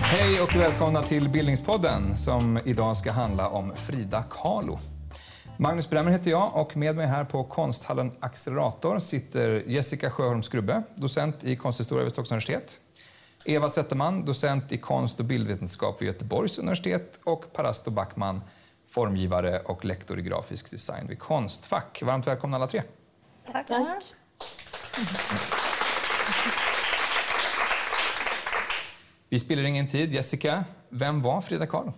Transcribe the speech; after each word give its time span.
Hej 0.00 0.40
och 0.40 0.56
välkomna 0.56 1.02
till 1.02 1.28
Bildningspodden 1.28 2.16
som 2.16 2.58
idag 2.64 2.96
ska 2.96 3.12
handla 3.12 3.48
om 3.48 3.74
Frida 3.74 4.24
Kahlo. 4.30 4.78
Magnus 5.56 5.90
Bremmer 5.90 6.10
heter 6.10 6.30
jag 6.30 6.56
och 6.56 6.76
med 6.76 6.96
mig 6.96 7.06
här 7.06 7.24
på 7.24 7.44
konsthallen 7.44 8.12
Accelerator 8.20 8.98
sitter 8.98 9.62
Jessica 9.66 10.10
Sjöholm 10.10 10.42
Skrubbe, 10.42 10.82
docent 10.94 11.44
i 11.44 11.56
konsthistoria 11.56 12.04
vid 12.04 12.12
Stockholms 12.12 12.30
universitet. 12.30 12.80
Eva 13.44 13.68
Zetterman, 13.68 14.24
docent 14.24 14.72
i 14.72 14.78
konst 14.78 15.20
och 15.20 15.26
bildvetenskap 15.26 16.02
vid 16.02 16.08
Göteborgs 16.08 16.58
universitet 16.58 17.20
och 17.24 17.52
Parasto 17.52 17.90
Backman, 17.90 18.40
formgivare 18.86 19.58
och 19.58 19.84
lektor 19.84 20.18
i 20.18 20.22
grafisk 20.22 20.70
design 20.70 21.06
vid 21.08 21.18
Konstfack. 21.18 22.02
Varmt 22.02 22.26
välkomna 22.26 22.56
alla 22.56 22.66
tre. 22.66 22.82
Tack. 23.52 23.66
Tack. 23.66 24.14
Vi 29.28 29.38
spiller 29.38 29.62
ingen 29.62 29.88
tid. 29.88 30.12
Jessica, 30.12 30.64
vem 30.88 31.22
var 31.22 31.40
Frida 31.40 31.66
Kahlo? 31.66 31.92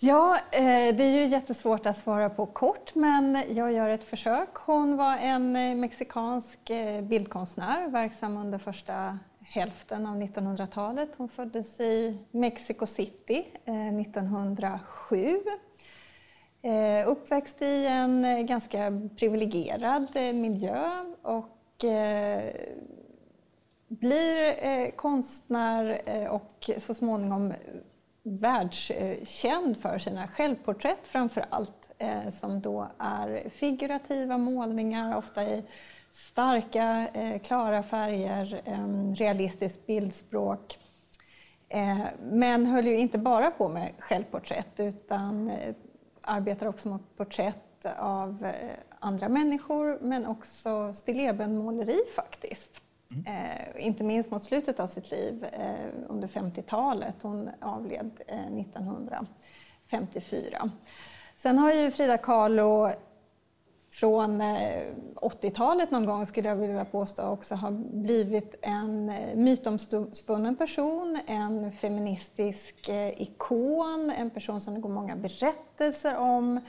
Ja, 0.00 0.38
eh, 0.50 0.62
det 0.96 1.04
är 1.04 1.20
ju 1.20 1.26
jättesvårt 1.26 1.86
att 1.86 1.98
svara 1.98 2.30
på 2.30 2.46
kort, 2.46 2.94
men 2.94 3.44
jag 3.50 3.72
gör 3.72 3.88
ett 3.88 4.04
försök. 4.04 4.48
Hon 4.54 4.96
var 4.96 5.16
en 5.16 5.56
eh, 5.56 5.74
mexikansk 5.74 6.70
eh, 6.70 7.02
bildkonstnär 7.02 7.88
verksam 7.88 8.36
under 8.36 8.58
första 8.58 9.18
hälften 9.50 10.06
av 10.06 10.16
1900-talet. 10.22 11.08
Hon 11.16 11.28
föddes 11.28 11.80
i 11.80 12.18
Mexico 12.30 12.86
City 12.86 13.46
eh, 13.64 13.98
1907. 13.98 15.40
Eh, 16.62 17.08
uppväxt 17.08 17.62
i 17.62 17.86
en 17.86 18.46
ganska 18.46 19.08
privilegierad 19.16 20.16
eh, 20.16 20.32
miljö 20.32 21.04
och 21.22 21.54
blir 23.88 24.90
konstnär 24.90 26.00
och 26.30 26.70
så 26.78 26.94
småningom 26.94 27.52
världskänd 28.22 29.76
för 29.82 29.98
sina 29.98 30.28
självporträtt 30.28 31.08
framför 31.08 31.44
allt, 31.50 31.90
som 32.40 32.60
då 32.60 32.88
är 32.98 33.48
figurativa 33.50 34.38
målningar, 34.38 35.16
ofta 35.16 35.44
i 35.44 35.64
starka, 36.18 37.08
eh, 37.14 37.38
klara 37.38 37.82
färger, 37.82 38.62
eh, 38.64 39.14
realistiskt 39.14 39.86
bildspråk. 39.86 40.78
Men 42.20 42.66
höll 42.66 42.86
ju 42.86 42.98
inte 42.98 43.18
bara 43.18 43.50
på 43.50 43.68
med 43.68 43.92
självporträtt 43.98 44.80
utan 44.80 45.52
arbetar 46.22 46.66
också 46.66 46.88
med 46.88 46.98
porträtt 47.16 47.86
av 47.96 48.52
andra 48.98 49.28
människor 49.28 49.98
men 50.00 50.26
också 50.26 50.92
stillebenmåleri 50.92 51.98
faktiskt. 52.16 52.82
Eh, 53.26 53.86
inte 53.86 54.04
minst 54.04 54.30
mot 54.30 54.42
slutet 54.42 54.80
av 54.80 54.86
sitt 54.86 55.10
liv 55.10 55.46
eh, 55.52 55.86
under 56.08 56.28
50-talet. 56.28 57.14
Hon 57.22 57.50
avled 57.60 58.20
eh, 58.26 58.58
1954. 58.58 60.70
Sen 61.36 61.58
har 61.58 61.72
ju 61.72 61.90
Frida 61.90 62.18
Kahlo 62.18 62.90
från 64.00 64.40
eh, 64.40 64.82
80-talet 65.14 65.90
någon 65.90 66.06
gång 66.06 66.26
skulle 66.26 66.48
jag 66.48 66.56
vilja 66.56 66.84
påstå 66.84 67.22
också 67.22 67.54
har 67.54 67.70
blivit 68.02 68.54
en 68.62 69.08
eh, 69.08 69.36
mytomspunnen 69.36 70.56
person, 70.56 71.18
en 71.26 71.72
feministisk 71.72 72.88
eh, 72.88 73.22
ikon, 73.22 74.12
en 74.16 74.30
person 74.30 74.60
som 74.60 74.74
det 74.74 74.80
går 74.80 74.88
många 74.88 75.16
berättelser 75.16 76.16
om 76.16 76.60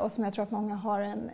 och 0.00 0.12
som 0.12 0.24
jag 0.24 0.32
tror 0.32 0.42
att 0.42 0.50
många 0.50 0.74
har 0.74 1.00
en 1.00 1.30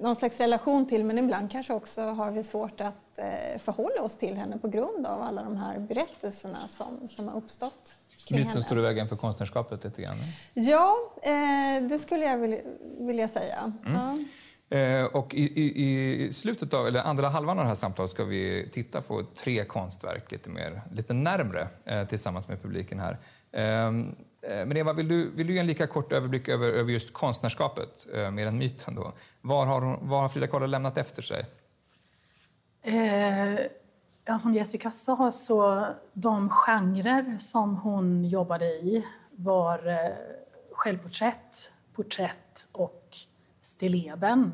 någon 0.00 0.16
slags 0.16 0.38
relation 0.38 0.86
till 0.86 1.04
men 1.04 1.18
ibland 1.18 1.50
kanske 1.50 1.74
också 1.74 2.02
har 2.02 2.30
vi 2.30 2.44
svårt 2.44 2.80
att 2.80 3.18
förhålla 3.58 4.02
oss 4.02 4.16
till 4.16 4.36
henne 4.36 4.58
på 4.58 4.68
grund 4.68 5.06
av 5.06 5.22
alla 5.22 5.42
de 5.42 5.56
här 5.56 5.78
berättelserna 5.78 6.68
som, 6.68 7.08
som 7.08 7.28
har 7.28 7.36
uppstått. 7.36 7.97
Myten 8.30 8.62
står 8.62 8.78
i 8.78 8.82
vägen 8.82 9.08
för 9.08 9.16
konstnärskapet 9.16 9.84
lite 9.84 10.02
grann? 10.02 10.16
Ja, 10.54 10.96
eh, 11.22 11.88
det 11.88 11.98
skulle 11.98 12.24
jag 12.24 12.38
vilja, 12.38 12.58
vilja 12.98 13.28
säga. 13.28 13.72
Mm. 13.86 14.26
Ja. 14.68 14.78
Eh, 14.78 15.04
och 15.04 15.34
i, 15.34 15.60
i, 15.60 16.26
i, 16.26 16.32
slutet 16.32 16.74
av, 16.74 16.86
eller 16.86 17.02
andra 17.02 17.28
halvan 17.28 17.58
av 17.58 17.64
det 17.64 17.68
här 17.68 17.74
samtalet 17.74 18.10
ska 18.10 18.24
vi 18.24 18.68
titta 18.72 19.00
på 19.00 19.22
tre 19.22 19.64
konstverk 19.64 20.32
lite, 20.32 20.50
mer, 20.50 20.82
lite 20.92 21.12
närmre 21.12 21.68
eh, 21.84 22.04
tillsammans 22.04 22.48
med 22.48 22.62
publiken 22.62 22.98
här. 22.98 23.18
Ehm, 23.52 24.14
Eh, 24.42 24.66
men 24.66 24.76
Eva, 24.76 24.92
vill 24.92 25.08
du, 25.08 25.30
vill 25.30 25.46
du 25.46 25.52
ge 25.52 25.58
en 25.58 25.66
lika 25.66 25.86
kort 25.86 26.12
överblick 26.12 26.48
över, 26.48 26.68
över 26.68 26.92
just 26.92 27.12
konstnärskapet, 27.12 28.06
eh, 28.14 28.30
mer 28.30 28.46
än 28.46 28.58
myten? 28.58 28.94
Då? 28.94 29.12
Vad, 29.40 29.66
har 29.66 29.80
har 30.06 30.28
Frida 30.28 30.46
Kahlo 30.46 30.66
lämnat 30.66 30.98
efter 30.98 31.22
sig? 31.22 31.44
Ja, 34.30 34.38
som 34.38 34.54
Jessica 34.54 34.90
sa, 34.90 35.32
så 35.32 35.86
de 36.12 36.48
genrer 36.48 37.38
som 37.38 37.76
hon 37.76 38.24
jobbade 38.24 38.66
i 38.66 39.06
var 39.30 39.86
eh, 39.86 40.16
självporträtt, 40.72 41.72
porträtt 41.94 42.68
och 42.72 43.16
stilleben. 43.60 44.52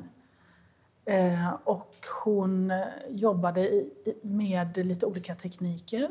Eh, 1.05 1.55
och 1.65 1.95
hon 2.25 2.71
eh, 2.71 2.85
jobbade 3.09 3.61
i, 3.61 3.93
med 4.23 4.77
lite 4.77 5.07
olika 5.07 5.35
tekniker. 5.35 6.11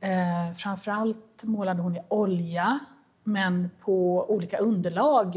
Eh, 0.00 0.52
framförallt 0.56 1.44
målade 1.44 1.82
hon 1.82 1.96
i 1.96 2.02
olja, 2.08 2.78
men 3.24 3.70
på 3.80 4.24
olika 4.30 4.58
underlag. 4.58 5.36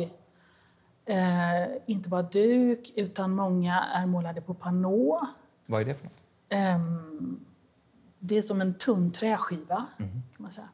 Eh, 1.06 1.72
inte 1.85 2.09
bara 2.09 2.24
duk, 2.24 2.94
utan 2.96 3.31
många 3.31 3.84
är 3.84 4.06
målade 4.06 4.41
på 4.41 4.53
panå. 4.53 5.28
Vad 5.66 5.81
är 5.81 5.85
det 5.85 5.96
för 5.96 6.03
något? 6.03 6.20
Eh, 6.51 6.79
det 8.19 8.38
är 8.38 8.41
som 8.41 8.62
en 8.62 8.73
tunn 8.73 9.12
träskiva, 9.12 9.85
mm. 10.00 10.12
kan 10.12 10.22
man 10.44 10.51
säga. 10.51 10.69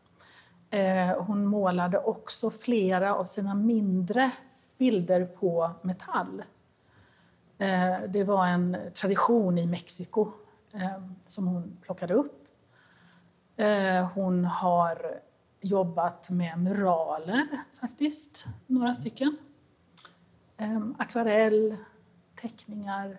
Eh, 0.70 1.24
hon 1.24 1.46
målade 1.46 2.00
också 2.00 2.50
flera 2.50 3.16
av 3.16 3.26
sina 3.26 3.54
mindre 3.54 4.32
bilder 4.78 5.26
på 5.26 5.72
metall. 5.82 6.44
Eh, 7.58 7.96
det 8.10 8.24
var 8.24 8.48
en 8.48 8.78
tradition 8.94 9.58
i 9.58 9.66
Mexiko 9.66 10.32
som 11.26 11.48
hon 11.48 11.78
plockade 11.82 12.14
upp 12.14 12.44
hon 14.14 14.46
har 14.46 15.20
jobbat 15.62 16.30
med 16.30 16.60
muraler, 16.60 17.48
faktiskt, 17.80 18.46
några 18.68 18.96
stycken. 18.96 19.38
Ehm, 20.58 20.96
akvarell, 21.00 21.78
teckningar, 22.36 23.18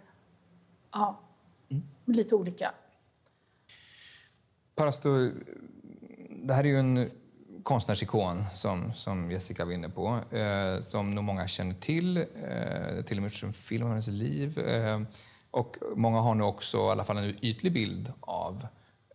ja 0.93 1.19
lite 2.17 2.35
olika. 2.35 2.75
Parasto, 4.75 5.31
det 6.31 6.55
här 6.55 6.65
är 6.65 6.69
ju 6.69 6.79
en 6.79 7.11
konstnärsikon 7.63 8.45
som, 8.55 8.93
som 8.95 9.31
Jessica 9.31 9.65
var 9.65 9.73
inne 9.73 9.89
på, 9.89 10.21
eh, 10.37 10.81
som 10.81 11.11
nog 11.11 11.25
många 11.25 11.49
känner 11.49 11.75
till. 11.75 12.17
Eh, 12.17 13.05
till 13.05 13.19
och 13.19 13.23
med 13.23 13.33
en 13.45 13.53
film 13.53 13.85
om 13.85 13.89
hennes 13.89 14.09
liv. 14.09 14.59
Eh, 14.59 15.01
och 15.51 15.77
många 15.97 16.21
har 16.21 16.35
nu 16.35 16.45
också 16.45 16.79
i 16.79 16.91
alla 16.91 17.05
fall 17.05 17.19
en 17.19 17.45
ytlig 17.45 17.73
bild 17.73 18.13
av 18.21 18.67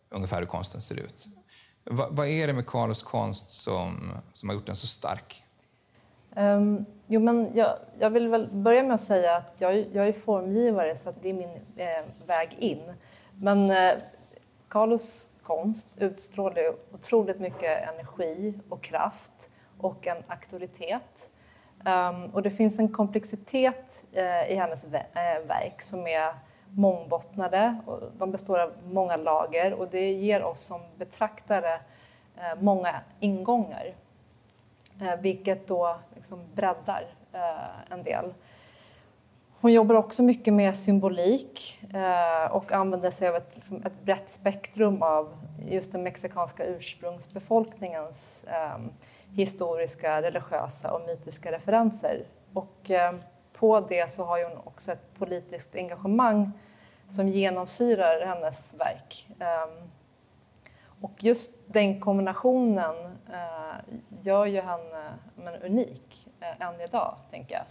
ungefär 0.09 0.39
hur 0.39 0.45
konsten 0.45 0.81
ser 0.81 0.95
ut. 0.95 1.27
Va, 1.83 2.07
vad 2.11 2.27
är 2.27 2.47
det 2.47 2.53
med 2.53 2.65
Carlos 2.65 3.03
konst 3.03 3.49
som, 3.49 4.11
som 4.33 4.49
har 4.49 4.55
gjort 4.55 4.65
den 4.65 4.75
så 4.75 4.87
stark? 4.87 5.42
Um, 6.35 6.85
jo, 7.07 7.19
men 7.19 7.51
jag, 7.53 7.69
jag, 7.99 8.09
vill 8.09 8.27
väl 8.27 8.47
börja 8.51 8.83
med 8.83 8.95
att 8.95 9.01
säga 9.01 9.35
att 9.35 9.55
jag, 9.57 9.85
jag 9.93 10.07
är 10.07 10.13
formgivare 10.13 10.95
så 10.95 11.09
att 11.09 11.21
det 11.21 11.29
är 11.29 11.33
min 11.33 11.59
eh, 11.75 12.03
väg 12.27 12.55
in. 12.59 12.93
Men 13.39 13.69
eh, 13.69 13.93
Carlos 14.67 15.27
konst 15.43 15.87
utstrålar 15.97 16.73
otroligt 16.93 17.39
mycket 17.39 17.89
energi 17.93 18.53
och 18.69 18.81
kraft 18.81 19.49
och 19.77 20.07
en 20.07 20.17
auktoritet. 20.27 21.29
Um, 21.85 22.25
och 22.25 22.41
det 22.41 22.51
finns 22.51 22.79
en 22.79 22.87
komplexitet 22.87 24.03
eh, 24.11 24.51
i 24.51 24.55
hennes 24.55 24.85
eh, 24.85 25.47
verk 25.47 25.81
som 25.81 26.07
är 26.07 26.33
mångbottnade. 26.69 27.77
Och 27.85 27.99
de 28.17 28.31
består 28.31 28.59
av 28.59 28.71
många 28.85 29.17
lager 29.17 29.73
och 29.73 29.87
det 29.87 30.11
ger 30.11 30.43
oss 30.43 30.61
som 30.61 30.81
betraktare 30.97 31.73
eh, 32.37 32.61
många 32.61 32.95
ingångar. 33.19 33.93
Eh, 35.03 35.19
vilket 35.21 35.67
då 35.67 35.95
liksom 36.15 36.39
breddar 36.55 37.05
eh, 37.33 37.91
en 37.93 38.03
del. 38.03 38.33
Hon 39.59 39.73
jobbar 39.73 39.95
också 39.95 40.23
mycket 40.23 40.53
med 40.53 40.77
symbolik 40.77 41.79
eh, 41.93 42.51
och 42.51 42.71
använder 42.71 43.11
sig 43.11 43.27
av 43.27 43.35
ett, 43.35 43.51
liksom 43.55 43.83
ett 43.85 44.01
brett 44.01 44.29
spektrum 44.29 45.01
av 45.01 45.33
just 45.65 45.91
den 45.91 46.03
mexikanska 46.03 46.65
ursprungsbefolkningens 46.65 48.45
ehm, 48.47 48.89
historiska, 49.31 50.21
religiösa 50.21 50.93
och 50.93 51.01
mytiska 51.01 51.51
referenser. 51.51 52.23
Och, 52.53 52.89
ehm, 52.89 53.21
på 53.53 53.79
det 53.79 54.11
så 54.11 54.23
har 54.23 54.43
hon 54.43 54.57
också 54.63 54.91
ett 54.91 55.19
politiskt 55.19 55.75
engagemang 55.75 56.51
som 57.07 57.27
genomsyrar 57.27 58.25
hennes 58.25 58.73
verk. 58.73 59.27
Ehm, 59.39 59.89
och 61.03 61.23
just 61.23 61.51
den 61.67 61.99
kombinationen 61.99 62.95
eh, 63.31 63.95
gör 64.21 64.45
ju 64.45 64.61
henne 64.61 65.05
eh, 65.05 65.43
men, 65.43 65.61
unik 65.61 66.27
eh, 66.39 66.67
än 66.67 66.81
idag, 66.81 67.15
tänker 67.31 67.55
jag. 67.55 67.63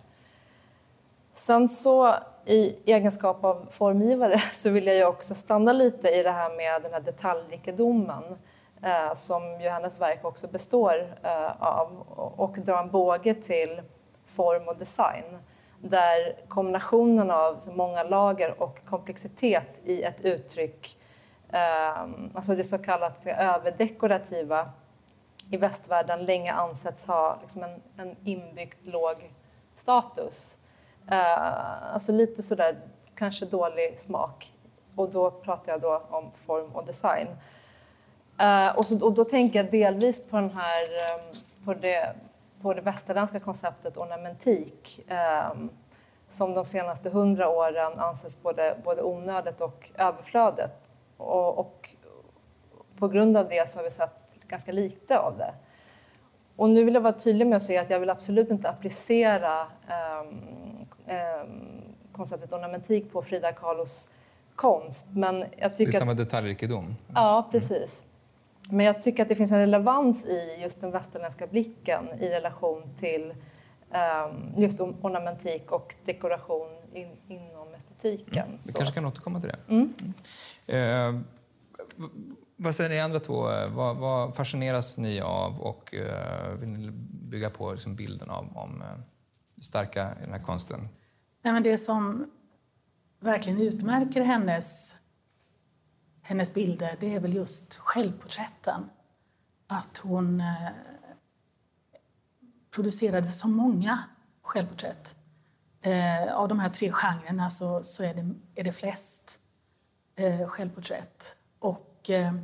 Sen 1.35 1.69
så 1.69 2.15
i 2.45 2.77
egenskap 2.85 3.45
av 3.45 3.67
formgivare 3.71 4.39
så 4.53 4.71
vill 4.71 4.87
jag 4.87 4.97
ju 4.97 5.05
också 5.05 5.35
stanna 5.35 5.73
lite 5.73 6.09
i 6.09 6.23
det 6.23 6.31
här 6.31 6.57
med 6.57 6.83
den 6.83 6.93
här 6.93 7.01
detaljrikedomen 7.01 8.23
eh, 8.83 9.15
som 9.15 9.43
hennes 9.61 10.01
verk 10.01 10.25
också 10.25 10.49
består 10.49 11.17
eh, 11.23 11.63
av 11.63 12.01
och 12.17 12.59
dra 12.59 12.81
en 12.81 12.91
båge 12.91 13.35
till 13.35 13.83
form 14.27 14.69
och 14.69 14.77
design 14.77 15.39
där 15.81 16.37
kombinationen 16.49 17.31
av 17.31 17.59
många 17.75 18.03
lager 18.03 18.63
och 18.63 18.85
komplexitet 18.85 19.81
i 19.85 20.03
ett 20.03 20.25
uttryck, 20.25 20.87
eh, 20.87 21.02
Ehm, 21.53 22.31
alltså 22.35 22.55
det 22.55 22.65
så 22.65 22.79
kallat 22.79 23.27
överdekorativa 23.27 24.71
i 25.51 25.57
västvärlden 25.57 26.25
länge 26.25 26.53
ansetts 26.53 27.07
ha 27.07 27.39
liksom 27.43 27.63
en, 27.63 27.81
en 27.97 28.17
inbyggd 28.25 28.87
låg 28.87 29.31
status. 29.77 30.59
Ehm, 31.09 31.93
alltså 31.93 32.13
lite 32.13 32.43
sådär 32.43 32.77
kanske 33.15 33.47
dålig 33.47 34.01
smak. 34.01 34.53
Och 34.97 35.11
då 35.11 35.31
pratar 35.31 35.73
jag 35.73 35.81
då 35.81 36.03
om 36.11 36.31
form 36.35 36.73
och 36.73 36.87
design. 36.87 37.29
Ehm, 38.39 38.77
och, 38.77 38.87
så, 38.87 39.05
och 39.05 39.13
då 39.13 39.25
tänker 39.25 39.63
jag 39.63 39.71
delvis 39.71 40.25
på, 40.27 40.37
den 40.37 40.51
här, 40.51 40.87
på, 41.65 41.75
det, 41.75 42.15
på 42.63 42.75
det 42.75 42.81
västerländska 42.81 43.41
konceptet 43.41 43.97
ornamentik 43.97 45.01
som 46.29 46.55
de 46.55 46.67
senaste 46.67 47.11
hundra 47.11 47.49
åren 47.49 47.99
anses 47.99 48.43
både, 48.43 48.77
både 48.85 49.03
onödigt 49.03 49.61
och 49.61 49.91
överflödigt. 49.95 50.82
Och, 51.23 51.59
och 51.59 51.91
på 52.99 53.09
grund 53.09 53.37
av 53.37 53.49
det 53.49 53.71
så 53.71 53.79
har 53.79 53.85
vi 53.85 53.91
sett 53.91 54.11
ganska 54.49 54.73
lite 54.73 55.19
av 55.19 55.39
det. 55.39 55.55
Och 56.57 56.71
nu 56.71 56.85
vill 56.85 56.95
jag 56.95 57.01
vara 57.01 57.13
tydlig 57.13 57.47
med 57.47 57.57
att 57.57 57.63
säga 57.63 57.81
att 57.81 57.91
jag 57.91 58.01
vill 58.01 58.11
absolut 58.11 58.51
inte 58.51 58.69
applicera 58.69 59.67
um, 60.23 60.87
um, 61.07 61.83
konceptet 62.13 62.53
ornamentik 62.53 63.13
på 63.13 63.23
Frida 63.23 63.53
Kahlos 63.53 64.13
konst. 64.55 65.07
Men 65.13 65.45
jag 65.57 65.77
tycker 65.77 65.93
det 65.93 65.99
är 65.99 66.01
samma 66.01 66.13
att, 66.13 66.17
detaljrikedom? 66.17 66.97
Ja, 67.15 67.49
precis. 67.51 68.05
Men 68.71 68.87
jag 68.87 69.03
tycker 69.03 69.23
att 69.23 69.29
det 69.29 69.35
finns 69.35 69.53
en 69.53 69.59
relevans 69.59 70.27
i 70.27 70.59
just 70.63 70.81
den 70.81 70.91
västerländska 70.91 71.47
blicken 71.47 72.09
i 72.21 72.29
relation 72.29 72.83
till 72.99 73.35
just 74.57 74.81
ornamentik 74.81 75.73
och 75.73 75.95
dekoration 76.05 76.69
in, 76.93 77.17
inom 77.29 77.75
estetiken. 77.75 78.47
Mm. 78.47 78.61
Vi 78.65 78.73
kanske 78.73 78.95
kan 78.95 79.07
återkomma 79.07 79.41
till 79.41 79.49
det. 79.49 79.59
Mm. 79.69 79.95
Uh, 80.69 81.21
vad 82.57 82.75
säger 82.75 82.91
ni 82.91 83.01
andra 83.01 83.21
två? 83.21 83.43
Vad, 83.69 83.97
vad 83.97 84.37
fascineras 84.37 84.99
ni 84.99 85.21
av 85.21 85.61
och 85.61 85.95
uh, 85.95 86.55
vill 86.55 86.73
ni 86.73 86.91
bygga 87.31 87.51
på 87.51 87.73
liksom 87.73 87.97
bilden 87.97 88.31
av 88.31 88.57
om 88.57 88.83
uh, 88.83 88.89
det 89.55 89.63
starka 89.63 90.13
i 90.21 90.23
den 90.23 90.33
här 90.33 90.43
konsten? 90.43 90.89
Ja, 91.43 91.53
men 91.53 91.63
det 91.63 91.79
som 91.79 92.31
verkligen 93.21 93.61
utmärker 93.61 94.21
hennes, 94.23 94.97
hennes 96.23 96.55
bilder 96.55 96.97
det 97.01 97.15
är 97.15 97.21
väl 97.21 97.35
just 97.35 97.77
självporträtten. 97.77 98.91
Att 99.67 99.99
hon 99.99 100.41
uh, 100.41 100.69
producerade 102.75 103.27
så 103.27 103.49
många 103.49 104.05
självporträtt. 104.43 105.17
Eh, 105.81 106.35
av 106.35 106.49
de 106.49 106.59
här 106.59 106.71
tre 106.71 106.93
genrerna 106.93 107.51
så, 107.51 107.83
så 107.83 108.05
är, 108.05 108.15
det, 108.15 108.35
är 108.55 108.65
det 108.65 108.73
flest 108.73 109.41
eh, 110.17 110.47
självporträtt. 110.47 111.37
Och 111.59 112.11
eh, 112.11 112.35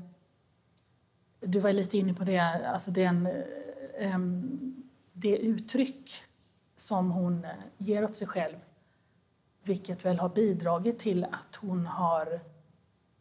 du 1.41 1.61
var 1.61 1.73
lite 1.73 1.99
inne 1.99 2.15
på 2.15 2.25
det, 2.25 2.39
alltså 2.67 2.91
den, 2.91 3.27
eh, 3.99 4.19
det 5.13 5.37
uttryck 5.37 6.11
som 6.77 7.11
hon 7.11 7.45
eh, 7.45 7.51
ger 7.79 8.05
åt 8.05 8.17
sig 8.17 8.27
själv 8.27 8.57
vilket 9.63 10.05
väl 10.05 10.19
har 10.19 10.29
bidragit 10.29 10.99
till 10.99 11.25
att 11.25 11.57
hon 11.57 11.87
har 11.87 12.41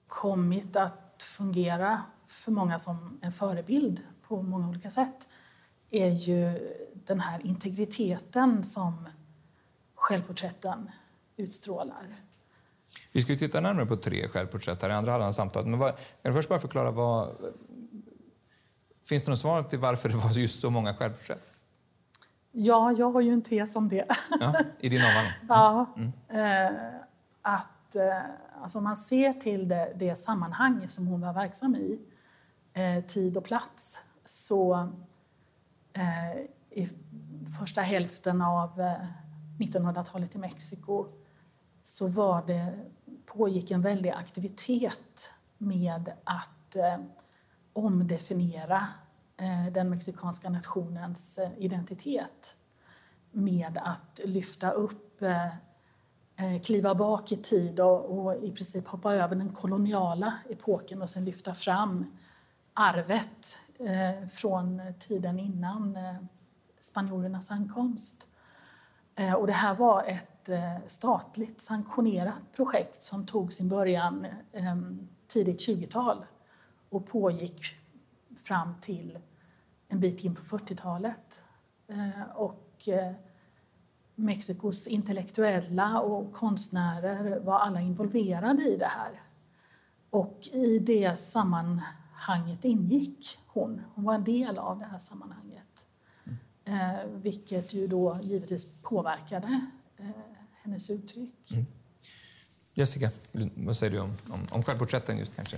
kommit 0.08 0.76
att 0.76 1.24
fungera 1.38 2.02
för 2.28 2.52
många 2.52 2.80
som 2.80 3.20
en 3.22 3.32
förebild 3.32 4.02
på 4.22 4.42
många 4.42 4.70
olika 4.70 4.90
sätt 4.90 5.30
är 5.90 6.10
ju 6.10 6.70
den 7.08 7.20
här 7.20 7.46
integriteten 7.46 8.64
som 8.64 9.10
självporträtten 9.96 10.92
utstrålar. 11.38 12.16
Vi 13.12 13.22
ska 13.22 13.36
titta 13.36 13.62
närmare 13.62 13.86
på 13.86 13.96
tre 13.96 14.28
självporträtt 14.28 14.82
här 14.82 14.90
i 14.90 14.94
andra 14.94 15.12
halvan 15.12 15.28
av 15.28 15.32
samtalet. 15.32 15.68
Men 15.68 15.80
vad, 15.80 15.96
kan 15.96 16.32
du 16.32 16.34
först 16.34 16.50
bara 16.50 16.60
förklara 16.60 16.92
vad... 16.92 17.36
Finns 19.06 19.24
det 19.24 19.32
något 19.32 19.40
svar 19.40 19.64
till 19.64 19.80
varför 19.80 20.10
det 20.10 20.16
var 20.16 20.32
just 20.32 20.60
så 20.60 20.70
många 20.70 20.94
självporträtt? 20.94 21.58
Ja, 22.52 22.92
jag 22.92 23.12
har 23.12 23.22
ju 23.22 23.34
en 23.34 23.42
tes 23.42 23.76
om 23.76 23.90
det. 23.90 24.06
Ja, 24.40 24.54
I 24.80 24.90
din 24.90 25.02
avhandling? 25.02 25.34
Ja. 25.50 25.86
Mm. 25.98 26.12
Eh, 26.68 26.82
att 27.42 27.96
eh, 27.96 28.62
alltså 28.62 28.78
om 28.78 28.84
man 28.84 28.98
ser 28.98 29.34
till 29.34 29.68
det, 29.68 29.94
det, 29.96 30.16
sammanhang 30.16 30.88
som 30.88 31.08
hon 31.08 31.22
var 31.22 31.34
verksam 31.34 31.76
i, 31.76 32.00
eh, 32.74 33.04
tid 33.04 33.38
och 33.38 33.44
plats, 33.44 34.02
så 34.26 34.90
i 36.78 36.90
första 37.60 37.82
hälften 37.82 38.42
av 38.42 38.82
eh, 38.82 38.94
1900-talet 39.60 40.36
i 40.36 40.38
Mexiko 40.38 41.08
så 41.84 42.08
var 42.08 42.44
det, 42.48 42.86
pågick 43.26 43.72
en 43.72 43.82
väldig 43.82 44.10
aktivitet 44.10 45.34
med 45.58 46.12
att 46.24 46.76
eh, 46.76 46.98
omdefiniera 47.74 48.88
eh, 49.38 49.74
den 49.74 49.90
mexikanska 49.90 50.50
nationens 50.50 51.38
eh, 51.38 51.50
identitet 51.58 52.56
med 53.32 53.80
att 53.84 54.22
lyfta 54.26 54.72
upp, 54.72 55.22
eh, 55.22 55.48
eh 56.36 56.62
kliva 56.64 56.96
bak 56.96 57.32
i 57.32 57.36
tid 57.36 57.80
och, 57.80 58.20
och, 58.20 58.36
i 58.44 58.52
princip 58.52 58.88
hoppa 58.88 59.16
över 59.16 59.36
den 59.36 59.50
koloniala 59.50 60.34
epoken 60.50 61.02
och 61.02 61.10
sen 61.10 61.26
lyfta 61.26 61.54
fram 61.54 62.18
arvet 62.74 63.60
eh, 63.80 64.28
från 64.28 64.82
tiden 65.00 65.40
innan 65.40 65.96
eh, 65.96 66.16
spanjorernas 66.88 67.52
ankomst. 67.52 68.28
Eh, 69.16 69.34
och 69.34 69.48
det 69.48 69.54
här 69.54 69.76
var 69.76 70.04
ett 70.04 70.50
eh, 70.50 70.78
statligt 70.86 71.62
sanktionerat 71.62 72.52
projekt 72.56 73.04
som 73.04 73.26
tog 73.26 73.54
sin 73.54 73.70
början 73.70 74.28
ehm, 74.54 75.08
tidigt 75.28 75.68
20-tal 75.68 76.26
och 76.90 77.08
pågick 77.08 77.62
fram 78.38 78.76
till 78.82 79.20
en 79.88 80.00
bit 80.00 80.24
in 80.24 80.36
på 80.36 80.42
40-talet. 80.42 81.44
Eh, 81.88 82.32
och 82.36 82.90
Mexikos 84.16 84.88
intellektuella 84.88 86.02
och 86.02 86.34
konstnärer 86.34 87.40
var 87.40 87.60
alla 87.60 87.82
involverade 87.82 88.64
i 88.64 88.78
det 88.78 88.86
här. 88.86 89.22
Och 90.10 90.48
i 90.52 90.80
det 90.80 91.20
sammanhanget 91.20 92.66
ingick 92.66 93.40
hon. 93.48 93.82
Hon 93.96 94.04
var 94.04 94.14
en 94.14 94.24
del 94.24 94.58
av 94.58 94.80
det 94.80 94.86
här 94.86 95.00
sammanhanget. 95.00 95.47
Mm. 96.68 97.22
vilket 97.22 97.74
ju 97.74 97.88
då 97.88 98.18
givetvis 98.24 98.82
påverkade 98.82 99.62
hennes 100.64 100.90
uttryck. 100.90 101.52
Mm. 101.52 101.66
Jessica, 102.74 103.12
vad 103.56 103.78
säger 103.78 103.94
du 103.94 104.00
om, 104.00 104.14
om, 104.30 104.48
om 104.52 104.64
självporträtten 104.64 105.18
just 105.18 105.36
kanske? 105.36 105.58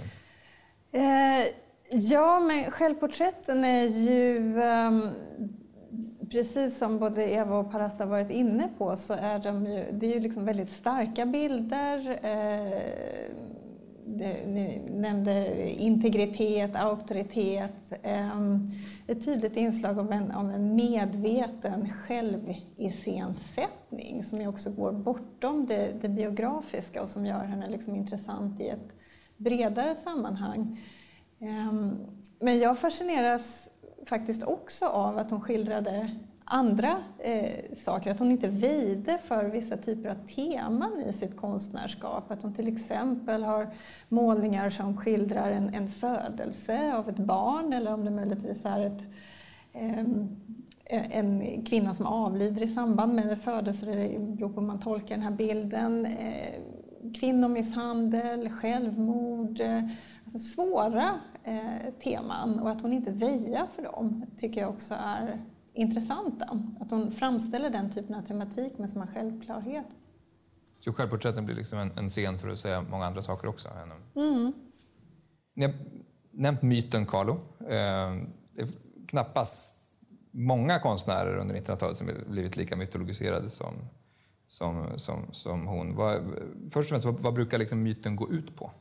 Eh, 0.92 1.46
ja, 1.89 2.39
men 2.39 2.72
självporträtten 2.72 3.63
är 3.63 3.86
ju 3.86 4.38
um, 4.62 5.12
precis 6.32 6.78
som 6.78 7.00
både 7.00 7.32
Eva 7.32 7.58
och 7.58 7.72
Parasta 7.72 8.06
varit 8.06 8.32
inne 8.32 8.70
på 8.78 8.98
så 8.98 9.13
är 9.13 9.39
de 9.39 9.66
ju, 9.66 9.86
det 9.92 10.06
är 10.06 10.13
ju 10.13 10.20
liksom 10.20 10.46
väldigt 10.46 10.72
starka 10.72 11.25
bilder. 11.25 12.20
Ni 14.18 14.82
nämnde 14.89 15.70
integritet, 15.70 16.75
auktoritet. 16.75 17.94
Ehm, 18.04 18.68
ett 19.08 19.25
tydligt 19.25 19.58
inslag 19.58 20.00
av 20.00 20.12
en, 20.12 20.32
av 20.32 20.51
en 20.51 20.75
medveten 20.75 21.89
själviscensättning 21.89 24.24
som 24.24 24.42
ju 24.42 24.48
också 24.48 24.72
går 24.72 24.92
bortom 24.92 25.66
det, 25.66 25.94
det 26.01 26.10
biografiska 26.10 27.01
och 27.01 27.10
som 27.10 27.25
gör 27.25 27.44
henne 27.44 27.70
liksom 27.70 27.96
intressant 27.96 28.62
i 28.62 28.68
ett 28.68 28.94
bredare 29.38 29.96
sammanhang. 29.96 30.80
Ehm, 31.39 31.98
men 32.39 32.60
jag 32.60 32.80
fascineras 32.80 33.70
faktiskt 34.06 34.44
också 34.44 34.86
av 34.86 35.18
att 35.18 35.32
hon 35.32 35.42
skildrade 35.42 36.10
andra 36.51 36.98
eh, 37.20 37.75
saker, 37.77 38.12
att 38.12 38.20
hon 38.20 38.32
inte 38.32 38.48
väjde 38.48 39.18
för 39.18 39.46
vissa 39.46 39.77
typer 39.77 40.10
av 40.10 40.15
teman 40.36 41.03
i 41.10 41.13
sitt 41.13 41.38
konstnärskap. 41.38 42.32
Att 42.32 42.41
hon 42.41 42.53
till 42.53 42.68
exempel 42.68 43.44
har 43.44 43.68
målningar 44.10 44.70
som 44.70 44.98
skildrar 44.98 45.51
en, 45.51 45.74
en 45.74 45.88
födelse 45.88 46.96
av 46.96 47.10
ett 47.10 47.18
barn 47.18 47.74
eller 47.74 47.94
om 47.94 48.06
det 48.06 48.12
möjligtvis 48.12 48.65
är 48.65 48.79
ett, 48.79 49.01
eh, 49.74 51.18
en 51.18 51.62
kvinna 51.65 51.96
som 51.96 52.06
avlider 52.06 52.62
i 52.62 52.68
samband 52.68 53.13
med 53.13 53.32
en 53.32 53.38
födelse, 53.38 53.86
det 53.86 54.20
beror 54.20 54.50
på 54.50 54.60
hur 54.60 54.68
man 54.68 54.79
tolkar 54.79 55.15
den 55.15 55.24
här 55.24 55.32
bilden. 55.32 56.06
Eh, 56.06 56.62
kvinnomisshandel, 57.20 58.50
självmord, 58.50 59.62
eh, 59.62 59.84
alltså 60.25 60.39
svåra 60.39 61.20
eh, 61.44 61.94
teman 62.03 62.60
och 62.60 62.70
att 62.70 62.82
hon 62.82 62.94
inte 62.94 63.12
väjar 63.12 63.68
för 63.75 63.84
dem 63.84 64.25
tycker 64.38 64.62
jag 64.62 64.70
också 64.70 64.94
är 64.94 65.39
intressanta. 65.74 66.60
Att 66.80 66.92
hon 66.92 67.12
framställer 67.12 67.70
den 67.70 67.92
typen 67.92 68.16
av 68.16 68.22
tematik 68.22 68.78
med 68.78 68.98
en 68.98 69.08
självklarhet. 69.08 69.86
Så 70.82 70.94
självporträtten 70.94 71.46
blir 71.46 71.56
liksom 71.56 71.80
en, 71.80 71.92
en 71.98 72.10
scen 72.10 72.40
för 72.40 72.50
att 72.50 72.60
säga 72.60 72.82
många 72.82 73.06
andra 73.06 73.22
saker 73.22 73.48
också? 73.48 73.70
Mm. 74.16 74.54
Ni 75.54 75.66
har 75.66 75.74
nämnt 76.32 76.62
myten 76.62 77.06
Carlo. 77.06 77.32
Eh, 77.60 78.16
det 78.54 78.62
är 78.62 78.70
knappast 79.08 79.76
många 80.32 80.80
konstnärer 80.80 81.38
under 81.38 81.56
1900-talet 81.56 81.98
som 81.98 82.10
blivit 82.28 82.58
lika 82.58 82.76
mytologiserade 82.76 83.50
som, 83.50 83.74
som, 84.48 84.88
som, 84.96 85.34
som 85.34 85.68
hon. 85.68 85.96
Vad, 85.96 86.22
först 86.70 86.78
och 86.78 86.90
främst, 86.90 87.06
vad, 87.06 87.20
vad 87.20 87.34
brukar 87.34 87.58
liksom 87.58 87.84
myten 87.84 88.16
gå 88.16 88.32
ut 88.32 88.56
på? 88.56 88.72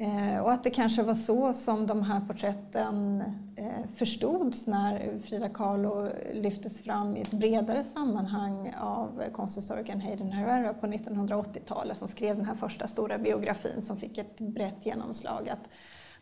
Eh, 0.00 0.38
och 0.38 0.52
att 0.52 0.64
det 0.64 0.70
kanske 0.70 1.02
var 1.02 1.14
så 1.14 1.52
som 1.52 1.86
de 1.86 2.02
här 2.02 2.20
porträtten 2.20 3.22
eh, 3.56 3.86
förstods 3.96 4.66
när 4.66 5.18
Frida 5.18 5.48
Kahlo 5.48 6.08
lyftes 6.32 6.82
fram 6.82 7.16
i 7.16 7.20
ett 7.20 7.30
bredare 7.30 7.84
sammanhang 7.84 8.74
av 8.80 9.22
konsthistorikern 9.32 10.00
Hayden 10.00 10.32
Herrera 10.32 10.74
på 10.74 10.86
1980-talet 10.86 11.98
som 11.98 12.08
skrev 12.08 12.36
den 12.36 12.44
här 12.44 12.54
första 12.54 12.86
stora 12.86 13.18
biografin 13.18 13.82
som 13.82 13.96
fick 13.96 14.18
ett 14.18 14.40
brett 14.40 14.86
genomslag. 14.86 15.48
Att, 15.48 15.68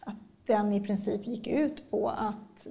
att 0.00 0.16
den 0.46 0.72
i 0.72 0.80
princip 0.80 1.26
gick 1.26 1.46
ut 1.46 1.90
på 1.90 2.08
att 2.08 2.66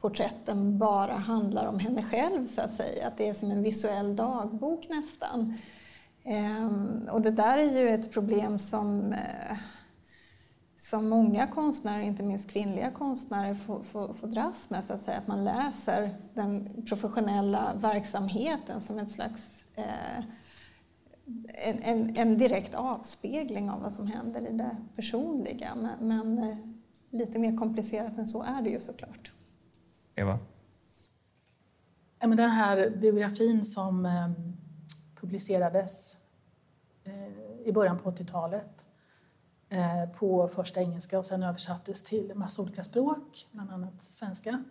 porträtten 0.00 0.78
bara 0.78 1.14
handlar 1.14 1.66
om 1.66 1.78
henne 1.78 2.02
själv 2.02 2.46
så 2.46 2.60
att 2.60 2.74
säga, 2.74 3.06
att 3.06 3.16
det 3.16 3.28
är 3.28 3.34
som 3.34 3.50
en 3.50 3.62
visuell 3.62 4.16
dagbok 4.16 4.88
nästan. 4.88 5.54
Ehm, 6.24 7.08
och 7.12 7.22
det 7.22 7.30
där 7.30 7.58
är 7.58 7.80
ju 7.80 7.88
ett 7.88 8.12
problem 8.12 8.58
som 8.58 9.12
eh, 9.12 9.56
som 10.90 11.08
många 11.08 11.46
konstnärer, 11.46 12.00
inte 12.00 12.22
minst 12.22 12.50
kvinnliga 12.50 12.90
konstnärer, 12.90 13.54
får, 13.54 13.82
får, 13.82 14.12
får 14.12 14.28
dras 14.28 14.70
med. 14.70 14.84
Så 14.84 14.92
att, 14.92 15.02
säga. 15.02 15.18
att 15.18 15.26
man 15.26 15.44
läser 15.44 16.16
den 16.34 16.82
professionella 16.88 17.74
verksamheten 17.76 18.80
som 18.80 18.98
ett 18.98 19.10
slags 19.10 19.64
eh, 19.74 20.24
en, 21.48 21.82
en, 21.82 22.16
en, 22.16 22.38
direkt 22.38 22.74
avspegling 22.74 23.70
av 23.70 23.82
vad 23.82 23.92
som 23.92 24.06
händer 24.06 24.46
i 24.46 24.52
det 24.52 24.76
personliga. 24.96 25.74
Men, 25.74 26.08
men 26.08 26.38
eh, 26.38 26.56
lite 27.10 27.38
mer 27.38 27.56
komplicerat 27.56 28.18
än 28.18 28.26
så 28.26 28.42
är 28.42 28.62
det 28.62 28.70
ju 28.70 28.80
såklart. 28.80 29.32
Eva? 30.14 30.38
den 32.18 32.50
här 32.50 32.90
biografin 32.90 33.64
som 33.64 34.06
eh, 34.06 34.30
publicerades 35.20 36.16
eh, 37.04 37.68
i 37.68 37.72
början 37.72 37.98
på 37.98 38.10
80-talet 38.10 38.86
Eh, 38.86 38.95
på 40.18 40.48
första 40.48 40.80
engelska 40.80 41.18
och 41.18 41.26
sen 41.26 41.42
översattes 41.42 42.02
till 42.02 42.32
massa 42.34 42.62
olika 42.62 42.84
språk, 42.84 43.48
bland 43.52 43.70
annat 43.70 44.02
svenska. 44.02 44.64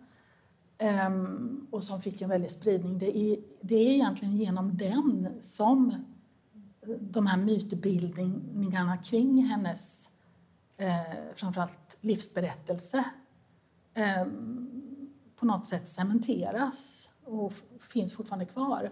Ehm, 0.78 1.66
och 1.70 1.84
som 1.84 2.02
fick 2.02 2.22
en 2.22 2.28
väldig 2.28 2.50
spridning. 2.50 2.98
Det 2.98 3.18
är, 3.18 3.38
det 3.60 3.74
är 3.74 3.90
egentligen 3.90 4.36
genom 4.36 4.76
den 4.76 5.28
som 5.40 6.04
de 7.00 7.26
här 7.26 7.36
mytbildningarna 7.36 8.96
kring 8.96 9.44
hennes 9.44 10.10
eh, 10.76 10.90
framförallt 11.34 11.98
livsberättelse 12.00 13.04
eh, 13.94 14.26
på 15.36 15.46
något 15.46 15.66
sätt 15.66 15.88
cementeras 15.88 17.10
och 17.24 17.52
finns 17.92 18.14
fortfarande 18.14 18.46
kvar. 18.46 18.90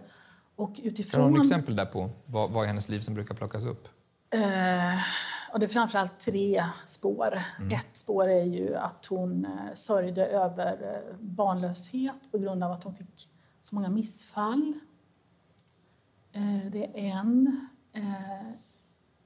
Och 0.55 0.79
utifrån... 0.83 1.21
Har 1.21 1.31
du 1.31 1.41
exempel 1.41 1.75
där 1.75 1.85
på 1.85 2.09
vad, 2.25 2.51
vad 2.51 2.63
i 2.63 2.67
hennes 2.67 2.89
liv 2.89 2.99
som 2.99 3.13
brukar 3.13 3.35
plockas 3.35 3.65
upp? 3.65 3.87
Eh, 4.29 4.99
och 5.55 5.59
det 5.59 5.65
är 5.65 5.69
framförallt 5.69 6.19
tre 6.19 6.65
spår. 6.85 7.39
Mm. 7.59 7.71
Ett 7.71 7.97
spår 7.97 8.27
är 8.27 8.43
ju 8.43 8.75
att 8.75 9.05
hon 9.05 9.45
eh, 9.45 9.73
sörjde 9.73 10.25
över 10.25 10.93
eh, 10.93 11.17
barnlöshet 11.19 12.31
på 12.31 12.37
grund 12.37 12.63
av 12.63 12.71
att 12.71 12.83
hon 12.83 12.95
fick 12.95 13.29
så 13.61 13.75
många 13.75 13.89
missfall. 13.89 14.73
Eh, 16.31 16.71
det 16.71 16.83
är 16.83 16.95
en. 16.95 17.67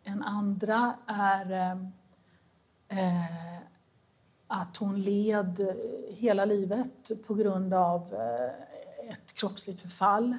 En 0.03 0.23
andra 0.23 0.95
är 1.07 1.77
att 4.47 4.77
hon 4.77 5.01
led 5.01 5.75
hela 6.09 6.45
livet 6.45 7.11
på 7.27 7.33
grund 7.33 7.73
av 7.73 8.13
ett 9.09 9.33
kroppsligt 9.39 9.81
förfall 9.81 10.37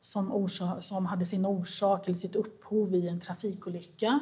som, 0.00 0.48
som 0.80 1.06
hade 1.06 1.26
sin 1.26 1.46
orsak 1.46 2.06
eller 2.06 2.16
sitt 2.16 2.36
upphov 2.36 2.94
i 2.94 3.08
en 3.08 3.20
trafikolycka 3.20 4.20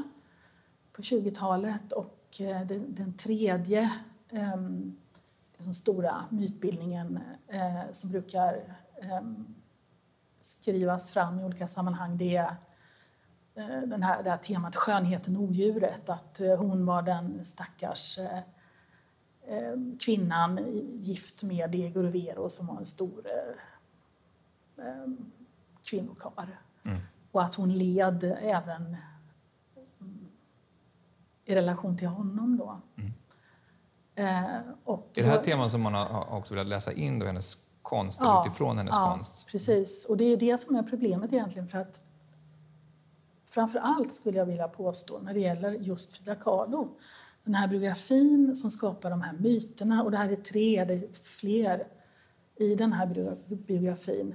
på 1.00 1.04
20-talet. 1.04 1.92
Och 1.92 2.40
eh, 2.40 2.66
den, 2.66 2.95
den 2.95 3.12
tredje 3.12 3.90
um, 4.30 4.97
den 5.59 5.75
stora 5.75 6.25
mytbildningen 6.30 7.21
uh, 7.54 7.83
som 7.90 8.11
brukar 8.11 8.76
um, 9.21 9.54
skrivas 10.40 11.11
fram 11.11 11.40
i 11.40 11.45
olika 11.45 11.66
sammanhang 11.66 12.16
det 12.16 12.37
är 12.37 12.57
uh, 13.59 13.88
den 13.88 14.02
här, 14.02 14.23
det 14.23 14.30
här 14.30 14.38
temat 14.38 14.76
skönheten 14.76 15.37
och 15.37 15.42
odjuret. 15.42 16.09
Att 16.09 16.40
hon 16.59 16.87
var 16.87 17.02
den 17.02 17.45
stackars 17.45 18.19
ehm, 19.47 19.99
kvinnan 19.99 20.61
gift 20.99 21.42
med 21.42 21.71
Diego 21.71 22.02
Rivero 22.02 22.49
som 22.49 22.66
var 22.66 22.76
en 22.76 22.87
stor 22.87 23.26
kvinnokar. 25.90 26.61
Mm. 26.85 26.99
Och 27.33 27.42
att 27.42 27.54
hon 27.54 27.75
led 27.75 28.25
även 28.40 28.97
i 31.50 31.54
relation 31.54 31.97
till 31.97 32.09
honom. 32.09 32.57
Då. 32.57 32.80
Mm. 32.97 33.12
Eh, 34.14 34.61
och 34.85 35.11
är 35.14 35.23
det 35.23 35.28
här 35.28 35.37
då, 35.37 35.42
teman 35.42 35.71
som 35.71 35.80
man 35.80 35.95
har 35.95 36.37
också 36.37 36.54
velat 36.54 36.66
läsa 36.66 36.92
in 36.92 37.19
då, 37.19 37.26
hennes 37.26 37.57
konst, 37.83 38.21
ja, 38.23 38.45
utifrån 38.47 38.78
hennes 38.78 38.95
ja, 38.95 39.12
konst? 39.12 39.47
precis. 39.47 40.04
Och 40.04 40.16
det 40.16 40.25
är 40.25 40.37
det 40.37 40.59
som 40.59 40.76
är 40.76 40.83
problemet 40.83 41.33
egentligen. 41.33 41.69
för 41.69 41.78
att 41.78 42.00
Framför 43.50 43.78
allt 43.78 44.12
skulle 44.12 44.38
jag 44.38 44.47
vilja 44.47 44.69
påstå 44.69 45.19
när 45.19 45.35
det 45.35 45.40
gäller 45.40 45.71
just 45.71 46.16
Frida 46.16 46.35
Kahlo. 46.35 46.88
Den 47.45 47.54
här 47.54 47.69
biografin 47.69 48.57
som 48.57 48.71
skapar 48.71 49.11
de 49.11 49.23
här 49.23 49.33
myterna, 49.33 50.02
och 50.02 50.11
det 50.11 50.16
här 50.16 50.28
är 50.28 50.37
tre, 50.37 50.85
det 50.85 50.95
är 50.95 51.09
fler 51.23 51.87
i 52.57 52.75
den 52.75 52.92
här 52.92 53.37
biografin. 53.49 54.35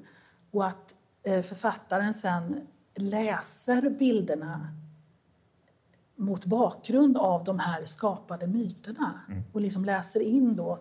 Och 0.52 0.66
att 0.66 0.96
eh, 1.24 1.42
författaren 1.42 2.14
sen 2.14 2.68
läser 2.96 3.90
bilderna 3.90 4.68
mot 6.16 6.46
bakgrund 6.46 7.18
av 7.18 7.44
de 7.44 7.60
här 7.60 7.86
skapade 7.86 8.48
myterna 8.48 9.20
mm. 9.30 9.44
och 9.54 9.62
liksom 9.62 9.86
läser 9.86 10.22
in 10.22 10.56
då 10.56 10.80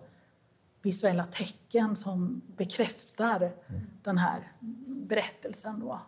visuella 0.82 1.26
tecken 1.26 1.96
som 1.96 2.42
bekräftar 2.56 3.52
mm. 3.66 3.80
den 4.02 4.18
här 4.18 4.52
berättelsen. 4.86 5.80
Då. 5.80 6.00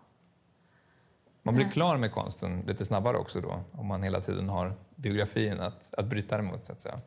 Man 1.43 1.55
blir 1.55 1.67
eh. 1.67 1.71
klar 1.71 1.97
med 1.97 2.13
konsten 2.13 2.61
lite 2.61 2.85
snabbare 2.85 3.17
också 3.17 3.41
då, 3.41 3.61
om 3.73 3.87
man 3.87 4.03
hela 4.03 4.21
tiden 4.21 4.49
har 4.49 4.75
biografin 4.97 5.61
att, 5.61 5.95
att 5.95 6.07
bryta 6.07 6.39
emot, 6.39 6.65
så 6.65 6.73
att 6.73 6.81
säga. 6.81 7.01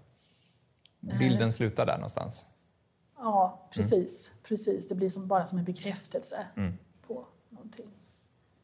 Bilden 0.99 1.47
eh. 1.47 1.49
slutar 1.49 1.85
där 1.85 1.95
någonstans. 1.95 2.45
Ja, 3.17 3.67
precis. 3.71 4.29
Mm. 4.29 4.39
precis. 4.43 4.87
Det 4.87 4.95
blir 4.95 5.09
som, 5.09 5.27
bara 5.27 5.47
som 5.47 5.57
en 5.57 5.65
bekräftelse 5.65 6.47
mm. 6.55 6.77
på 7.07 7.25
någonting. 7.49 7.91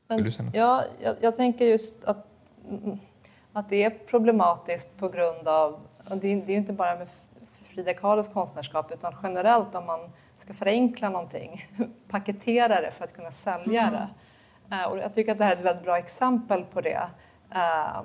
Men, 0.08 0.52
ja, 0.54 0.84
jag, 1.00 1.16
jag 1.22 1.36
tänker 1.36 1.66
just 1.66 2.04
att 2.04 2.28
att 3.56 3.70
det 3.70 3.84
är 3.84 3.90
problematiskt 3.90 4.98
på 4.98 5.10
grund 5.10 5.48
av, 5.48 5.80
och 6.10 6.18
det 6.18 6.28
är, 6.28 6.36
det 6.46 6.54
är 6.54 6.58
inte 6.58 6.74
bara 6.74 6.96
med 6.96 7.08
Frida 7.62 7.94
Kahlos 7.94 8.30
konstnärskap 8.34 8.92
utan 8.92 9.14
generellt 9.24 9.76
om 9.76 9.86
man 9.86 10.00
ska 10.38 10.54
förenkla 10.54 11.10
någonting, 11.10 11.66
paketera 12.08 12.82
det 12.82 12.92
för 12.92 13.04
att 13.04 13.14
kunna 13.14 13.32
sälja 13.32 13.82
mm. 13.82 13.94
det. 13.94 14.08
Uh, 14.76 14.84
och 14.84 14.98
jag 14.98 15.16
tycker 15.16 15.32
att 15.32 15.38
det 15.38 15.44
här 15.44 15.52
är 15.52 15.56
ett 15.56 15.66
väldigt 15.66 15.84
bra 15.84 15.98
exempel 15.98 16.66
på 16.66 16.82
det. 16.82 17.08
Uh, 17.56 18.02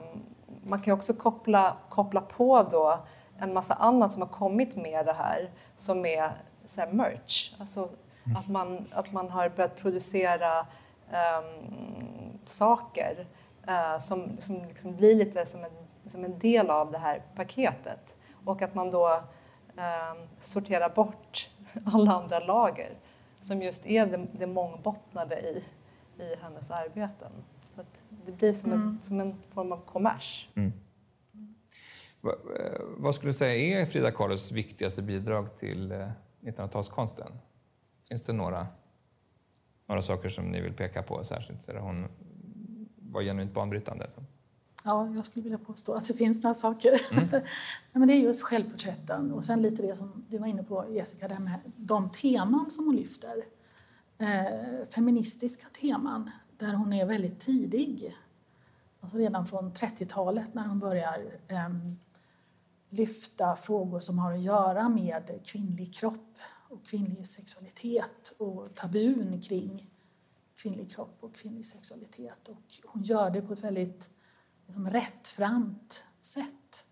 man 0.65 0.81
kan 0.81 0.95
också 0.95 1.15
koppla, 1.15 1.77
koppla 1.89 2.21
på 2.21 2.63
då 2.63 2.99
en 3.39 3.53
massa 3.53 3.75
annat 3.75 4.13
som 4.13 4.23
har 4.23 4.29
kommit 4.29 4.77
med 4.77 5.07
det 5.07 5.13
här 5.13 5.51
som 5.77 6.07
är 6.07 6.31
så 6.65 6.81
här, 6.81 6.93
merch. 6.93 7.53
Alltså 7.59 7.89
att, 8.37 8.49
man, 8.49 8.87
att 8.93 9.13
man 9.13 9.31
har 9.31 9.49
börjat 9.49 9.77
producera 9.77 10.59
um, 10.61 11.71
saker 12.45 13.27
uh, 13.71 13.99
som, 13.99 14.37
som 14.41 14.65
liksom 14.69 14.97
blir 14.97 15.15
lite 15.15 15.47
som 15.47 15.65
en, 15.65 16.11
som 16.11 16.25
en 16.25 16.39
del 16.39 16.71
av 16.71 16.93
det 16.93 16.99
här 16.99 17.23
paketet. 17.35 18.17
Och 18.45 18.63
att 18.63 18.75
man 18.75 18.91
då 18.91 19.23
uh, 19.79 20.27
sorterar 20.41 20.89
bort 20.89 21.51
alla 21.85 22.13
andra 22.13 22.41
lager 22.41 22.99
som 23.43 23.63
just 23.63 23.87
är 23.87 24.07
det, 24.07 24.27
det 24.33 24.47
mångbottnade 24.47 25.41
i, 25.41 25.65
i 26.23 26.35
hennes 26.43 26.71
arbeten. 26.71 27.33
Så 27.69 27.83
det 28.27 28.33
blir 28.33 28.53
som, 28.53 28.73
mm. 28.73 28.89
en, 28.89 28.99
som 29.03 29.21
en 29.21 29.43
form 29.51 29.73
av 29.73 29.85
kommers. 29.87 30.49
Mm. 30.55 30.73
Va, 32.21 32.33
eh, 32.59 32.81
vad 32.97 33.15
skulle 33.15 33.29
du 33.29 33.35
säga 33.35 33.81
är 33.81 33.87
Frida 33.87 34.11
Kahlos 34.11 34.53
viktigaste 34.53 35.03
bidrag 35.03 35.57
till 35.57 35.93
1900-talskonsten? 36.41 37.33
Finns 38.09 38.23
det 38.23 38.33
några, 38.33 38.67
några 39.87 40.03
saker 40.03 40.29
som 40.29 40.45
ni 40.45 40.61
vill 40.61 40.73
peka 40.73 41.03
på 41.03 41.25
särskilt? 41.25 41.63
Så 41.63 41.79
hon 41.79 42.09
var 43.13 43.23
genuint 43.23 43.55
banbrytande? 43.55 44.07
Ja, 44.85 45.09
jag 45.15 45.25
skulle 45.25 45.43
vilja 45.43 45.59
påstå 45.59 45.95
att 45.95 46.05
det 46.05 46.15
finns 46.15 46.43
några 46.43 46.55
saker. 46.55 47.01
Mm. 47.13 47.29
men 47.93 48.09
det 48.09 48.15
är 48.15 48.19
just 48.19 48.43
självporträtten 48.43 49.33
och 49.33 49.45
sen 49.45 49.63
lite 49.63 49.83
det 49.83 49.97
som 49.97 50.25
du 50.29 50.39
var 50.39 50.47
inne 50.47 50.63
på 50.63 50.87
Jessica, 50.91 51.29
det 51.29 51.39
med 51.39 51.61
de 51.77 52.11
teman 52.11 52.71
som 52.71 52.87
hon 52.87 52.97
lyfter. 52.97 53.45
Eh, 54.19 54.89
feministiska 54.91 55.67
teman 55.81 56.31
där 56.59 56.75
hon 56.75 56.93
är 56.93 57.07
väldigt 57.07 57.39
tidig. 57.39 58.17
Alltså 59.01 59.19
redan 59.19 59.47
från 59.47 59.73
30-talet 59.73 60.55
när 60.55 60.67
hon 60.67 60.79
börjar 60.79 61.41
eh, 61.49 61.69
lyfta 62.91 63.57
frågor 63.57 64.01
som 64.01 64.19
har 64.19 64.33
att 64.33 64.43
göra 64.43 64.89
med 64.89 65.41
kvinnlig 65.45 65.95
kropp 65.95 66.39
och 66.69 66.87
kvinnlig 66.87 67.27
sexualitet 67.27 68.37
och 68.39 68.75
tabun 68.75 69.41
kring 69.41 69.90
kvinnlig 70.63 70.91
kropp 70.91 71.17
och 71.21 71.35
kvinnlig 71.35 71.67
sexualitet. 71.67 72.49
Och 72.49 72.63
hon 72.87 73.03
gör 73.03 73.31
det 73.31 73.43
på 73.43 73.53
ett 73.53 73.65
väldigt 73.65 74.11
liksom, 74.67 74.91
rättframt 74.91 76.05
sätt. 76.21 76.87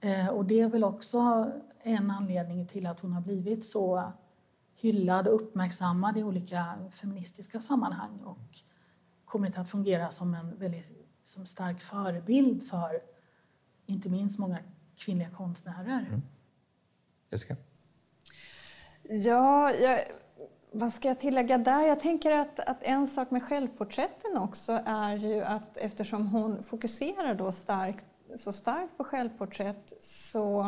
Eh, 0.00 0.28
och 0.28 0.44
det 0.44 0.60
är 0.60 0.68
väl 0.68 0.84
också 0.84 1.50
en 1.82 2.10
anledning 2.10 2.66
till 2.66 2.86
att 2.86 3.00
hon 3.00 3.12
har 3.12 3.20
blivit 3.20 3.64
så 3.64 4.12
hyllad 4.74 5.28
och 5.28 5.34
uppmärksammad 5.34 6.18
i 6.18 6.22
olika 6.22 6.90
feministiska 6.90 7.60
sammanhang 7.60 8.20
och 8.20 8.58
kommit 9.24 9.58
att 9.58 9.68
fungera 9.68 10.10
som 10.10 10.34
en 10.34 10.58
väldigt 10.58 10.90
som 11.24 11.46
stark 11.46 11.80
förebild 11.80 12.62
för 12.68 13.00
inte 13.86 14.08
minst 14.08 14.38
många 14.38 14.58
kvinnliga 14.96 15.30
konstnärer. 15.30 16.06
Mm. 16.08 16.22
Jessica? 17.30 17.56
Ja, 19.02 19.72
jag, 19.72 20.04
vad 20.72 20.92
ska 20.92 21.08
jag 21.08 21.18
tillägga 21.18 21.58
där? 21.58 21.86
Jag 21.86 22.00
tänker 22.00 22.32
att, 22.32 22.60
att 22.60 22.82
en 22.82 23.08
sak 23.08 23.30
med 23.30 23.42
självporträtten 23.42 24.38
också 24.38 24.80
är 24.84 25.16
ju 25.16 25.42
att 25.42 25.76
eftersom 25.76 26.26
hon 26.26 26.62
fokuserar 26.62 27.34
då 27.34 27.52
starkt, 27.52 28.04
så 28.36 28.52
starkt 28.52 28.96
på 28.96 29.04
självporträtt 29.04 29.92
så 30.00 30.64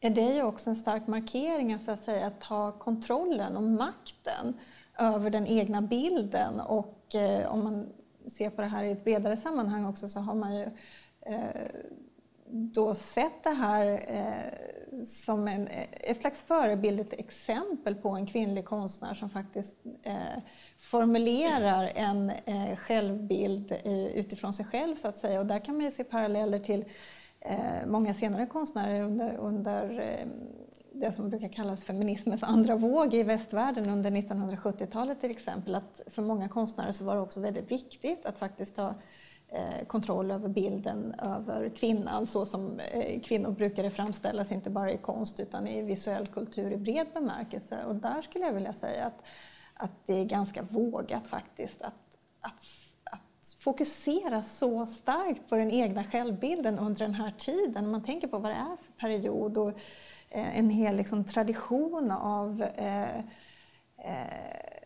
är 0.00 0.10
det 0.10 0.34
ju 0.34 0.42
också 0.42 0.70
en 0.70 0.76
stark 0.76 1.06
markering 1.06 1.78
så 1.78 1.90
att 1.90 2.00
säga 2.00 2.26
att 2.26 2.40
ta 2.40 2.72
kontrollen 2.72 3.56
och 3.56 3.62
makten 3.62 4.58
över 4.98 5.30
den 5.30 5.46
egna 5.46 5.82
bilden 5.82 6.60
och 6.60 7.14
eh, 7.14 7.52
om 7.52 7.64
man 7.64 7.88
ser 8.26 8.50
på 8.50 8.62
det 8.62 8.68
här 8.68 8.84
i 8.84 8.90
ett 8.90 9.04
bredare 9.04 9.36
sammanhang 9.36 9.86
också 9.86 10.08
så 10.08 10.20
har 10.20 10.34
man 10.34 10.56
ju 10.56 10.64
eh, 11.20 11.70
då 12.46 12.94
sett 12.94 13.44
det 13.44 13.50
här 13.50 13.86
eh, 14.08 14.52
som 15.06 15.48
en, 15.48 15.68
ett 15.90 16.20
slags 16.20 16.42
förebild, 16.42 17.00
ett 17.00 17.12
exempel 17.12 17.94
på 17.94 18.08
en 18.08 18.26
kvinnlig 18.26 18.64
konstnär 18.64 19.14
som 19.14 19.30
faktiskt 19.30 19.76
eh, 20.02 20.14
formulerar 20.78 21.92
en 21.94 22.30
eh, 22.30 22.76
självbild 22.76 23.72
eh, 23.72 24.06
utifrån 24.06 24.52
sig 24.52 24.64
själv 24.64 24.96
så 24.96 25.08
att 25.08 25.16
säga. 25.16 25.40
Och 25.40 25.46
där 25.46 25.58
kan 25.58 25.76
man 25.76 25.84
ju 25.84 25.90
se 25.90 26.04
paralleller 26.04 26.58
till 26.58 26.84
eh, 27.40 27.86
många 27.86 28.14
senare 28.14 28.46
konstnärer 28.46 29.02
under, 29.02 29.36
under 29.36 30.00
eh, 30.00 30.26
det 30.92 31.12
som 31.12 31.30
brukar 31.30 31.48
kallas 31.48 31.84
feminismens 31.84 32.42
andra 32.42 32.76
våg 32.76 33.14
i 33.14 33.22
västvärlden 33.22 33.90
under 33.90 34.10
1970-talet 34.10 35.20
till 35.20 35.30
exempel. 35.30 35.74
Att 35.74 36.00
för 36.06 36.22
många 36.22 36.48
konstnärer 36.48 36.92
så 36.92 37.04
var 37.04 37.14
det 37.14 37.20
också 37.20 37.40
väldigt 37.40 37.70
viktigt 37.70 38.26
att 38.26 38.38
faktiskt 38.38 38.76
ta 38.76 38.94
Eh, 39.52 39.86
kontroll 39.86 40.30
över 40.30 40.48
bilden 40.48 41.14
över 41.18 41.68
kvinnan 41.68 42.26
så 42.26 42.46
som 42.46 42.80
eh, 42.92 43.20
kvinnor 43.20 43.50
brukade 43.50 43.90
framställas, 43.90 44.52
inte 44.52 44.70
bara 44.70 44.92
i 44.92 44.98
konst 44.98 45.40
utan 45.40 45.68
i 45.68 45.82
visuell 45.82 46.26
kultur 46.26 46.72
i 46.72 46.76
bred 46.76 47.06
bemärkelse. 47.14 47.84
Och 47.84 47.94
där 47.94 48.22
skulle 48.22 48.44
jag 48.46 48.52
vilja 48.52 48.72
säga 48.72 49.06
att, 49.06 49.26
att 49.74 49.90
det 50.06 50.14
är 50.14 50.24
ganska 50.24 50.62
vågat 50.62 51.26
faktiskt 51.26 51.82
att, 51.82 51.94
att, 52.40 52.64
att 53.04 53.56
fokusera 53.58 54.42
så 54.42 54.86
starkt 54.86 55.48
på 55.48 55.56
den 55.56 55.70
egna 55.70 56.04
självbilden 56.04 56.78
under 56.78 57.00
den 57.00 57.14
här 57.14 57.32
tiden. 57.38 57.90
Man 57.90 58.02
tänker 58.02 58.28
på 58.28 58.38
vad 58.38 58.50
det 58.50 58.56
är 58.56 58.76
för 58.76 58.92
period 59.00 59.58
och 59.58 59.68
eh, 60.28 60.58
en 60.58 60.70
hel 60.70 60.96
liksom, 60.96 61.24
tradition 61.24 62.10
av 62.10 62.62
eh, 62.76 63.18
eh, 63.98 64.79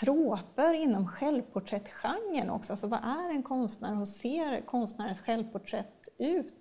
troper 0.00 0.74
inom 0.74 1.08
självporträttgenren 1.08 2.50
också. 2.50 2.72
Alltså 2.72 2.86
vad 2.86 3.00
är 3.00 3.30
en 3.30 3.42
konstnär? 3.42 3.94
Hur 3.94 4.04
ser 4.04 4.60
konstnärens 4.60 5.20
självporträtt 5.20 6.08
ut? 6.18 6.54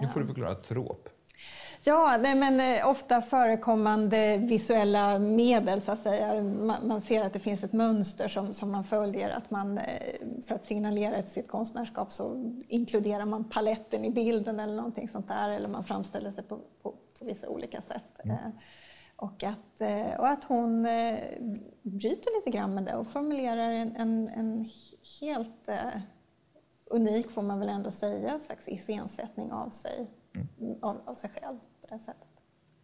Nu 0.00 0.08
får 0.08 0.20
du 0.20 0.26
förklara 0.26 0.54
trop. 0.54 1.08
Ja, 1.84 2.18
nej, 2.20 2.34
men 2.34 2.60
eh, 2.60 2.88
ofta 2.88 3.22
förekommande 3.22 4.36
visuella 4.36 5.18
medel 5.18 5.82
så 5.82 5.92
att 5.92 6.02
säga. 6.02 6.42
Man, 6.42 6.88
man, 6.88 7.00
ser 7.00 7.24
att 7.24 7.32
det 7.32 7.38
finns 7.38 7.64
ett 7.64 7.72
mönster 7.72 8.28
som, 8.28 8.54
som 8.54 8.72
man 8.72 8.84
följer. 8.84 9.30
Att 9.30 9.50
man, 9.50 9.78
eh, 9.78 9.84
för 10.46 10.54
att 10.54 10.66
signalera 10.66 11.22
sitt 11.22 11.48
konstnärskap 11.48 12.12
så 12.12 12.52
inkluderar 12.68 13.24
man 13.24 13.44
paletten 13.44 14.04
i 14.04 14.10
bilden 14.10 14.60
eller 14.60 14.74
någonting 14.74 15.08
sånt 15.08 15.28
där. 15.28 15.50
Eller 15.50 15.68
man 15.68 15.84
framställer 15.84 16.32
sig 16.32 16.44
på, 16.44 16.58
på, 16.82 16.94
på 17.18 17.24
vissa 17.24 17.48
olika 17.48 17.82
sätt. 17.82 18.24
Mm. 18.24 18.36
Och 19.22 19.44
att, 19.44 19.80
eh, 19.80 20.20
och 20.20 20.28
att 20.28 20.44
hon 20.44 20.86
eh, 20.86 21.18
bryter 21.82 22.36
lite 22.38 22.50
grann 22.50 22.74
med 22.74 22.84
det 22.84 22.96
och 22.96 23.06
formulerar 23.06 23.70
en, 23.70 23.96
en, 23.96 24.28
en 24.28 24.70
helt 25.20 25.68
eh, 25.68 26.00
unik, 26.90 27.30
får 27.30 27.42
man 27.42 27.58
väl 27.58 27.68
ändå 27.68 27.90
säga, 27.90 28.40
slags 28.40 28.68
iscensättning 28.68 29.52
av 29.52 29.70
sig, 29.70 30.10
mm. 30.60 30.78
av, 30.82 31.00
av, 31.04 31.14
sig 31.14 31.30
själv 31.30 31.58
på 31.80 31.86
det 31.94 31.98
sättet. 31.98 32.28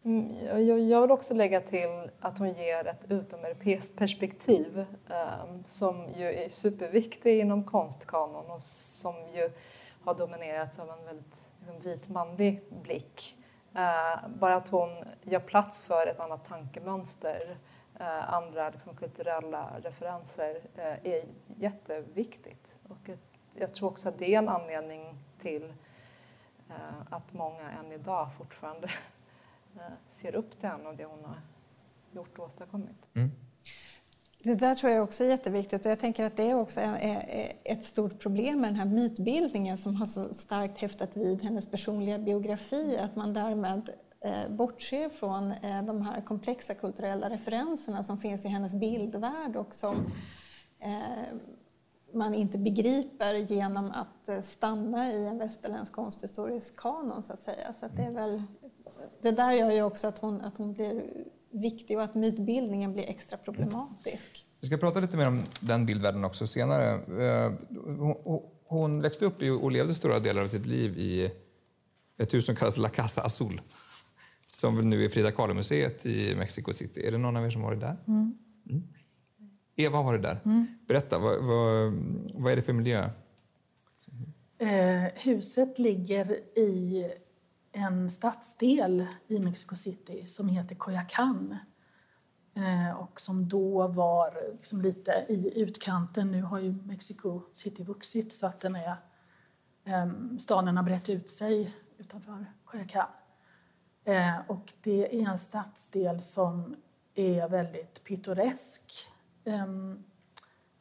Mm, 0.04 0.34
jag, 0.46 0.80
jag 0.80 1.00
vill 1.00 1.10
också 1.10 1.34
lägga 1.34 1.60
till 1.60 2.10
att 2.20 2.38
hon 2.38 2.52
ger 2.52 2.86
ett 2.86 3.10
utomeuropeiskt 3.10 3.98
perspektiv 3.98 4.78
um, 4.78 5.64
som 5.64 6.08
ju 6.16 6.32
är 6.32 6.48
superviktig 6.48 7.40
inom 7.40 7.64
konstkanon 7.64 8.50
och 8.50 8.62
som 8.62 9.14
ju 9.34 9.50
har 10.04 10.14
dominerats 10.14 10.78
av 10.78 10.90
en 10.90 11.04
väldigt 11.04 11.48
liksom, 11.58 11.80
vit 11.80 12.08
manlig 12.08 12.62
blick. 12.82 13.34
Eh, 13.78 14.28
bara 14.28 14.56
att 14.56 14.68
hon 14.68 15.04
gör 15.22 15.40
plats 15.40 15.84
för 15.84 16.06
ett 16.06 16.20
annat 16.20 16.44
tankemönster, 16.44 17.56
eh, 18.00 18.34
andra 18.34 18.70
liksom, 18.70 18.96
kulturella 18.96 19.70
referenser 19.82 20.60
eh, 20.76 21.12
är 21.12 21.24
jätteviktigt. 21.56 22.76
Och 22.88 23.08
ett, 23.08 23.20
jag 23.54 23.74
tror 23.74 23.88
också 23.88 24.08
att 24.08 24.18
det 24.18 24.34
är 24.34 24.38
en 24.38 24.48
anledning 24.48 25.18
till 25.38 25.74
eh, 26.68 26.74
att 27.10 27.32
många 27.32 27.70
än 27.70 27.92
idag 27.92 28.28
fortfarande 28.38 28.86
eh, 29.76 29.92
ser 30.10 30.34
upp 30.34 30.60
till 30.60 30.68
henne 30.68 30.88
och 30.88 30.96
det 30.96 31.04
hon 31.04 31.24
har 31.24 31.40
gjort 32.12 32.38
och 32.38 32.44
åstadkommit. 32.44 33.06
Mm. 33.14 33.30
Det 34.42 34.54
där 34.54 34.74
tror 34.74 34.92
jag 34.92 35.04
också 35.04 35.24
är 35.24 35.28
jätteviktigt 35.28 35.86
och 35.86 35.90
jag 35.90 35.98
tänker 35.98 36.24
att 36.24 36.36
det 36.36 36.50
är 36.50 36.60
också 36.60 36.80
är 36.80 37.52
ett 37.64 37.84
stort 37.84 38.18
problem 38.18 38.60
med 38.60 38.70
den 38.70 38.76
här 38.76 38.86
mytbildningen 38.86 39.78
som 39.78 39.96
har 39.96 40.06
så 40.06 40.34
starkt 40.34 40.78
häftat 40.78 41.16
vid 41.16 41.42
hennes 41.42 41.70
personliga 41.70 42.18
biografi, 42.18 42.98
att 42.98 43.16
man 43.16 43.34
därmed 43.34 43.90
eh, 44.20 44.48
bortser 44.50 45.08
från 45.08 45.52
eh, 45.52 45.82
de 45.82 46.02
här 46.02 46.20
komplexa 46.20 46.74
kulturella 46.74 47.30
referenserna 47.30 48.04
som 48.04 48.18
finns 48.18 48.44
i 48.44 48.48
hennes 48.48 48.74
bildvärld 48.74 49.56
och 49.56 49.74
som 49.74 49.96
eh, 50.80 51.36
man 52.12 52.34
inte 52.34 52.58
begriper 52.58 53.34
genom 53.34 53.92
att 53.94 54.44
stanna 54.44 55.12
i 55.12 55.26
en 55.26 55.38
västerländsk 55.38 55.92
konsthistorisk 55.92 56.76
kanon 56.76 57.22
så 57.22 57.32
att 57.32 57.42
säga. 57.42 57.74
Så 57.80 57.86
att 57.86 57.96
det, 57.96 58.02
är 58.02 58.10
väl, 58.10 58.42
det 59.22 59.30
där 59.30 59.52
gör 59.52 59.70
ju 59.70 59.82
också 59.82 60.06
att 60.06 60.18
hon, 60.18 60.40
att 60.40 60.58
hon 60.58 60.72
blir 60.72 61.04
viktig 61.60 61.96
och 61.96 62.02
att 62.02 62.14
mytbildningen 62.14 62.92
blir 62.92 63.04
extra 63.04 63.38
problematisk. 63.38 64.44
Vi 64.60 64.66
ska 64.66 64.76
prata 64.76 65.00
lite 65.00 65.16
mer 65.16 65.28
om 65.28 65.42
den 65.60 65.86
bildvärlden 65.86 66.24
också 66.24 66.46
senare. 66.46 66.92
Eh, 67.24 67.52
hon 68.68 69.02
växte 69.02 69.24
upp 69.24 69.42
och 69.62 69.72
levde 69.72 69.94
stora 69.94 70.18
delar 70.18 70.42
av 70.42 70.46
sitt 70.46 70.66
liv 70.66 70.98
i 70.98 71.30
ett 72.18 72.34
hus 72.34 72.46
som 72.46 72.56
kallas 72.56 72.76
La 72.76 72.88
Casa 72.88 73.22
Azul 73.22 73.60
som 74.48 74.90
nu 74.90 75.04
är 75.04 75.08
Frida 75.08 75.30
Kahlo-museet 75.30 76.06
i 76.06 76.34
Mexico 76.34 76.72
City. 76.72 77.06
Är 77.06 77.12
det 77.12 77.18
någon 77.18 77.36
av 77.36 77.46
er 77.46 77.50
som 77.50 77.62
varit 77.62 77.80
där? 77.80 77.96
Mm. 78.06 78.34
Mm. 78.70 78.82
Eva 79.76 79.96
har 79.96 80.04
varit 80.04 80.22
där. 80.22 80.40
Mm. 80.44 80.66
Berätta, 80.88 81.18
vad, 81.18 81.44
vad, 81.44 81.92
vad, 82.34 82.52
är 82.52 82.56
det 82.56 82.62
för 82.62 82.72
miljö? 82.72 83.10
Eh, 84.58 85.04
huset 85.14 85.78
ligger 85.78 86.32
i 86.58 87.04
en 87.78 88.10
stadsdel 88.10 89.06
i 89.28 89.38
Mexico 89.38 89.74
City 89.74 90.26
som 90.26 90.48
heter 90.48 90.74
Coyacán 90.74 91.56
eh, 92.54 92.96
och 92.96 93.20
som 93.20 93.48
då 93.48 93.86
var 93.86 94.52
liksom 94.52 94.82
lite 94.82 95.26
i 95.28 95.60
utkanten. 95.60 96.30
Nu 96.30 96.42
har 96.42 96.58
ju 96.58 96.72
Mexico 96.72 97.42
City 97.52 97.84
vuxit 97.84 98.32
så 98.32 98.46
att 98.46 98.60
den 98.60 98.76
är, 98.76 98.96
ehm, 99.84 100.38
staden 100.38 100.76
har 100.76 100.84
brett 100.84 101.08
ut 101.08 101.30
sig 101.30 101.74
utanför 101.98 102.46
Coyacán. 102.64 103.06
Eh, 104.04 104.38
och 104.48 104.72
det 104.82 105.22
är 105.22 105.28
en 105.28 105.38
stadsdel 105.38 106.20
som 106.20 106.76
är 107.14 107.48
väldigt 107.48 108.04
pittoresk. 108.04 108.92
Ehm, 109.44 110.04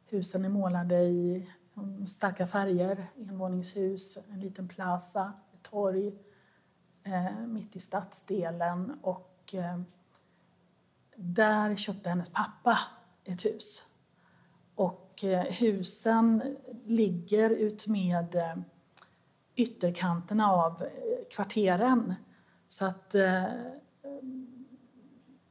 husen 0.05 0.45
är 0.45 0.49
målade 0.49 1.03
i 1.03 1.49
ehm, 1.77 2.07
starka 2.07 2.47
färger, 2.47 3.07
envåningshus, 3.17 4.17
en 4.31 4.39
liten 4.39 4.67
plaza, 4.67 5.33
ett 5.53 5.63
torg 5.63 6.13
mitt 7.47 7.75
i 7.75 7.79
stadsdelen 7.79 8.99
och 9.01 9.55
eh, 9.55 9.79
där 11.15 11.75
köpte 11.75 12.09
hennes 12.09 12.29
pappa 12.29 12.79
ett 13.23 13.45
hus. 13.45 13.83
Och 14.75 15.23
eh, 15.23 15.43
husen 15.43 16.57
ligger 16.85 17.49
ut 17.49 17.87
med 17.87 18.35
eh, 18.35 18.55
ytterkanterna 19.55 20.51
av 20.51 20.83
eh, 20.83 20.89
kvarteren. 21.35 22.15
Så 22.67 22.85
att 22.85 23.15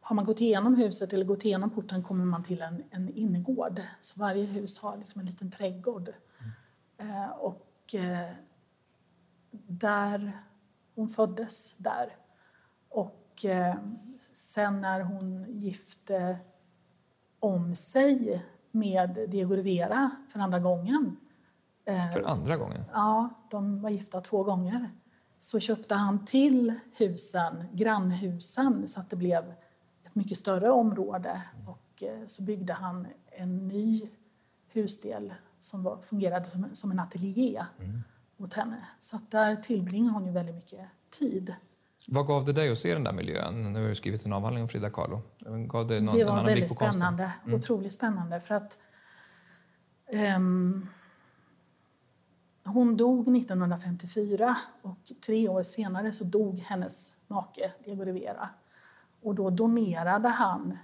har 0.01 0.15
man 0.15 0.25
gått 0.25 0.41
igenom 0.41 0.75
huset 0.75 1.13
eller 1.13 1.25
gått 1.25 1.45
igenom 1.45 1.71
porten 1.71 2.03
kommer 2.03 2.25
man 2.25 2.43
till 2.43 2.63
en, 2.63 2.83
en 2.91 3.09
innergård. 3.09 3.83
Så 4.01 4.21
varje 4.21 4.45
hus 4.45 4.79
har 4.79 4.97
liksom 4.97 5.21
en 5.21 5.27
liten 5.27 5.51
trädgård. 5.51 6.13
Mm. 6.99 7.31
och 7.31 7.95
där 9.67 10.43
hon 10.97 11.09
föddes 11.09 11.77
där. 11.79 12.17
Och 12.89 13.45
sen 14.33 14.81
när 14.81 15.01
hon 15.01 15.45
gifte 15.49 16.39
om 17.41 17.75
sig 17.75 18.45
med 18.71 19.19
Diego 19.29 19.57
Rivera 19.57 20.11
för 20.33 20.41
andra 20.41 20.59
gången. 20.59 21.17
Eh, 21.85 22.11
för 22.11 22.23
andra 22.23 22.57
gången? 22.57 22.85
Ja, 22.93 23.31
de 23.51 23.81
var 23.81 23.91
gifta 23.91 24.21
två 24.21 24.43
gånger. 24.43 24.91
Så 25.39 25.61
köpte 25.61 25.95
han 25.95 26.25
till 26.25 26.75
husen, 26.97 27.65
grannhusen, 27.73 28.89
så 28.89 29.01
att 29.01 29.11
det 29.11 29.17
blev 29.17 29.55
ett 30.05 30.15
mycket 30.15 30.39
större 30.39 30.71
område. 30.71 31.43
Och 31.67 32.03
eh, 32.03 32.27
så 32.27 32.43
byggde 32.43 32.73
han 32.73 33.07
en 33.31 33.69
ny 33.69 34.09
husdel 34.73 35.35
som 35.59 35.83
var, 35.83 35.97
fungerade 35.97 36.45
som, 36.45 36.67
som 36.73 36.91
en 36.91 37.01
ateljé 37.01 37.65
mm. 37.79 38.03
Åt 38.39 38.55
henne. 38.55 38.87
Så 38.99 39.17
att 39.17 39.31
där 39.31 39.57
tillbringade 39.57 40.13
hon 40.13 40.27
ju 40.27 40.33
väldigt 40.33 40.55
mycket 40.55 40.89
tid. 41.11 41.55
Vad 42.09 42.27
gav 42.27 42.45
det 42.45 42.53
dig 42.53 42.73
att 42.73 42.79
se 42.79 42.95
den 42.95 43.05
där 43.05 43.13
miljön? 43.13 43.73
Nu 43.73 43.83
har 43.83 43.89
du 43.89 43.95
skrivit 43.95 44.27
en 44.27 44.33
avhandling 44.33 44.63
om 44.63 44.69
Frida 44.69 44.91
Kahlo. 44.91 45.23
Gav 45.69 45.87
det, 45.87 46.01
någon, 46.01 46.19
det 46.19 46.25
var 46.25 46.45
väldigt 46.45 46.73
spännande. 46.73 47.33
Mm. 47.45 47.55
Otroligt 47.55 47.93
spännande. 47.93 48.41
För 48.41 48.55
att, 48.55 48.79
um, 50.37 50.89
hon 52.65 52.97
dog 52.97 53.37
1954 53.37 54.57
och 54.83 54.99
tre 55.27 55.49
år 55.49 55.63
senare 55.63 56.13
så 56.13 56.25
dog 56.25 56.59
hennes 56.59 57.15
make 57.27 57.73
Diego 57.85 58.05
Rivera. 58.05 58.49
Och 59.23 59.35
då 59.35 59.51
donerade 59.51 60.29
han 60.29 60.79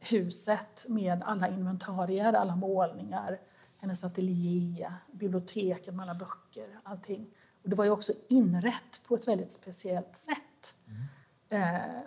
huset 0.00 0.86
med 0.88 1.22
alla 1.22 1.48
inventarier, 1.48 2.32
alla 2.32 2.56
målningar, 2.56 3.38
hennes 3.82 4.04
ateljé, 4.04 4.92
biblioteket 5.12 5.94
med 5.94 6.02
alla 6.02 6.14
böcker, 6.14 6.80
allting. 6.82 7.26
Och 7.62 7.68
det 7.68 7.76
var 7.76 7.84
ju 7.84 7.90
också 7.90 8.12
inrett 8.28 9.00
på 9.06 9.14
ett 9.14 9.28
väldigt 9.28 9.52
speciellt 9.52 10.16
sätt. 10.16 10.76
Mm. 10.86 11.74
Eh, 11.74 12.00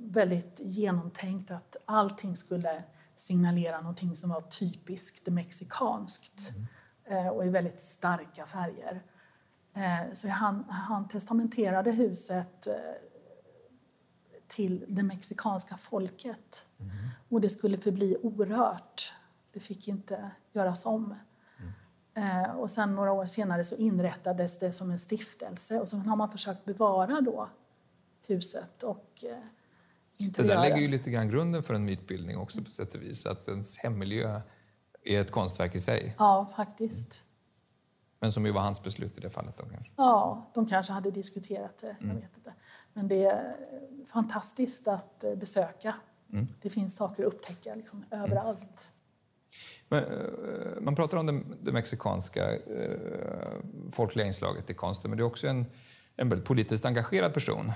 väldigt 0.00 0.60
genomtänkt 0.64 1.50
att 1.50 1.76
allting 1.84 2.36
skulle 2.36 2.82
signalera 3.16 3.80
någonting 3.80 4.16
som 4.16 4.30
var 4.30 4.40
typiskt 4.40 5.28
mexikanskt 5.28 6.52
mm. 7.06 7.26
eh, 7.26 7.32
och 7.32 7.46
i 7.46 7.48
väldigt 7.48 7.80
starka 7.80 8.46
färger. 8.46 9.02
Eh, 9.74 10.12
så 10.12 10.28
han, 10.28 10.64
han 10.64 11.08
testamenterade 11.08 11.90
huset 11.90 12.66
eh, 12.66 12.74
till 14.46 14.84
det 14.88 15.02
mexikanska 15.02 15.76
folket. 15.76 16.66
Mm. 16.80 16.92
Och 17.28 17.40
det 17.40 17.48
skulle 17.48 17.78
förbli 17.78 18.16
orört. 18.22 19.14
Det 19.58 19.64
fick 19.64 19.88
inte 19.88 20.30
göras 20.52 20.86
om. 20.86 21.14
Eh, 22.14 22.50
och 22.50 22.70
sen 22.70 22.94
några 22.94 23.12
år 23.12 23.26
senare 23.26 23.64
så 23.64 23.76
inrättades 23.76 24.58
det 24.58 24.72
som 24.72 24.90
en 24.90 24.98
stiftelse 24.98 25.80
och 25.80 25.88
så 25.88 25.96
har 25.96 26.16
man 26.16 26.30
försökt 26.30 26.64
bevara 26.64 27.20
då 27.20 27.48
huset 28.26 28.82
och 28.82 29.24
eh, 29.24 29.38
Det 30.18 30.42
där 30.42 30.62
lägger 30.62 30.76
ju 30.76 30.88
lite 30.88 31.10
grann 31.10 31.28
grunden 31.28 31.62
för 31.62 31.74
en 31.74 31.84
mytbildning 31.84 32.38
också 32.38 32.62
på 32.62 32.70
sätt 32.70 32.94
och 32.94 33.02
vis, 33.02 33.26
att 33.26 33.48
ens 33.48 33.78
hemmiljö 33.78 34.40
är 35.04 35.20
ett 35.20 35.30
konstverk 35.30 35.74
i 35.74 35.80
sig. 35.80 36.14
Ja, 36.18 36.48
faktiskt. 36.56 37.24
Men 38.20 38.32
som 38.32 38.46
ju 38.46 38.52
var 38.52 38.60
hans 38.60 38.82
beslut 38.82 39.18
i 39.18 39.20
det 39.20 39.30
fallet 39.30 39.56
då 39.56 39.64
kanske? 39.64 39.92
Ja, 39.96 40.50
de 40.54 40.66
kanske 40.66 40.92
hade 40.92 41.10
diskuterat 41.10 41.78
det, 41.78 41.96
mm. 42.00 42.08
jag 42.08 42.14
vet 42.14 42.36
inte. 42.36 42.52
Men 42.92 43.08
det 43.08 43.24
är 43.24 43.56
fantastiskt 44.06 44.88
att 44.88 45.24
eh, 45.24 45.34
besöka. 45.34 45.94
Mm. 46.32 46.46
Det 46.62 46.70
finns 46.70 46.96
saker 46.96 47.26
att 47.26 47.34
upptäcka 47.34 47.74
liksom, 47.74 48.04
överallt. 48.10 48.92
Eh, 49.90 50.00
man 50.80 50.94
pratar 50.94 51.16
om 51.16 51.26
det, 51.26 51.40
det 51.62 51.72
mexikanska 51.72 52.52
eh, 52.52 52.58
folkliga 53.92 54.26
inslaget 54.26 54.70
i 54.70 54.74
konsten, 54.74 55.10
men 55.10 55.18
det 55.18 55.22
är 55.22 55.26
också 55.26 55.46
en, 55.46 55.66
en 56.16 56.28
väldigt 56.28 56.48
politiskt 56.48 56.84
engagerad 56.84 57.34
person, 57.34 57.72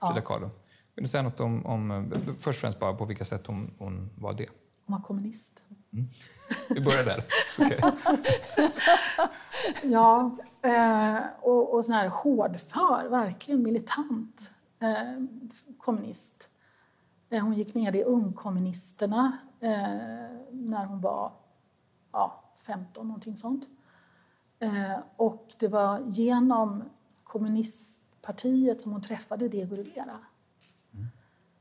Frida 0.00 0.20
Kahlo. 0.20 0.50
Vill 0.94 1.04
du 1.04 1.08
säga 1.08 1.22
något 1.22 1.40
om, 1.40 1.66
om, 1.66 2.12
först 2.40 2.56
och 2.56 2.60
främst 2.60 2.78
bara 2.80 2.94
på 2.94 3.04
vilka 3.04 3.24
sätt 3.24 3.46
hon, 3.46 3.74
hon 3.78 4.10
var 4.14 4.32
det? 4.32 4.48
Hon 4.86 4.96
var 4.96 5.02
kommunist. 5.02 5.64
Mm. 5.92 6.06
Vi 6.70 6.80
börjar 6.80 7.04
där. 7.04 7.24
Okay. 7.58 7.92
ja, 9.92 10.36
eh, 10.62 11.18
och, 11.40 11.74
och 11.74 11.84
sån 11.84 11.94
här 11.94 12.08
hårdför, 12.08 13.08
verkligen 13.08 13.62
militant 13.62 14.52
eh, 14.80 15.24
kommunist. 15.78 16.50
Eh, 17.30 17.42
hon 17.42 17.54
gick 17.54 17.74
med 17.74 17.96
i 17.96 18.02
ungkommunisterna 18.02 19.38
eh, 19.60 19.70
när 20.50 20.84
hon 20.86 21.00
var 21.00 21.32
ja, 22.14 22.42
15, 22.56 23.06
någonting 23.06 23.36
sånt. 23.36 23.68
Eh, 24.58 24.98
och 25.16 25.54
det 25.58 25.68
var 25.68 26.00
genom 26.06 26.84
kommunistpartiet 27.24 28.80
som 28.80 28.92
hon 28.92 29.02
träffade 29.02 29.48
Diego 29.48 29.76
Rivera. 29.76 30.18
Mm. 30.92 31.06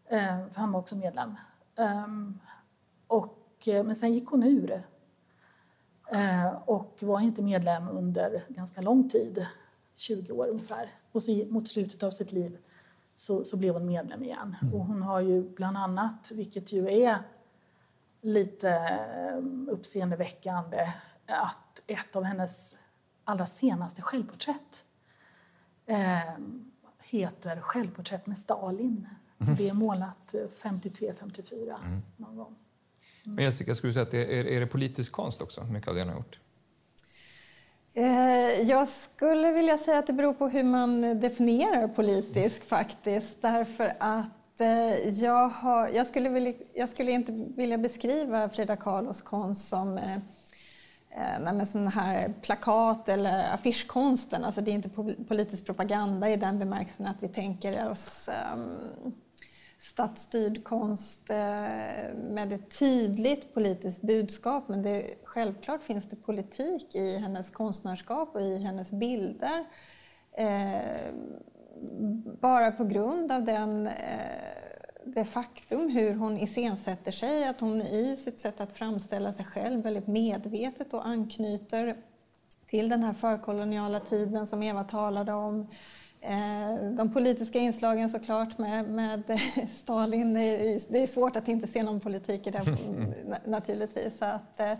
Eh, 0.05 0.49
för 0.51 0.59
han 0.59 0.71
var 0.71 0.79
också 0.79 0.95
medlem. 0.95 1.35
Ehm, 1.75 2.39
och, 3.07 3.67
eh, 3.67 3.83
men 3.83 3.95
sen 3.95 4.13
gick 4.13 4.27
hon 4.29 4.43
ur 4.43 4.83
och 6.65 6.97
var 7.01 7.19
inte 7.19 7.41
medlem 7.41 7.87
under 7.87 8.43
ganska 8.47 8.81
lång 8.81 9.09
tid, 9.09 9.47
20 9.95 10.31
år 10.31 10.47
ungefär. 10.47 10.91
Och 11.11 11.23
så 11.23 11.45
mot 11.49 11.67
slutet 11.67 12.03
av 12.03 12.11
sitt 12.11 12.31
liv 12.31 12.57
så, 13.15 13.43
så 13.43 13.57
blev 13.57 13.73
hon 13.73 13.85
medlem 13.85 14.23
igen. 14.23 14.55
Mm. 14.61 14.73
Och 14.73 14.85
hon 14.85 15.01
har 15.01 15.19
ju 15.21 15.49
bland 15.49 15.77
annat, 15.77 16.31
vilket 16.33 16.73
ju 16.73 16.89
är 16.89 17.19
lite 18.23 18.69
eh, 18.69 19.38
uppseendeväckande 19.67 20.91
att 21.25 21.81
ett 21.88 22.15
av 22.15 22.23
hennes 22.23 22.75
allra 23.23 23.45
senaste 23.45 24.01
självporträtt 24.01 24.86
eh, 25.86 26.19
heter 27.01 27.62
Självporträtt 27.62 28.25
med 28.25 28.38
Stalin. 28.38 29.07
Mm. 29.39 29.55
Det 29.55 29.69
är 29.69 29.73
målat 29.73 30.36
53-54 30.63 31.79
mm. 31.86 32.01
någon 32.17 32.36
gång. 32.36 32.55
Mm. 33.25 33.36
Men 33.36 33.45
Jessica, 33.45 33.75
skulle 33.75 33.89
du 33.89 33.93
säga 33.93 34.03
att 34.03 34.12
det 34.12 34.39
är, 34.39 34.45
är 34.45 34.59
det 34.59 34.67
politisk 34.67 35.12
konst 35.12 35.41
också, 35.41 35.63
mycket 35.63 35.88
av 35.88 35.95
det 35.95 36.01
hon 36.01 36.09
har 36.09 36.15
gjort? 36.15 36.39
Eh, 37.93 38.69
jag 38.69 38.88
skulle 38.88 39.51
vilja 39.51 39.77
säga 39.77 39.99
att 39.99 40.07
det 40.07 40.13
beror 40.13 40.33
på 40.33 40.47
hur 40.47 40.63
man 40.63 41.19
definierar 41.19 41.88
politisk 41.88 42.63
faktiskt. 42.63 43.41
Därför 43.41 43.93
att 43.99 44.25
Eh, 44.59 45.09
jag, 45.23 45.49
har, 45.49 45.87
jag, 45.87 46.07
skulle 46.07 46.29
vilja, 46.29 46.53
jag 46.73 46.89
skulle 46.89 47.11
inte 47.11 47.31
vilja 47.55 47.77
beskriva 47.77 48.49
Frida 48.49 48.75
Kahlos 48.75 49.21
konst 49.21 49.67
som 49.67 49.97
eh, 49.97 50.17
eh 51.57 51.65
sån 51.65 51.87
här 51.87 52.33
plakat 52.41 53.09
eller 53.09 53.53
affischkonsten. 53.53 54.43
Alltså 54.43 54.61
det 54.61 54.71
är 54.71 54.75
inte 54.75 54.89
politisk 55.27 55.65
propaganda 55.65 56.29
i 56.29 56.35
den 56.35 56.59
bemärkelsen 56.59 57.05
att 57.05 57.23
vi 57.23 57.27
tänker 57.27 57.89
oss 57.89 58.29
eh, 58.29 58.57
statsstyrd 59.79 60.63
konst 60.63 61.29
eh, 61.29 62.15
med 62.15 62.53
ett 62.53 62.79
tydligt 62.79 63.53
politiskt 63.53 64.01
budskap. 64.01 64.67
Men 64.67 64.83
det, 64.83 65.15
självklart 65.23 65.83
finns 65.83 66.09
det 66.09 66.15
politik 66.15 66.95
i 66.95 67.17
hennes 67.17 67.51
konstnärskap 67.51 68.35
och 68.35 68.41
i 68.41 68.57
hennes 68.57 68.91
bilder. 68.91 69.65
Eh, 70.37 71.13
bara 72.41 72.71
på 72.71 72.83
grund 72.83 73.31
av 73.31 73.43
den, 73.43 73.87
eh, 73.87 73.93
det 75.05 75.25
faktum 75.25 75.89
hur 75.89 76.13
hon 76.13 76.37
iscensätter 76.37 77.11
sig, 77.11 77.47
att 77.47 77.59
hon 77.59 77.81
i 77.81 78.15
sitt 78.15 78.39
sätt 78.39 78.61
att 78.61 78.73
framställa 78.73 79.33
sig 79.33 79.45
själv 79.45 79.83
väldigt 79.83 80.07
medvetet 80.07 80.93
och 80.93 81.07
anknyter 81.07 81.95
till 82.69 82.89
den 82.89 83.03
här 83.03 83.13
förkoloniala 83.13 83.99
tiden 83.99 84.47
som 84.47 84.63
Eva 84.63 84.83
talade 84.83 85.33
om. 85.33 85.67
Eh, 86.21 86.91
de 86.97 87.13
politiska 87.13 87.59
inslagen 87.59 88.09
såklart 88.09 88.57
med, 88.57 88.89
med 88.89 89.39
Stalin, 89.71 90.33
det 90.33 91.03
är 91.03 91.07
svårt 91.07 91.35
att 91.35 91.47
inte 91.47 91.67
se 91.67 91.83
någon 91.83 91.99
politik 91.99 92.47
i 92.47 92.51
det 92.51 92.61
naturligtvis. 93.45 94.17
Så 94.17 94.25
att, 94.25 94.59
eh, 94.59 94.73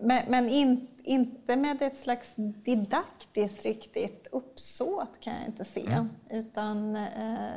men, 0.00 0.24
men 0.28 0.48
in, 0.48 0.88
inte 1.02 1.56
med 1.56 1.82
ett 1.82 1.98
slags 1.98 2.32
didaktiskt 2.36 3.62
riktigt 3.62 4.28
uppsåt 4.32 5.20
kan 5.20 5.32
jag 5.32 5.46
inte 5.46 5.64
se. 5.64 5.86
Mm. 5.86 6.08
Utan 6.30 6.96
eh, 6.96 7.48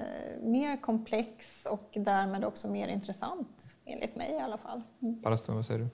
mer 0.42 0.82
komplex 0.82 1.66
och 1.66 1.90
därmed 1.94 2.46
också 2.46 2.68
mer 2.68 2.88
intressant, 2.88 3.64
enligt 3.86 4.16
mig 4.16 4.32
i 4.32 4.40
alla 4.40 4.58
fall. 4.58 4.82
Mm. 5.02 5.22
vad 5.24 5.66
säger 5.66 5.80
du? 5.80 5.88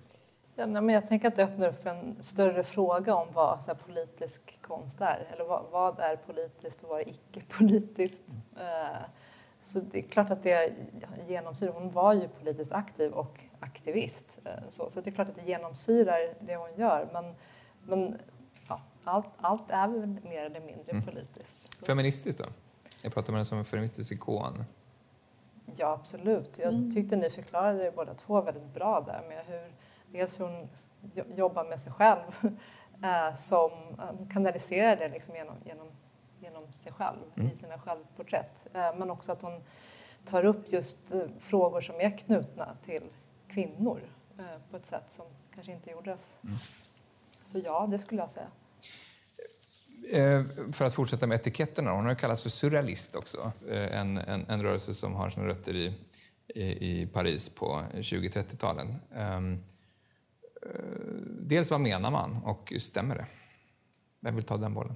Ja, 0.55 0.67
men 0.67 0.89
jag 0.89 1.07
tänker 1.07 1.27
att 1.27 1.35
det 1.35 1.43
öppnar 1.43 1.67
upp 1.67 1.83
för 1.83 1.89
en 1.89 2.23
större 2.23 2.63
fråga 2.63 3.15
om 3.15 3.27
vad 3.33 3.63
så 3.63 3.71
här, 3.71 3.77
politisk 3.77 4.61
konst 4.61 5.01
är. 5.01 5.27
Eller 5.33 5.43
vad, 5.43 5.65
vad, 5.71 5.99
är 5.99 6.15
politiskt 6.15 6.83
och 6.83 6.89
vad 6.89 7.01
är 7.01 7.09
icke-politiskt? 7.09 8.21
Mm. 8.27 8.67
Uh, 8.67 8.97
Så 9.59 9.79
det 9.79 9.97
är 9.97 10.01
klart 10.01 10.29
att 10.29 10.43
det 10.43 10.73
genomsyrar. 11.27 11.71
Hon 11.71 11.89
var 11.89 12.13
ju 12.13 12.27
politiskt 12.27 12.71
aktiv 12.71 13.11
och 13.11 13.39
aktivist. 13.61 14.39
Eh, 14.45 14.51
så, 14.69 14.89
så 14.89 15.01
det 15.01 15.09
är 15.09 15.11
klart 15.11 15.29
att 15.29 15.35
det 15.35 15.45
genomsyrar 15.45 16.33
det 16.39 16.55
hon 16.55 16.69
gör. 16.77 17.09
Men, 17.13 17.35
men 17.83 18.17
ja, 18.67 18.81
allt, 19.03 19.27
allt 19.37 19.71
är 19.71 19.87
väl 19.87 20.07
mer 20.07 20.45
eller 20.45 20.59
mindre 20.59 20.91
mm. 20.91 21.05
politiskt. 21.05 21.73
Så. 21.73 21.85
Feministiskt 21.85 22.39
då? 22.39 22.45
Jag 23.03 23.13
pratar 23.13 23.33
med 23.33 23.37
henne 23.37 23.45
som 23.45 23.57
en 23.57 23.65
feministisk 23.65 24.11
ikon. 24.11 24.63
Ja, 25.75 25.93
absolut. 25.93 26.59
Jag 26.59 26.73
mm. 26.73 26.91
tyckte 26.91 27.15
ni 27.15 27.29
förklarade 27.29 27.83
det 27.83 27.91
båda 27.91 28.13
två 28.13 28.41
väldigt 28.41 28.73
bra 28.73 29.01
där 29.01 29.27
med 29.27 29.45
hur 29.45 29.73
dels 30.11 30.39
hur 30.39 30.45
hon 30.45 30.69
jobbar 31.35 31.63
med 31.63 31.79
sig 31.79 31.91
själv 31.91 32.21
eh, 33.03 33.33
som 33.33 33.71
kanaliserar 34.33 34.95
det 34.95 35.09
liksom 35.09 35.35
genom, 35.35 35.55
genom, 35.65 35.87
genom 36.39 36.73
sig 36.73 36.91
själv 36.91 37.17
mm. 37.35 37.51
i 37.51 37.57
sina 37.57 37.79
självporträtt. 37.79 38.67
Eh, 38.73 38.95
men 38.97 39.11
också 39.11 39.31
att 39.31 39.41
hon 39.41 39.63
tar 40.25 40.45
upp 40.45 40.71
just 40.73 41.13
eh, 41.13 41.21
frågor 41.39 41.81
som 41.81 41.95
är 41.99 42.17
knutna 42.17 42.77
till 42.85 43.03
kvinnor 43.53 44.01
eh, 44.39 44.45
på 44.71 44.77
ett 44.77 44.85
sätt 44.85 45.05
som 45.09 45.25
kanske 45.55 45.71
inte 45.73 45.89
gjordes. 45.89 46.39
Mm. 46.43 46.55
Så 47.45 47.59
ja, 47.59 47.87
det 47.91 47.99
skulle 47.99 48.21
jag 48.21 48.31
säga. 48.31 48.47
Eh, 50.11 50.43
för 50.71 50.85
att 50.85 50.93
fortsätta 50.93 51.27
med 51.27 51.35
etiketterna, 51.35 51.91
hon 51.91 52.05
har 52.05 52.15
kallats 52.15 52.43
för 52.43 52.49
surrealist 52.49 53.15
också. 53.15 53.51
Eh, 53.69 53.99
en, 53.99 54.17
en, 54.17 54.45
en 54.49 54.63
rörelse 54.63 54.93
som 54.93 55.15
har 55.15 55.29
sina 55.29 55.45
rötter 55.45 55.75
i, 55.75 55.93
i, 56.47 57.01
i 57.01 57.07
Paris 57.07 57.49
på 57.49 57.83
20-30-talen. 57.93 58.95
Ehm, 59.15 59.63
dels 61.39 61.71
vad 61.71 61.81
menar 61.81 62.11
man 62.11 62.37
och 62.43 62.73
stämmer 62.79 63.15
det? 63.15 63.25
Vem 64.19 64.35
vill 64.35 64.43
ta 64.43 64.57
den 64.57 64.73
bollen? 64.73 64.95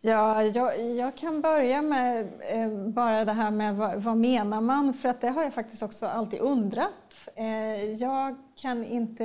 Ja, 0.00 0.42
jag, 0.42 0.90
jag, 0.96 1.16
kan 1.16 1.40
börja 1.40 1.82
med 1.82 2.28
eh, 2.40 2.70
bara 2.88 3.24
det 3.24 3.32
här 3.32 3.50
med 3.50 3.76
vad, 3.76 4.02
vad, 4.02 4.16
menar 4.16 4.60
man? 4.60 4.94
För 4.94 5.08
att 5.08 5.20
det 5.20 5.28
har 5.28 5.42
jag 5.42 5.54
faktiskt 5.54 5.82
också 5.82 6.06
alltid 6.06 6.40
undrat. 6.40 7.05
Eh, 7.34 7.92
jag, 7.92 8.36
kan 8.56 8.84
inte, 8.84 9.24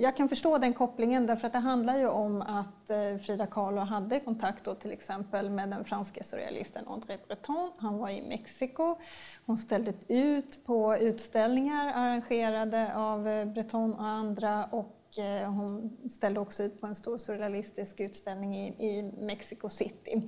jag 0.00 0.16
kan 0.16 0.28
förstå 0.28 0.58
den 0.58 0.72
kopplingen 0.72 1.26
därför 1.26 1.46
att 1.46 1.52
det 1.52 1.58
handlar 1.58 1.98
ju 1.98 2.06
om 2.06 2.42
att 2.42 2.90
eh, 2.90 3.18
Frida 3.26 3.46
Kahlo 3.46 3.80
hade 3.80 4.20
kontakt 4.20 4.64
då 4.64 4.74
till 4.74 4.92
exempel 4.92 5.50
med 5.50 5.68
den 5.68 5.84
franske 5.84 6.24
surrealisten 6.24 6.84
André 6.88 7.16
Breton. 7.26 7.70
Han 7.78 7.98
var 7.98 8.08
i 8.08 8.28
Mexiko. 8.28 8.96
Hon 9.46 9.56
ställde 9.56 9.94
ut 10.08 10.66
på 10.66 10.96
utställningar 10.96 11.92
arrangerade 11.94 12.96
av 12.96 13.28
eh, 13.28 13.44
Breton 13.44 13.94
och 13.94 14.06
andra 14.06 14.64
och 14.64 14.99
Eh, 15.18 15.52
hon 15.52 15.98
ställde 16.10 16.40
också 16.40 16.62
ut 16.62 16.80
på 16.80 16.86
en 16.86 16.94
stor 16.94 17.18
surrealistisk 17.18 18.00
utställning 18.00 18.56
i, 18.56 18.68
i 18.88 19.02
Mexico 19.02 19.68
City. 19.68 20.22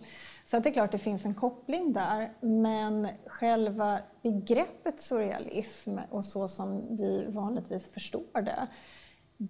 Så 0.46 0.58
det 0.58 0.68
är 0.68 0.72
klart 0.72 0.92
det 0.92 0.98
finns 0.98 1.24
en 1.24 1.34
koppling 1.34 1.92
där, 1.92 2.32
men 2.40 3.08
själva 3.26 3.98
begreppet 4.22 5.00
surrealism 5.00 5.98
och 6.10 6.24
så 6.24 6.48
som 6.48 6.96
vi 6.96 7.24
vanligtvis 7.28 7.88
förstår 7.88 8.42
det, 8.42 8.68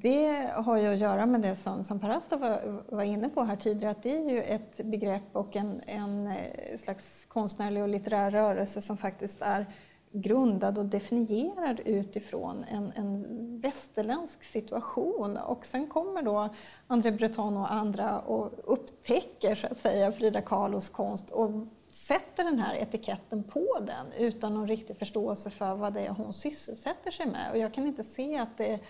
det 0.00 0.50
har 0.54 0.76
ju 0.76 0.86
att 0.86 0.98
göra 0.98 1.26
med 1.26 1.40
det 1.40 1.56
som, 1.56 1.84
som 1.84 2.00
Parasta 2.00 2.36
var, 2.36 2.82
var 2.88 3.02
inne 3.02 3.28
på 3.28 3.42
här 3.42 3.56
tidigare, 3.56 3.90
att 3.90 4.02
det 4.02 4.16
är 4.16 4.30
ju 4.30 4.42
ett 4.42 4.76
begrepp 4.76 5.22
och 5.32 5.56
en, 5.56 5.80
en 5.86 6.26
eh, 6.26 6.78
slags 6.78 7.24
konstnärlig 7.28 7.82
och 7.82 7.88
litterär 7.88 8.30
rörelse 8.30 8.82
som 8.82 8.96
faktiskt 8.96 9.42
är 9.42 9.66
grundad 10.12 10.78
och 10.78 10.84
definierad 10.84 11.80
utifrån 11.80 12.64
en, 12.64 12.92
en 12.96 13.60
västerländsk 13.60 14.44
situation. 14.44 15.36
Och 15.36 15.66
sen 15.66 15.86
kommer 15.86 16.22
då 16.22 16.48
André 16.86 17.10
Breton 17.10 17.56
och 17.56 17.72
andra 17.72 18.20
och 18.20 18.52
upptäcker 18.64 19.54
så 19.54 19.66
att 19.66 19.80
säga 19.80 20.12
Frida 20.12 20.40
Kahlos 20.40 20.88
konst 20.88 21.30
och 21.30 21.50
sätter 21.92 22.44
den 22.44 22.58
här 22.58 22.74
etiketten 22.74 23.42
på 23.42 23.66
den 23.80 24.12
utan 24.18 24.54
någon 24.54 24.68
riktig 24.68 24.96
förståelse 24.96 25.50
för 25.50 25.74
vad 25.74 25.92
det 25.92 26.00
är 26.06 26.10
hon 26.10 26.32
sysselsätter 26.32 27.10
sig 27.10 27.26
med. 27.26 27.50
Och 27.50 27.58
jag 27.58 27.74
kan 27.74 27.86
inte 27.86 28.04
se 28.04 28.38
att 28.38 28.58
det 28.58 28.80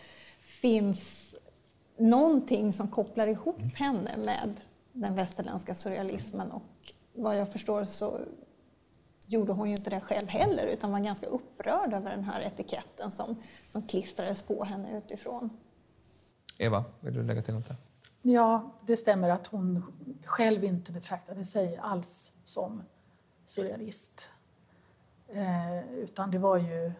finns 0.41 1.35
någonting 1.97 2.73
som 2.73 2.89
kopplar 2.89 3.27
ihop 3.27 3.75
henne 3.75 4.17
med 4.17 4.61
den 4.93 5.15
västerländska 5.15 5.75
surrealismen 5.75 6.53
och 6.53 6.93
vad 7.15 7.39
jag 7.39 7.53
förstår 7.53 7.85
så 7.85 8.19
gjorde 9.33 9.53
hon 9.53 9.69
ju 9.69 9.77
inte 9.77 9.91
det 9.91 10.01
själv 10.01 10.29
heller 10.29 10.67
utan 10.67 10.93
var 10.93 11.01
ganska 11.01 11.27
upprörd 11.27 11.95
över 11.95 12.11
den 12.11 12.25
här 12.25 12.41
etiketten 12.41 13.11
som, 13.11 13.37
som 13.69 13.83
klistrades 13.83 14.43
på 14.43 14.65
henne 14.65 14.99
utifrån. 14.99 15.51
Eva, 16.59 16.85
vill 17.01 17.15
du 17.15 17.23
lägga 17.23 17.43
till 17.43 17.55
något? 17.55 17.69
Där? 17.69 17.77
Ja, 18.23 18.71
det 18.87 18.97
stämmer 18.97 19.29
att 19.29 19.47
hon 19.47 19.83
själv 20.25 20.65
inte 20.65 20.93
betraktade 20.93 21.45
sig 21.45 21.77
alls 21.77 22.33
som 22.45 22.83
surrealist. 23.45 24.31
Eh, 25.29 25.93
utan 25.95 26.31
det 26.31 26.39
var 26.39 26.57
ju 26.57 26.93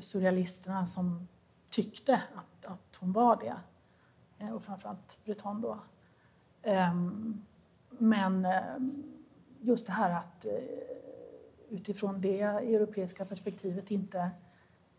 surrealisterna 0.00 0.86
som 0.86 1.28
tyckte 1.68 2.22
att, 2.34 2.64
att 2.64 2.96
hon 3.00 3.12
var 3.12 3.36
det. 3.36 3.56
Eh, 4.38 4.50
och 4.50 4.62
framförallt 4.62 5.18
Breton 5.24 5.60
då. 5.60 5.78
Eh, 6.62 6.94
men 7.88 8.44
ehm, 8.44 9.02
just 9.60 9.86
det 9.86 9.92
här 9.92 10.10
att 10.10 10.44
eh, 10.44 10.52
utifrån 11.70 12.20
det 12.20 12.40
europeiska 12.40 13.24
perspektivet 13.24 13.90
inte 13.90 14.30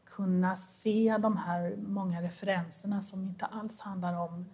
kunna 0.05 0.55
se 0.55 1.17
de 1.19 1.37
här 1.37 1.75
många 1.75 2.21
referenserna 2.21 3.01
som 3.01 3.23
inte 3.23 3.45
alls 3.45 3.81
handlar 3.81 4.19
om 4.19 4.45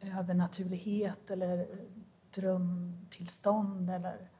övernaturlighet 0.00 1.30
eller 1.30 1.66
drömtillstånd 2.30 3.90
eller 3.90 4.30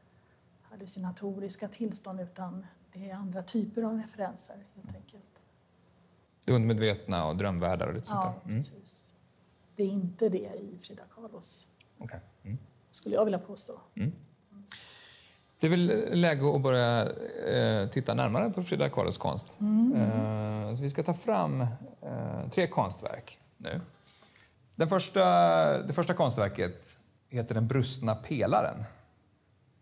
hallucinatoriska 0.61 1.67
tillstånd 1.67 2.19
utan 2.21 2.65
det 2.93 3.09
är 3.09 3.15
andra 3.15 3.43
typer 3.43 3.83
av 3.83 3.97
referenser 3.97 4.65
helt 4.75 4.95
enkelt. 4.95 5.41
Det 6.45 6.53
undermedvetna 6.53 7.27
och 7.27 7.37
drömvärldar 7.37 7.87
och 7.87 7.93
lite 7.93 8.07
sånt 8.07 8.21
där? 8.21 8.29
Ja, 8.29 8.41
mm. 8.45 8.57
precis. 8.57 9.11
Det 9.75 9.83
är 9.83 9.87
inte 9.87 10.29
det 10.29 10.37
i 10.55 10.77
Frida 10.81 11.03
Kahlos, 11.15 11.67
okay. 11.97 12.19
mm. 12.43 12.57
skulle 12.91 13.15
jag 13.15 13.25
vilja 13.25 13.39
påstå. 13.39 13.81
Mm. 13.95 14.11
Det 15.59 15.67
är 15.67 15.71
väl 15.71 16.19
läge 16.19 16.55
att 16.55 16.61
börja 16.61 17.01
eh, 17.47 17.89
titta 17.89 18.13
närmare 18.13 18.49
på 18.49 18.63
Frida 18.63 18.89
Kahlos 18.89 19.17
konst. 19.17 19.59
Mm. 19.59 19.93
Eh, 19.93 20.75
så 20.75 20.83
vi 20.83 20.89
ska 20.89 21.03
ta 21.03 21.13
fram 21.13 21.61
eh, 21.61 22.49
tre 22.51 22.67
konstverk 22.67 23.39
nu. 23.57 23.81
Den 24.75 24.87
första, 24.87 25.23
det 25.81 25.93
första 25.93 26.13
konstverket 26.13 26.97
heter 27.29 27.55
Den 27.55 27.67
brustna 27.67 28.15
pelaren. 28.15 28.83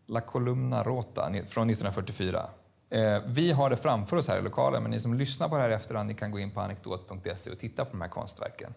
La 0.07 0.21
columna 0.21 0.83
rota 0.83 1.25
från 1.25 1.69
1944. 1.69 2.45
Eh, 2.89 3.21
vi 3.25 3.51
har 3.51 3.69
det 3.69 3.77
framför 3.77 4.17
oss 4.17 4.27
här 4.27 4.39
i 4.39 4.41
lokalen, 4.41 4.83
men 4.83 4.91
ni 4.91 4.99
som 4.99 5.13
lyssnar 5.13 5.49
på 5.49 5.55
det 5.55 5.61
här 5.61 5.69
efterhand 5.69 6.07
ni 6.07 6.13
kan 6.13 6.31
gå 6.31 6.39
in 6.39 6.51
på 6.51 6.61
anekdot.se 6.61 7.51
och 7.51 7.59
titta 7.59 7.85
på 7.85 7.91
de 7.91 8.01
här 8.01 8.09
konstverken. 8.09 8.73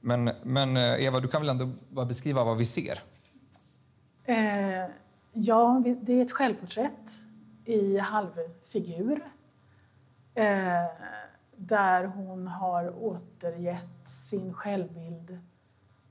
Men, 0.00 0.30
men 0.42 0.76
eh, 0.76 1.04
Eva, 1.04 1.20
du 1.20 1.28
kan 1.28 1.40
väl 1.40 1.48
ändå 1.48 1.70
bara 1.88 2.06
beskriva 2.06 2.44
vad 2.44 2.58
vi 2.58 2.64
ser? 2.64 2.98
Ja, 5.32 5.82
det 6.00 6.12
är 6.12 6.22
ett 6.22 6.32
självporträtt 6.32 7.24
i 7.64 7.98
halvfigur 7.98 9.30
eh, 10.34 10.86
där 11.56 12.04
hon 12.04 12.48
har 12.48 13.04
återgett 13.04 14.08
sin 14.08 14.54
självbild 14.54 15.38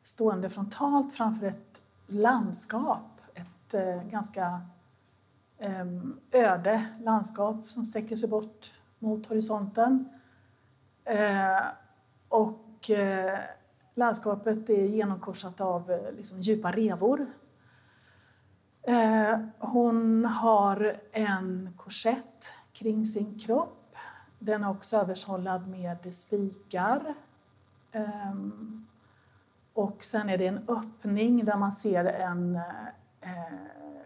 stående 0.02 0.50
frontalt 0.50 1.14
framför 1.14 1.48
ett 1.48 1.82
landskap, 2.08 3.22
ett 3.34 3.74
eh, 3.74 4.04
ganska 4.04 4.62
eh, 5.58 5.86
öde 6.32 6.86
landskap 7.02 7.70
som 7.70 7.86
sträcker 7.86 8.16
sig 8.16 8.30
bort 8.30 8.74
mot 9.00 9.26
horisonten. 9.26 10.10
Eh, 11.06 11.62
och 12.30 12.90
eh, 12.90 13.40
landskapet 13.94 14.70
är 14.70 14.86
genomkorsat 14.86 15.62
av 15.62 15.92
eh, 15.92 16.12
liksom, 16.12 16.42
djupa 16.42 16.72
revor 16.72 17.28
hon 19.58 20.26
har 20.26 21.00
en 21.12 21.74
korsett 21.78 22.54
kring 22.74 23.06
sin 23.06 23.40
kropp. 23.40 23.96
Den 24.40 24.64
är 24.64 24.70
också 24.70 24.98
övershållad 24.98 25.68
med 25.68 26.14
spikar. 26.14 27.16
Ehm, 27.92 28.86
och 29.74 30.04
sen 30.04 30.30
är 30.30 30.38
det 30.38 30.48
en 30.48 30.70
öppning 30.70 31.46
där 31.46 31.58
man 31.58 31.72
ser 31.72 32.06
en 32.06 32.56
eh, 33.22 33.32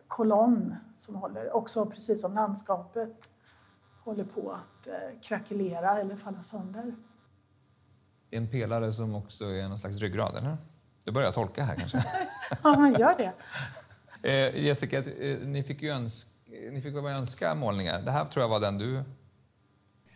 kolonn 0.07 0.75
som 0.97 1.15
håller, 1.15 1.55
också 1.55 1.85
precis 1.85 2.21
som 2.21 2.33
landskapet, 2.33 3.29
håller 4.03 4.23
på 4.23 4.51
att 4.51 4.87
eh, 4.87 5.21
krackelera 5.21 5.99
eller 5.99 6.15
falla 6.15 6.41
sönder. 6.41 6.95
En 8.29 8.47
pelare 8.47 8.91
som 8.91 9.15
också 9.15 9.45
är 9.45 9.69
någon 9.69 9.79
slags 9.79 9.99
ryggrad, 9.99 10.35
eller? 10.37 10.57
Du 11.05 11.11
börjar 11.11 11.31
tolka 11.31 11.63
här 11.63 11.75
kanske? 11.75 11.97
ja, 12.63 12.79
man 12.79 12.93
gör 12.93 13.17
det. 13.17 13.33
Eh, 14.23 14.65
Jessica, 14.65 14.97
eh, 14.97 15.37
ni 15.37 15.63
fick 15.63 15.81
ju 15.81 15.89
önska, 15.89 16.29
ni 16.71 16.81
fick 16.81 16.95
väl 16.95 17.05
önska 17.05 17.55
målningar. 17.55 18.01
Det 18.01 18.11
här 18.11 18.25
tror 18.25 18.43
jag 18.43 18.49
var 18.49 18.59
den 18.59 18.77
du 18.77 19.03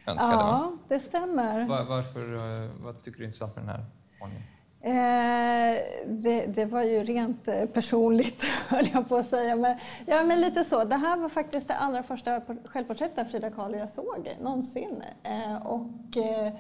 önskade? 0.06 0.34
Ja, 0.34 0.38
va? 0.38 0.78
det 0.88 1.00
stämmer. 1.00 1.68
Var, 1.68 1.84
varför, 1.84 2.34
eh, 2.34 2.70
vad 2.84 3.04
tycker 3.04 3.18
du 3.18 3.24
är 3.24 3.28
intressant 3.28 3.56
med 3.56 3.66
den 3.66 3.70
här 3.70 3.86
målningen? 4.20 4.44
Eh, 4.82 5.78
det, 6.08 6.46
det, 6.46 6.66
var 6.66 6.84
ju 6.84 7.04
rent 7.04 7.48
eh, 7.48 7.66
personligt, 7.66 8.44
höll 8.68 8.90
jag 8.94 9.10
på 9.10 9.16
att 9.16 9.30
säga. 9.30 9.56
Men, 9.56 9.78
ja, 10.06 10.24
men 10.24 10.42
lite 10.42 10.64
så. 10.64 10.84
Det 10.84 10.96
här 10.96 11.18
var 11.18 11.30
faktiskt 11.30 11.68
det 11.68 11.74
allra 11.74 12.04
första 12.04 12.42
självporträttet 12.66 13.20
av 13.20 13.26
Frida 13.26 13.52
Kahlo 13.52 13.78
jag 13.78 13.90
såg 13.90 14.36
någonsin. 14.42 15.04
Eh, 15.24 15.66
och, 15.66 16.18
eh, 16.18 16.54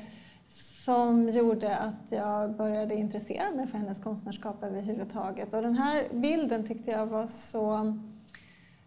som 0.88 1.30
gjorde 1.30 1.76
att 1.76 2.12
jag 2.12 2.56
började 2.56 2.95
intressera 2.95 3.52
mig 3.52 3.67
för 3.67 3.78
hennes 3.78 4.00
konstnärskap 4.00 4.63
överhuvudtaget. 4.63 5.54
Och 5.54 5.62
den 5.62 5.76
här 5.76 6.08
bilden 6.12 6.67
tyckte 6.67 6.91
jag 6.91 7.06
var 7.06 7.28
så 7.28 7.93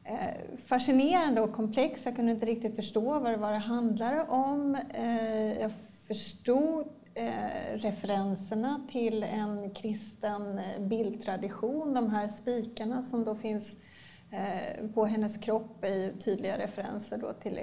eh, 0.05 0.57
fascinerande 0.67 1.41
och 1.41 1.53
komplex. 1.53 2.05
Jag 2.05 2.17
kunde 2.17 2.33
inte 2.33 2.47
riktigt 2.47 2.77
förstå 2.77 3.19
vad 3.19 3.33
det 3.33 3.37
var 3.37 3.53
det 3.53 3.59
handlade 3.59 4.23
om. 4.23 4.77
Eh, 4.95 5.61
jag 5.61 5.73
förstod 6.07 6.87
eh, 7.15 7.75
referenserna 7.75 8.87
till 8.91 9.23
en 9.23 9.71
kristen 9.71 10.61
bildtradition. 10.79 11.95
De 11.95 12.11
här 12.11 12.29
spikarna 12.29 13.03
som 13.03 13.25
då 13.25 13.35
finns 13.35 13.77
på 14.95 15.05
hennes 15.05 15.39
kropp 15.39 15.85
är 15.85 15.95
ju 15.95 16.13
tydliga 16.13 16.59
referenser 16.59 17.19
då 17.19 17.33
till 17.33 17.59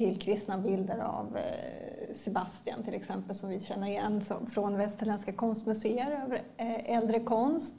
till 0.00 0.18
kristna 0.18 0.58
bilder 0.58 0.98
av 0.98 1.36
eh, 1.36 2.14
Sebastian 2.14 2.82
till 2.82 2.94
exempel 2.94 3.36
som 3.36 3.48
vi 3.48 3.60
känner 3.60 3.86
igen 3.86 4.22
från 4.50 4.76
Västerländska 4.76 5.32
konstmuseer 5.32 6.22
över 6.24 6.42
eh, 6.56 6.96
äldre 6.96 7.20
konst. 7.20 7.74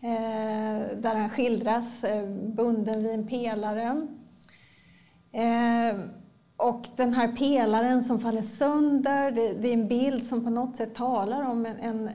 Eh, 0.00 0.96
där 0.96 1.14
han 1.14 1.30
skildras 1.30 2.04
bunden 2.42 3.02
vid 3.02 3.12
en 3.12 3.26
pelare. 3.26 4.06
Och 6.56 6.86
den 6.96 7.14
här 7.14 7.36
pelaren 7.36 8.04
som 8.04 8.20
faller 8.20 8.42
sönder, 8.42 9.30
det, 9.30 9.68
är 9.68 9.72
en 9.72 9.88
bild 9.88 10.26
som 10.28 10.44
på 10.44 10.50
något 10.50 10.76
sätt 10.76 10.94
talar 10.94 11.50
om 11.50 11.66
en, 11.66 11.76
en 11.76 12.10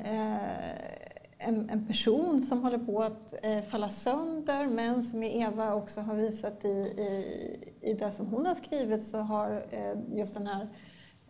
en, 1.48 1.70
en, 1.70 1.88
person 1.88 2.42
som 2.42 2.64
håller 2.64 2.78
på 2.78 3.02
att 3.02 3.34
eh, 3.44 3.62
falla 3.62 3.90
sönder 3.90 4.68
men 4.68 5.04
som 5.04 5.24
Eva 5.24 5.74
också 5.74 6.02
har 6.02 6.16
visat 6.16 6.66
i, 6.66 6.68
i, 6.68 7.58
i 7.82 7.94
det 7.94 8.12
som 8.12 8.28
hon 8.28 8.46
har 8.46 8.56
skrivit 8.56 9.04
så 9.04 9.18
har 9.18 9.66
eh, 9.72 10.18
just 10.18 10.34
den 10.34 10.48
här 10.48 10.70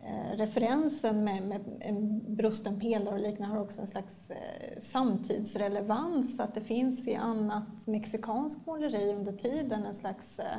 eh, 0.02 0.36
referensen 0.36 1.24
med, 1.24 1.42
med, 1.42 1.60
en 1.80 2.34
brusten 2.34 2.80
pelare 2.80 3.14
och 3.14 3.20
liknande 3.20 3.54
har 3.56 3.64
också 3.64 3.80
en 3.80 3.88
slags 3.88 4.30
eh, 4.30 4.80
samtidsrelevans. 4.80 6.40
Att 6.40 6.54
det 6.54 6.60
finns 6.60 7.08
i 7.08 7.14
annat 7.14 7.86
mexikanskt 7.86 8.66
måleri 8.66 9.14
under 9.14 9.32
tiden 9.32 9.84
en 9.84 9.94
slags 9.94 10.38
eh, 10.38 10.58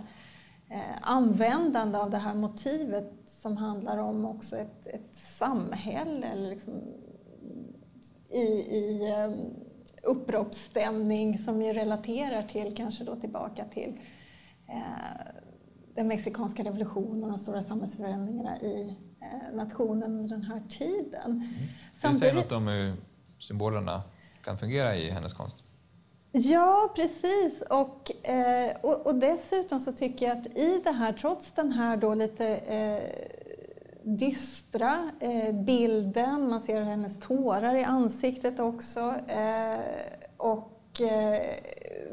eh, 0.69 0.95
användande 1.02 1.98
av 1.98 2.10
det 2.10 2.17
här 2.17 2.36
motivet 2.36 3.13
som 3.26 3.58
handlar 3.58 3.98
om 3.98 4.26
också 4.26 4.58
ett, 4.58 4.88
ett 4.88 5.15
samhälle 5.39 6.28
eller 6.28 6.50
liksom 6.50 6.74
i, 8.30 8.46
i 8.78 9.13
um, 9.26 9.56
uppropsstämning 10.04 11.39
som 11.39 11.62
ju 11.62 11.74
relaterar 11.74 12.42
till, 12.42 12.76
kanske 12.78 13.04
då 13.04 13.15
tillbaka 13.15 13.65
till 13.65 14.00
eh, 14.68 15.34
den 15.96 16.08
mexikanska 16.08 16.63
revolutionen 16.63 17.24
och 17.24 17.30
de 17.30 17.38
stora 17.38 17.63
samhällsförändringarna 17.63 18.62
i 18.62 18.96
eh, 19.22 19.56
nationen 19.56 20.12
under 20.12 20.30
den 20.30 20.44
här 20.44 20.63
tiden. 20.70 21.32
Mm. 21.32 21.48
Kan 22.02 22.12
du 22.12 22.18
säga 22.18 22.34
något 22.34 22.52
om 22.52 22.68
hur 22.68 22.94
symbolerna 23.38 24.02
kan 24.44 24.58
fungera 24.58 24.96
i 24.96 25.10
hennes 25.10 25.34
konst? 25.34 25.63
Ja, 26.32 26.94
precis. 26.96 27.62
Och, 27.70 28.26
eh, 28.30 28.76
och, 28.82 29.08
och, 29.08 29.15
dessutom 29.15 29.80
så 29.80 29.92
tycker 29.92 30.26
jag 30.26 30.38
att 30.38 30.48
i 30.48 30.82
det 30.84 30.92
här, 30.92 31.13
trots 31.13 31.52
den 31.52 31.72
här 31.72 31.98
då 31.98 32.13
lite 32.13 32.48
eh, 32.56 33.00
dystra 34.17 35.12
eh, 35.19 35.56
bilden. 35.56 36.50
Man 36.50 36.62
ser 36.62 36.82
hennes 36.82 37.19
tårar 37.19 37.76
i 37.76 37.84
ansiktet 37.84 38.60
också. 38.60 39.15
Eh, 39.28 39.80
och 40.38 41.02
eh, 41.02 41.41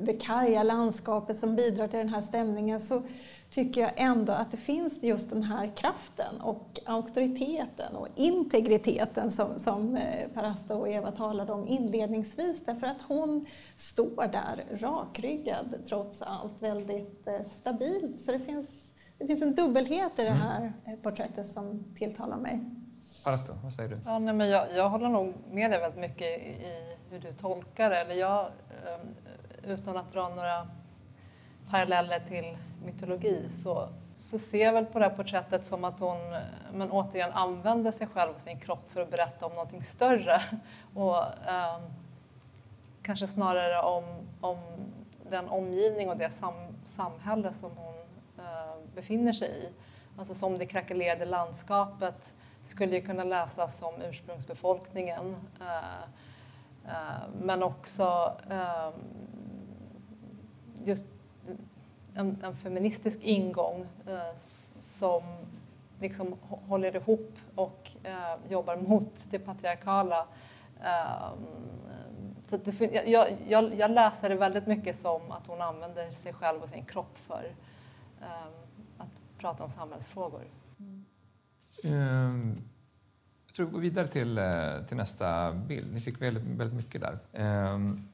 det 0.01 0.13
karga 0.21 0.63
landskapet 0.63 1.37
som 1.37 1.57
bidrar 1.57 1.89
till 1.89 1.99
den 1.99 2.09
här 2.09 2.23
stämningen 2.23 2.81
så 2.81 3.03
tycker 3.51 3.81
jag 3.81 3.91
ändå 3.97 4.33
att 4.33 4.51
det 4.51 4.57
finns 4.57 5.03
just 5.03 5.31
den 5.31 5.43
här 5.43 5.73
kraften 5.77 6.41
och 6.41 6.81
auktoriteten 6.85 7.97
och 7.97 8.09
integriteten 8.15 9.31
som, 9.31 9.59
som 9.59 9.97
eh, 9.97 10.29
Parasta 10.35 10.77
och 10.77 10.89
Eva 10.89 11.11
talade 11.13 11.53
om 11.53 11.69
inledningsvis. 11.69 12.65
Därför 12.65 12.87
att 12.87 13.03
hon 13.09 13.47
står 13.77 14.33
där 14.33 14.65
rakryggad 14.71 15.75
trots 15.89 16.23
allt 16.23 16.63
väldigt 16.63 17.27
eh, 17.27 17.41
stabilt. 17.61 18.21
Så 18.21 18.33
det 18.33 18.41
finns 18.41 18.86
det 19.19 19.27
finns 19.27 19.43
en 19.43 19.55
dubbelhet 19.55 20.19
i 20.19 20.23
det 20.23 20.29
mm. 20.29 20.41
här 20.41 20.73
mm. 20.85 21.01
porträttet 21.01 21.49
som 21.49 21.85
tilltalar 21.95 22.37
mig. 22.37 22.61
Parasto, 23.25 23.53
vad 23.63 23.73
säger 23.73 23.89
du? 23.89 23.99
Ja, 24.05 24.19
nej, 24.19 24.35
men 24.35 24.49
jag, 24.49 24.67
jag 24.75 24.89
håller 24.89 25.09
nog 25.09 25.35
med 25.51 25.71
dig 25.71 25.81
väldigt 25.81 26.01
mycket 26.01 26.29
i 26.41 26.97
hur 27.11 27.19
du 27.19 27.33
tolkar 27.33 27.91
det. 27.91 27.97
Eller 27.97 28.15
jag, 28.15 28.41
ehm, 28.45 29.15
utan 29.65 29.97
att 29.97 30.13
dra 30.13 30.29
några 30.29 30.69
paralleller 31.71 32.21
till 32.29 32.59
mytologi 32.85 33.49
så, 33.51 33.89
så 34.15 34.39
ser 34.39 34.65
jag 34.65 34.73
väl 34.73 34.87
på 34.87 34.99
det 34.99 35.05
här 35.05 35.17
porträttet 35.17 35.67
som 35.67 35.85
att 35.85 36.01
hon 36.01 36.19
men 36.73 36.91
återigen 36.91 37.33
använder 37.33 37.93
sig 37.93 38.07
själv 38.07 38.35
och 38.35 38.41
sin 38.41 38.61
kropp 38.61 38.91
för 38.91 39.01
att 39.01 39.11
berätta 39.11 39.47
om 39.47 39.53
någonting 39.53 39.83
större. 39.83 40.43
Och, 40.95 41.17
um, 41.17 41.93
kanske 43.03 43.27
snarare 43.27 43.83
om, 43.83 44.05
om 44.41 44.59
den 45.31 45.49
omgivning 45.49 46.09
och 46.09 46.17
det 46.17 46.31
sam, 46.31 46.55
samhälle 46.87 47.53
som 47.53 47.71
hon 47.77 47.95
befinner 48.97 49.33
sig 49.33 49.49
i. 49.49 49.69
Alltså 50.19 50.35
som 50.35 50.59
det 50.59 50.67
krackelerade 50.67 51.25
landskapet 51.25 52.33
skulle 52.65 52.97
ju 52.97 53.03
kunna 53.03 53.25
läsas 53.25 53.79
som 53.79 54.03
ursprungsbefolkningen. 54.03 55.37
Eh, 55.61 56.03
eh, 56.85 57.29
men 57.43 57.63
också 57.63 58.37
ehm, 58.51 58.93
just 60.85 61.05
en, 62.15 62.43
en 62.43 62.57
feministisk 62.57 63.23
ingång 63.23 63.87
eh, 64.07 64.37
som 64.81 65.23
liksom 66.01 66.37
håller 66.69 66.97
ihop 66.97 67.33
och 67.55 67.91
eh, 68.03 68.51
jobbar 68.51 68.77
mot 68.77 69.25
det 69.31 69.39
patriarkala. 69.39 70.27
Ehm, 70.83 71.47
så 72.47 72.57
det, 72.57 72.81
jag, 73.07 73.37
jag, 73.47 73.75
jag 73.75 73.91
läser 73.91 74.29
det 74.29 74.35
väldigt 74.35 74.67
mycket 74.67 74.97
som 74.97 75.33
att 75.33 75.47
hon 75.47 75.61
använder 75.61 76.11
sig 76.11 76.33
själv 76.33 76.63
och 76.63 76.69
sin 76.69 76.85
kropp 76.85 77.19
för 77.19 77.55
ehm, 78.21 78.66
prata 79.38 79.64
om 79.64 79.70
samhällsfrågor. 79.70 80.44
Mm. 81.85 82.62
Jag 83.46 83.55
tror 83.55 83.66
vi 83.66 83.72
går 83.72 83.81
vidare 83.81 84.09
till, 84.09 84.38
eh, 84.38 84.85
till 84.87 84.96
nästa 84.96 85.53
bild. 85.53 85.94
Ni 85.94 86.01
fick 86.01 86.22
väldigt, 86.22 86.42
väldigt 86.42 86.77
mycket 86.77 87.01
där. 87.01 87.18
Ehm, 87.33 88.09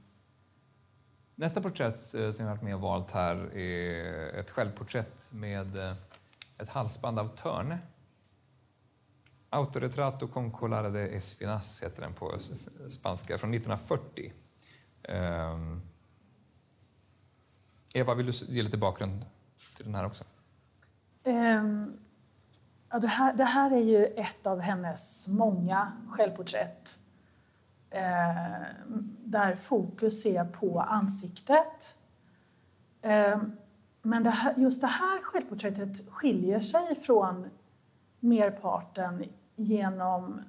nästa 1.35 1.61
porträtt 1.61 2.15
eh, 2.15 2.31
som 2.31 2.45
jag 2.45 2.45
har 2.45 2.57
varit 2.57 2.63
med 2.63 2.75
och 2.75 2.81
valt 2.81 3.11
här 3.11 3.57
är 3.57 4.39
ett 4.39 4.51
självporträtt 4.51 5.33
med 5.33 5.77
eh, 5.77 5.97
ett 6.59 6.69
halsband 6.69 7.19
av 7.19 7.37
Törne. 7.37 7.79
Autoretrato 9.51 10.29
con 10.29 10.51
colare 10.51 10.91
de 10.91 11.17
espinas 11.17 11.83
heter 11.83 12.03
den 12.03 12.15
på 12.15 12.39
spanska, 12.89 13.39
från 13.39 13.55
1940. 13.55 14.33
Ehm, 15.03 15.81
Eva, 17.95 18.15
vill 18.15 18.27
du 18.27 18.33
ge 18.33 18.63
lite 18.63 18.77
bakgrund 18.77 19.27
till 19.77 19.85
den 19.85 19.95
här 19.95 20.07
också? 20.07 20.25
Um, 21.25 21.93
ja, 22.91 22.99
det, 22.99 23.07
här, 23.07 23.35
det 23.35 23.45
här 23.45 23.71
är 23.71 23.83
ju 23.83 24.05
ett 24.05 24.47
av 24.47 24.61
hennes 24.61 25.29
många 25.29 25.93
självporträtt 26.09 26.99
uh, 27.95 28.67
där 29.25 29.55
fokus 29.55 30.27
är 30.27 30.45
på 30.45 30.81
ansiktet. 30.81 31.99
Um, 33.03 33.57
men 34.03 34.23
det 34.23 34.31
här, 34.31 34.55
just 34.57 34.81
det 34.81 34.87
här 34.87 35.23
självporträttet 35.23 36.11
skiljer 36.11 36.61
sig 36.61 36.95
från 36.95 37.51
merparten 38.21 39.25
genom 39.57 40.41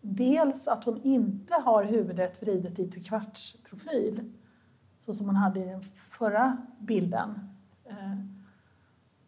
dels 0.00 0.68
att 0.68 0.84
hon 0.84 1.02
inte 1.02 1.54
har 1.54 1.84
huvudet 1.84 2.42
vridet 2.42 2.78
i 2.78 2.90
trekvartsprofil 2.90 4.32
så 5.04 5.14
som 5.14 5.26
hon 5.26 5.36
hade 5.36 5.60
i 5.60 5.64
den 5.64 5.82
förra 6.10 6.56
bilden. 6.78 7.48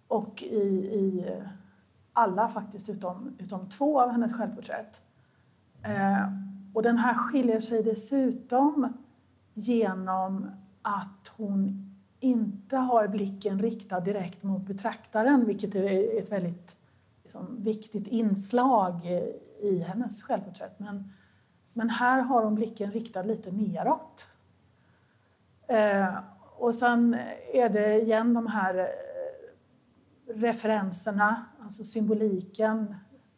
Och 0.09 0.43
i, 0.43 0.57
i 0.95 1.25
eh, 1.29 1.49
alla 2.13 2.49
faktiskt 2.49 2.89
utom, 2.89 3.37
utom 3.39 3.69
två 3.69 4.01
av 4.01 4.11
hennes 4.11 4.33
självporträtt. 4.33 5.01
Eh, 5.83 6.29
och 6.73 6.83
den 6.83 6.99
här 6.99 7.15
skiljer 7.15 7.61
sig 7.61 7.83
dessutom 7.83 8.93
genom 9.55 10.51
att 10.83 11.33
hon 11.37 11.91
inte 12.21 12.77
har 12.77 13.09
blicken 13.09 13.59
riktad 13.59 14.01
direkt 14.01 14.43
mot 14.43 14.63
betraktaren, 14.63 15.47
vilket 15.47 15.75
är 15.75 16.19
ett 16.19 16.33
väldigt 16.33 16.77
liksom, 17.23 17.57
viktigt 17.63 18.07
inslag 18.07 19.05
i 19.61 19.79
hennes 19.79 20.23
självporträtt. 20.23 20.81
Men, 20.81 21.13
men 21.73 21.91
här 21.91 22.21
har 22.21 22.45
hon 22.45 22.55
blicken 22.55 22.91
riktad 22.91 23.23
lite 23.23 23.53
neråt. 23.53 24.31
Eh, 25.67 26.15
och 26.57 26.75
sen 26.75 27.17
är 27.53 27.69
det 27.69 28.01
igen 28.01 28.35
de 28.35 28.47
här 28.47 28.89
referenserna, 30.27 31.45
alltså 31.63 31.85
symboliken. 31.85 32.95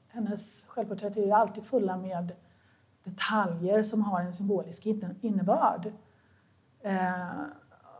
Hennes 0.08 0.64
självporträtt 0.64 1.16
är 1.16 1.34
alltid 1.34 1.64
fulla 1.64 1.96
med 1.96 2.32
detaljer 3.04 3.82
som 3.82 4.02
har 4.02 4.20
en 4.20 4.32
symbolisk 4.32 4.86
innebörd. 5.20 5.92
Eh, 6.80 7.42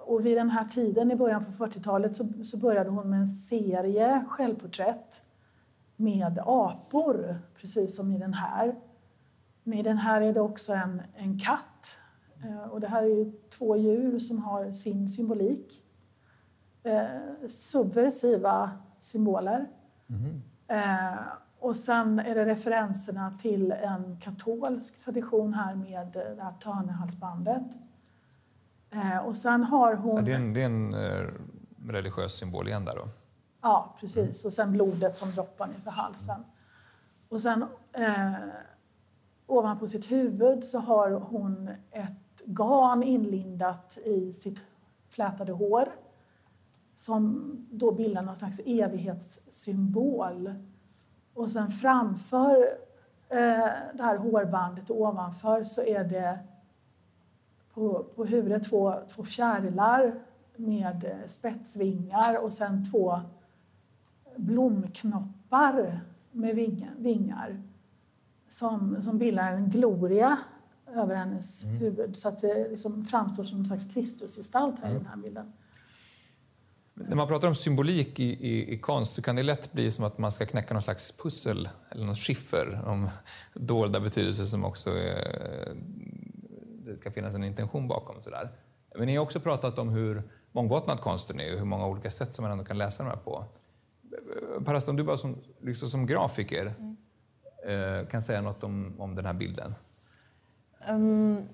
och 0.07 0.26
vid 0.26 0.37
den 0.37 0.51
här 0.51 0.64
tiden, 0.64 1.11
i 1.11 1.16
början 1.16 1.45
på 1.45 1.66
40-talet, 1.66 2.16
så, 2.16 2.28
så 2.45 2.57
började 2.57 2.91
hon 2.91 3.11
med 3.11 3.18
en 3.18 3.26
serie 3.26 4.24
självporträtt 4.28 5.22
med 5.97 6.39
apor, 6.47 7.39
precis 7.61 7.97
som 7.97 8.12
i 8.12 8.18
den 8.18 8.34
här. 8.34 8.74
Men 9.62 9.78
i 9.78 9.82
den 9.82 9.99
här 9.99 10.20
är 10.20 10.32
det 10.32 10.41
också 10.41 10.72
en, 10.72 11.03
en 11.14 11.39
katt. 11.39 11.97
Eh, 12.45 12.70
och 12.72 12.80
det 12.80 12.89
här 12.89 13.03
är 13.03 13.07
ju 13.07 13.32
två 13.49 13.76
djur 13.76 14.18
som 14.18 14.43
har 14.43 14.72
sin 14.72 15.09
symbolik. 15.09 15.82
Eh, 16.87 17.47
subversiva 17.47 18.70
symboler. 18.99 19.66
Mm. 20.09 20.43
Eh, 20.68 21.18
och 21.59 21.76
sen 21.76 22.18
är 22.18 22.34
det 22.34 22.45
referenserna 22.45 23.39
till 23.39 23.72
en 23.72 24.20
katolsk 24.20 25.05
tradition 25.05 25.55
här 25.55 25.74
med 25.74 26.07
det 26.37 26.43
här 26.43 26.53
törnehalsbandet. 26.61 27.62
Eh, 28.91 29.18
och 29.18 29.37
sen 29.37 29.64
har 29.64 29.95
hon... 29.95 30.16
Ja, 30.16 30.22
det, 30.22 30.32
är 30.32 30.37
en, 30.37 30.55
det 30.55 30.62
är 30.62 30.66
en 30.66 30.95
eh, 30.95 31.30
religiös 31.89 32.32
symbol 32.32 32.68
igen 32.68 32.84
där 32.84 32.95
då? 32.97 33.05
Ja, 33.61 33.97
precis. 34.01 34.45
Och 34.45 34.53
sen 34.53 34.72
blodet 34.72 35.16
som 35.16 35.30
droppar 35.30 35.66
ner 35.66 35.80
för 35.84 35.91
halsen. 35.91 36.45
Och 37.28 37.41
sen 37.41 37.64
eh, 37.93 38.32
ovanpå 39.47 39.89
sitt 39.89 40.11
huvud 40.11 40.64
så 40.64 40.78
har 40.78 41.11
hon 41.11 41.68
ett 41.91 42.43
garn 42.45 43.03
inlindat 43.03 43.99
i 44.05 44.32
sitt 44.32 44.61
flätade 45.09 45.53
hår 45.53 45.89
som 46.97 47.51
då 47.70 47.92
bildar 47.92 48.22
någon 48.22 48.36
slags 48.36 48.61
evighetssymbol. 48.66 50.55
Och 51.34 51.51
sen 51.51 51.70
framför 51.70 52.57
eh, 53.28 53.68
det 53.94 54.03
här 54.03 54.16
hårbandet 54.16 54.90
och 54.90 55.01
ovanför 55.01 55.64
så 55.64 55.82
är 55.82 56.05
det 56.05 56.38
på, 57.74 58.05
på 58.16 58.24
huvudet 58.24 58.64
två, 58.64 58.94
två 59.09 59.24
fjärilar 59.24 60.20
med 60.57 61.16
spetsvingar 61.26 62.44
och 62.44 62.55
sen 62.55 62.90
två 62.90 63.20
blomknoppar 64.36 66.01
med 66.32 66.55
vingar 66.97 67.62
som, 68.49 69.03
som 69.03 69.18
bildar 69.18 69.53
en 69.53 69.70
gloria 69.70 70.38
över 70.94 71.14
hennes 71.14 71.64
mm. 71.64 71.76
huvud 71.76 72.16
så 72.16 72.28
att 72.28 72.40
det 72.40 72.68
liksom 72.68 73.05
framstår 73.05 73.44
som 73.44 73.59
en 73.59 73.66
slags 73.66 73.94
Kristusgestalt 73.94 74.78
här 74.78 74.90
mm. 74.90 74.97
i 74.97 74.99
den 74.99 75.09
här 75.09 75.16
bilden. 75.16 75.53
När 76.99 77.16
man 77.16 77.28
pratar 77.28 77.49
om 77.49 77.55
symbolik 77.55 78.20
i, 78.20 78.24
i, 78.24 78.74
i, 78.74 78.78
konst 78.78 79.14
så 79.14 79.22
kan 79.22 79.36
det 79.36 79.42
lätt 79.42 79.72
bli 79.72 79.90
som 79.90 80.05
att 80.05 80.18
man 80.18 80.32
ska 80.32 80.47
knäcka 80.47 80.74
någon 80.74 80.82
slags 80.82 81.16
pussel 81.16 81.68
eller 81.90 82.07
något 82.07 82.18
skiffer 82.18 82.82
om 82.86 83.09
dolda 83.55 84.01
betydelser 84.01 84.44
som 84.44 84.64
också 84.64 84.90
är, 84.90 85.74
det 86.84 86.97
ska 86.97 87.11
finnas 87.11 87.34
en 87.34 87.44
intention 87.44 87.88
bakom. 87.88 88.22
Sådär. 88.22 88.51
Men 88.94 89.07
ni 89.07 89.16
har 89.16 89.24
också 89.24 89.40
pratat 89.40 89.78
om 89.78 89.88
hur 89.88 90.22
mångbottnad 90.53 91.01
konsten 91.01 91.40
är 91.40 91.53
och 91.53 91.59
hur 91.59 91.66
många 91.66 91.86
olika 91.86 92.11
sätt 92.11 92.34
som 92.34 92.42
man 92.42 92.53
ändå 92.53 92.64
kan 92.64 92.78
läsa 92.78 93.03
den 93.03 93.12
här 93.12 93.18
på. 93.18 93.44
Parasta, 94.64 94.90
om 94.90 94.97
du 94.97 95.03
bara 95.03 95.16
som, 95.16 95.42
liksom 95.61 95.88
som 95.88 96.07
grafiker 96.07 96.74
mm. 96.78 96.97
Eh, 97.66 98.07
kan 98.07 98.22
säga 98.22 98.40
något 98.40 98.64
om, 98.64 99.01
om 99.01 99.14
den 99.14 99.26
här 99.26 99.32
bilden? 99.32 99.74
Um, 100.88 101.49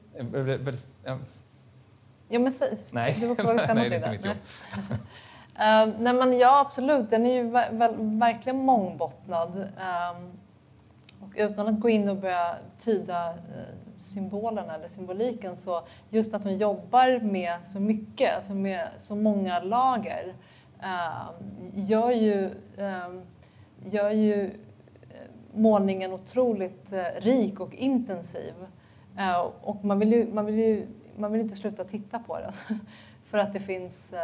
ja, 2.28 2.38
men 2.38 2.52
säg. 2.52 2.78
Nej, 2.90 3.16
du 3.20 3.34
får 3.34 3.44
nej, 3.74 3.88
det 3.90 3.96
är 3.96 3.98
inte 3.98 4.10
mitt 4.10 4.24
jobb. 4.24 4.36
uh, 5.62 5.94
nej, 5.98 6.12
men 6.12 6.38
ja, 6.38 6.60
absolut. 6.60 7.10
Den 7.10 7.26
är 7.26 7.32
ju 7.34 7.42
verkligen 8.18 8.58
mångbottnad. 8.58 9.56
Um, 9.56 10.32
och 11.20 11.32
utan 11.36 11.68
att 11.68 11.80
gå 11.80 11.88
in 11.88 12.08
och 12.08 12.16
börja 12.16 12.56
tyda 12.78 13.28
eh, 13.28 13.34
uh, 13.34 13.92
symbolerna 14.00 14.74
eller 14.74 14.88
symboliken 14.88 15.56
så 15.56 15.82
just 16.10 16.34
att 16.34 16.44
hon 16.44 16.58
jobbar 16.58 17.20
med 17.20 17.58
så 17.66 17.80
mycket, 17.80 18.36
alltså 18.36 18.54
med 18.54 18.88
så 18.98 19.16
många 19.16 19.60
lager 19.60 20.34
uh, 20.82 21.30
gör 21.74 22.10
ju, 22.10 22.44
uh, 22.78 23.20
gör 23.84 24.10
ju 24.10 24.44
eh, 24.44 24.50
målningen 25.54 26.12
otroligt 26.12 26.92
uh, 26.92 27.20
rik 27.20 27.60
och 27.60 27.74
intensiv. 27.74 28.54
Uh, 29.18 29.40
och 29.60 29.84
man 29.84 29.98
vill, 29.98 30.12
ju, 30.12 30.32
man, 30.32 30.46
vill 30.46 30.54
ju, 30.54 30.86
man 31.16 31.32
vill 31.32 31.40
inte 31.40 31.56
sluta 31.56 31.84
titta 31.84 32.18
på 32.18 32.38
den 32.38 32.52
för 33.30 33.38
att 33.38 33.52
det 33.52 33.60
finns 33.60 34.14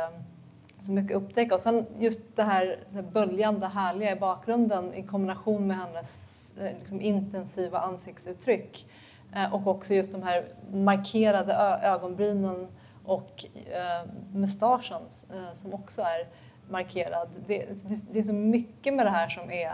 så 0.78 0.92
mycket 0.92 1.16
att 1.16 1.22
upptäcka. 1.22 1.54
Och 1.54 1.60
sen 1.60 1.86
just 1.98 2.36
det 2.36 2.42
här 2.42 2.84
det 2.90 3.02
böljande, 3.02 3.66
härliga 3.66 4.12
i 4.12 4.16
bakgrunden 4.16 4.94
i 4.94 5.02
kombination 5.02 5.66
med 5.66 5.76
hennes 5.76 6.54
liksom, 6.80 7.00
intensiva 7.00 7.78
ansiktsuttryck 7.78 8.86
Eh, 9.32 9.54
och 9.54 9.66
också 9.66 9.94
just 9.94 10.12
de 10.12 10.22
här 10.22 10.44
markerade 10.72 11.54
ögonbrynen 11.82 12.68
och 13.04 13.44
eh, 13.54 14.10
mustaschen 14.32 15.02
eh, 15.30 15.54
som 15.54 15.74
också 15.74 16.02
är 16.02 16.28
markerad. 16.70 17.28
Det, 17.46 17.58
det, 17.58 18.12
det, 18.12 18.18
är 18.18 18.22
så 18.22 18.32
mycket 18.32 18.94
med 18.94 19.06
det 19.06 19.10
här 19.10 19.28
som 19.28 19.50
är, 19.50 19.72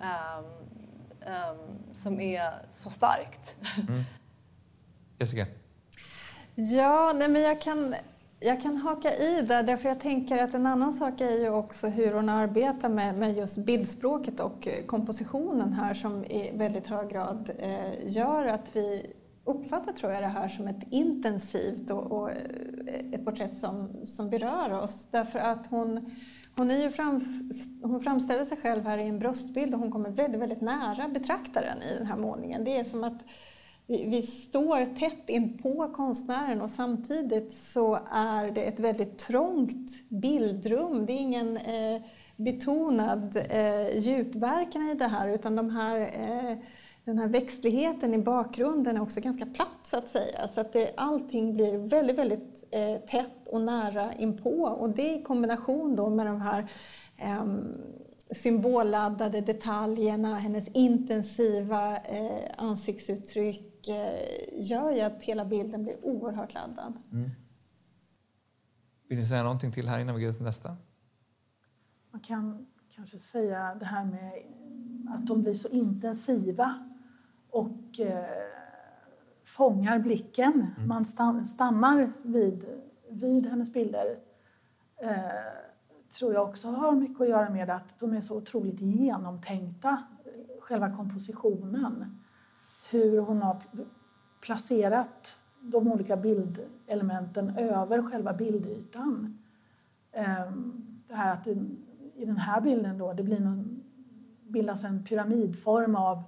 um, 0.00 0.44
um, 1.26 1.94
som 1.94 2.20
är 2.20 2.52
så 2.70 2.90
starkt. 2.90 3.56
Mm. 3.88 4.02
Jessica? 5.18 5.46
Ja, 6.54 7.12
nej 7.12 7.28
men 7.28 7.42
jag 7.42 7.60
kan 7.60 7.94
jag 8.44 8.62
kan 8.62 8.76
haka 8.76 9.16
i 9.16 9.42
där, 9.42 9.62
därför 9.62 9.88
jag 9.88 10.00
tänker 10.00 10.38
att 10.38 10.54
en 10.54 10.66
annan 10.66 10.92
sak 10.92 11.20
är 11.20 11.38
ju 11.38 11.50
också 11.50 11.86
hur 11.86 12.14
hon 12.14 12.28
arbetar 12.28 12.88
med, 12.88 13.14
med 13.14 13.36
just 13.36 13.56
bildspråket 13.56 14.40
och 14.40 14.68
eh, 14.68 14.84
kompositionen 14.86 15.72
här 15.72 15.94
som 15.94 16.24
i 16.24 16.50
väldigt 16.54 16.86
hög 16.86 17.10
grad 17.10 17.50
eh, 17.58 18.12
gör 18.12 18.46
att 18.46 18.76
vi 18.76 19.06
uppfattar, 19.44 19.92
tror 19.92 20.12
jag, 20.12 20.22
det 20.22 20.26
här 20.26 20.48
som 20.48 20.66
ett 20.66 20.86
intensivt 20.90 21.90
och, 21.90 22.12
och 22.12 22.30
eh, 22.30 22.36
ett 23.12 23.24
porträtt 23.24 23.56
som, 23.56 24.06
som 24.06 24.30
berör 24.30 24.82
oss. 24.84 25.08
Därför 25.10 25.38
att 25.38 25.66
hon, 25.66 26.10
hon, 26.56 26.70
är 26.70 26.82
ju 26.82 26.90
fram, 26.90 27.24
hon 27.82 28.00
framställer 28.00 28.44
sig 28.44 28.56
själv 28.56 28.84
här 28.84 28.98
i 28.98 29.08
en 29.08 29.18
bröstbild 29.18 29.74
och 29.74 29.80
hon 29.80 29.92
kommer 29.92 30.10
väldigt, 30.10 30.40
väldigt 30.40 30.60
nära 30.60 31.08
betraktaren 31.08 31.82
i 31.82 31.98
den 31.98 32.06
här 32.06 32.16
målningen. 32.16 32.64
Det 32.64 32.78
är 32.78 32.84
som 32.84 33.04
att 33.04 33.24
vi, 33.86 34.04
vi 34.04 34.22
står 34.22 34.86
tätt 34.98 35.28
in 35.28 35.58
på 35.58 35.92
konstnären 35.96 36.60
och 36.60 36.70
samtidigt 36.70 37.52
så 37.52 37.98
är 38.10 38.50
det 38.50 38.62
ett 38.62 38.80
väldigt 38.80 39.18
trångt 39.18 40.08
bildrum. 40.08 41.06
Det 41.06 41.12
är 41.12 41.20
ingen 41.20 41.56
eh, 41.56 42.02
betonad 42.36 43.36
eh, 43.50 43.98
djupverkan 43.98 44.90
i 44.90 44.94
det 44.94 45.06
här 45.06 45.28
utan 45.28 45.56
de 45.56 45.70
här, 45.70 46.00
eh, 46.00 46.58
den 47.04 47.18
här 47.18 47.28
växtligheten 47.28 48.14
i 48.14 48.18
bakgrunden 48.18 48.96
är 48.96 49.02
också 49.02 49.20
ganska 49.20 49.46
platt 49.46 49.78
så 49.82 49.96
att 49.96 50.08
säga. 50.08 50.48
Så 50.54 50.60
att 50.60 50.72
det, 50.72 50.92
allting 50.96 51.54
blir 51.54 51.78
väldigt, 51.78 52.18
väldigt 52.18 52.64
eh, 52.70 52.96
tätt 52.96 53.48
och 53.48 53.60
nära 53.60 54.12
inpå 54.18 54.64
och 54.64 54.90
det 54.90 55.14
i 55.14 55.22
kombination 55.22 55.96
då 55.96 56.10
med 56.10 56.26
de 56.26 56.40
här 56.40 56.70
eh, 57.18 57.44
symbolladdade 58.30 59.40
detaljerna, 59.40 60.38
hennes 60.38 60.68
intensiva 60.68 61.96
eh, 61.96 62.50
ansiktsuttryck 62.56 63.71
Eh, 63.88 64.62
gör 64.62 64.90
ju 64.90 65.00
att 65.00 65.22
hela 65.22 65.44
bilden 65.44 65.82
blir 65.82 65.96
oerhört 66.02 66.54
laddad. 66.54 66.94
Mm. 67.12 67.30
Vill 69.08 69.18
ni 69.18 69.26
säga 69.26 69.42
någonting 69.42 69.72
till 69.72 69.88
här 69.88 70.00
innan 70.00 70.14
vi 70.14 70.24
går 70.24 70.32
till 70.32 70.42
nästa? 70.42 70.76
Man 72.10 72.20
kan 72.20 72.66
kanske 72.94 73.18
säga 73.18 73.74
det 73.74 73.84
här 73.84 74.04
med 74.04 74.32
att 75.08 75.26
de 75.26 75.42
blir 75.42 75.54
så 75.54 75.68
intensiva 75.68 76.88
och 77.50 78.00
eh, 78.00 78.24
fångar 79.44 79.98
blicken. 79.98 80.66
Mm. 80.76 80.88
Man 80.88 81.04
stannar 81.46 82.12
vid, 82.22 82.64
vid 83.10 83.46
hennes 83.46 83.72
bilder. 83.72 84.18
Eh, 84.96 85.18
tror 86.18 86.34
jag 86.34 86.48
också 86.48 86.68
har 86.68 86.92
mycket 86.92 87.20
att 87.20 87.28
göra 87.28 87.50
med 87.50 87.70
att 87.70 87.98
de 87.98 88.12
är 88.12 88.20
så 88.20 88.36
otroligt 88.36 88.80
genomtänkta, 88.80 90.02
själva 90.60 90.96
kompositionen 90.96 92.21
hur 92.92 93.18
hon 93.18 93.42
har 93.42 93.62
placerat 94.40 95.38
de 95.60 95.92
olika 95.92 96.16
bildelementen 96.16 97.56
över 97.58 98.02
själva 98.02 98.32
bildytan. 98.32 99.38
Ehm, 100.12 100.86
det 101.08 101.14
här 101.14 101.32
att 101.32 101.46
i 102.14 102.24
den 102.24 102.36
här 102.36 102.60
bilden 102.60 102.98
då, 102.98 103.12
det 103.12 103.22
blir 103.22 103.40
någon, 103.40 103.82
bildas 104.42 104.84
en 104.84 105.04
pyramidform 105.04 105.96
av 105.96 106.22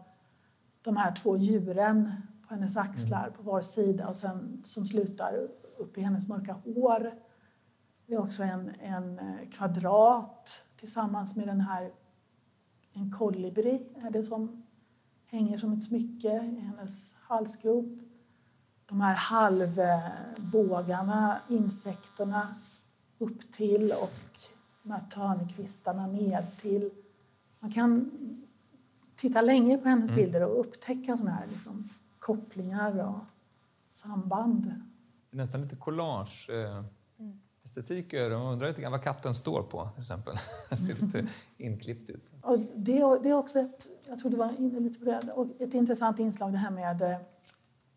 de 0.82 0.96
här 0.96 1.14
två 1.14 1.36
djuren 1.36 2.12
på 2.48 2.54
hennes 2.54 2.76
axlar 2.76 3.30
på 3.30 3.42
var 3.42 3.60
sida 3.60 4.08
och 4.08 4.16
sen 4.16 4.60
som 4.64 4.86
slutar 4.86 5.48
upp 5.78 5.98
i 5.98 6.00
hennes 6.00 6.28
mörka 6.28 6.52
hår. 6.52 7.14
Det 8.06 8.14
är 8.14 8.20
också 8.20 8.42
en, 8.42 8.72
en 8.80 9.18
eh, 9.18 9.48
kvadrat 9.50 10.68
tillsammans 10.76 11.36
med 11.36 11.48
den 11.48 11.60
här 11.60 11.92
en 12.92 13.10
kolibri 13.10 13.86
är 14.02 14.10
det 14.10 14.24
som 14.24 14.62
hänger 15.26 15.58
som 15.58 15.72
ett 15.72 15.82
smycke 15.82 16.28
i 16.28 16.60
hennes 16.60 17.14
halsgrop. 17.14 17.98
De 18.86 19.00
här 19.00 19.14
halvbågarna, 19.14 20.20
insekterna 21.48 22.54
upp 23.18 23.52
till 23.52 23.92
och 23.92 24.20
de 24.82 24.92
här 24.92 25.04
törnekvistarna 25.10 26.06
ned 26.06 26.46
till. 26.60 26.90
Man 27.60 27.72
kan 27.72 28.10
titta 29.16 29.40
länge 29.40 29.78
på 29.78 29.88
hennes 29.88 30.10
mm. 30.10 30.22
bilder 30.22 30.44
och 30.44 30.60
upptäcka 30.60 31.16
såna 31.16 31.30
här 31.30 31.46
liksom 31.46 31.88
kopplingar 32.18 33.04
och 33.08 33.24
samband. 33.88 34.74
Nästan 35.30 35.62
lite 35.62 35.76
collage. 35.76 36.50
Eh, 36.50 36.84
estetik 37.64 38.14
över 38.14 38.38
Man 38.38 38.52
undrar 38.52 38.68
lite 38.68 38.80
grann 38.80 38.92
vad 38.92 39.02
katten 39.02 39.34
står 39.34 39.62
på 39.62 39.86
till 39.86 40.00
exempel. 40.00 40.34
Det 40.70 40.76
ser 40.76 40.94
lite 40.94 41.26
inklippt 41.56 42.10
ut. 42.10 42.22
Och 42.42 42.58
det, 42.58 43.18
det 43.22 43.28
är 43.28 43.32
också 43.32 43.60
ett, 43.60 43.88
jag 44.08 44.20
tror 44.20 44.30
du 44.30 44.36
var 44.36 44.54
inne 44.58 44.80
lite 44.80 44.98
på 44.98 45.04
det, 45.04 45.32
och 45.34 45.46
ett 45.58 45.74
intressant 45.74 46.18
inslag 46.18 46.52
det 46.52 46.58
här 46.58 46.70
med 46.70 47.02
eh, 47.02 47.16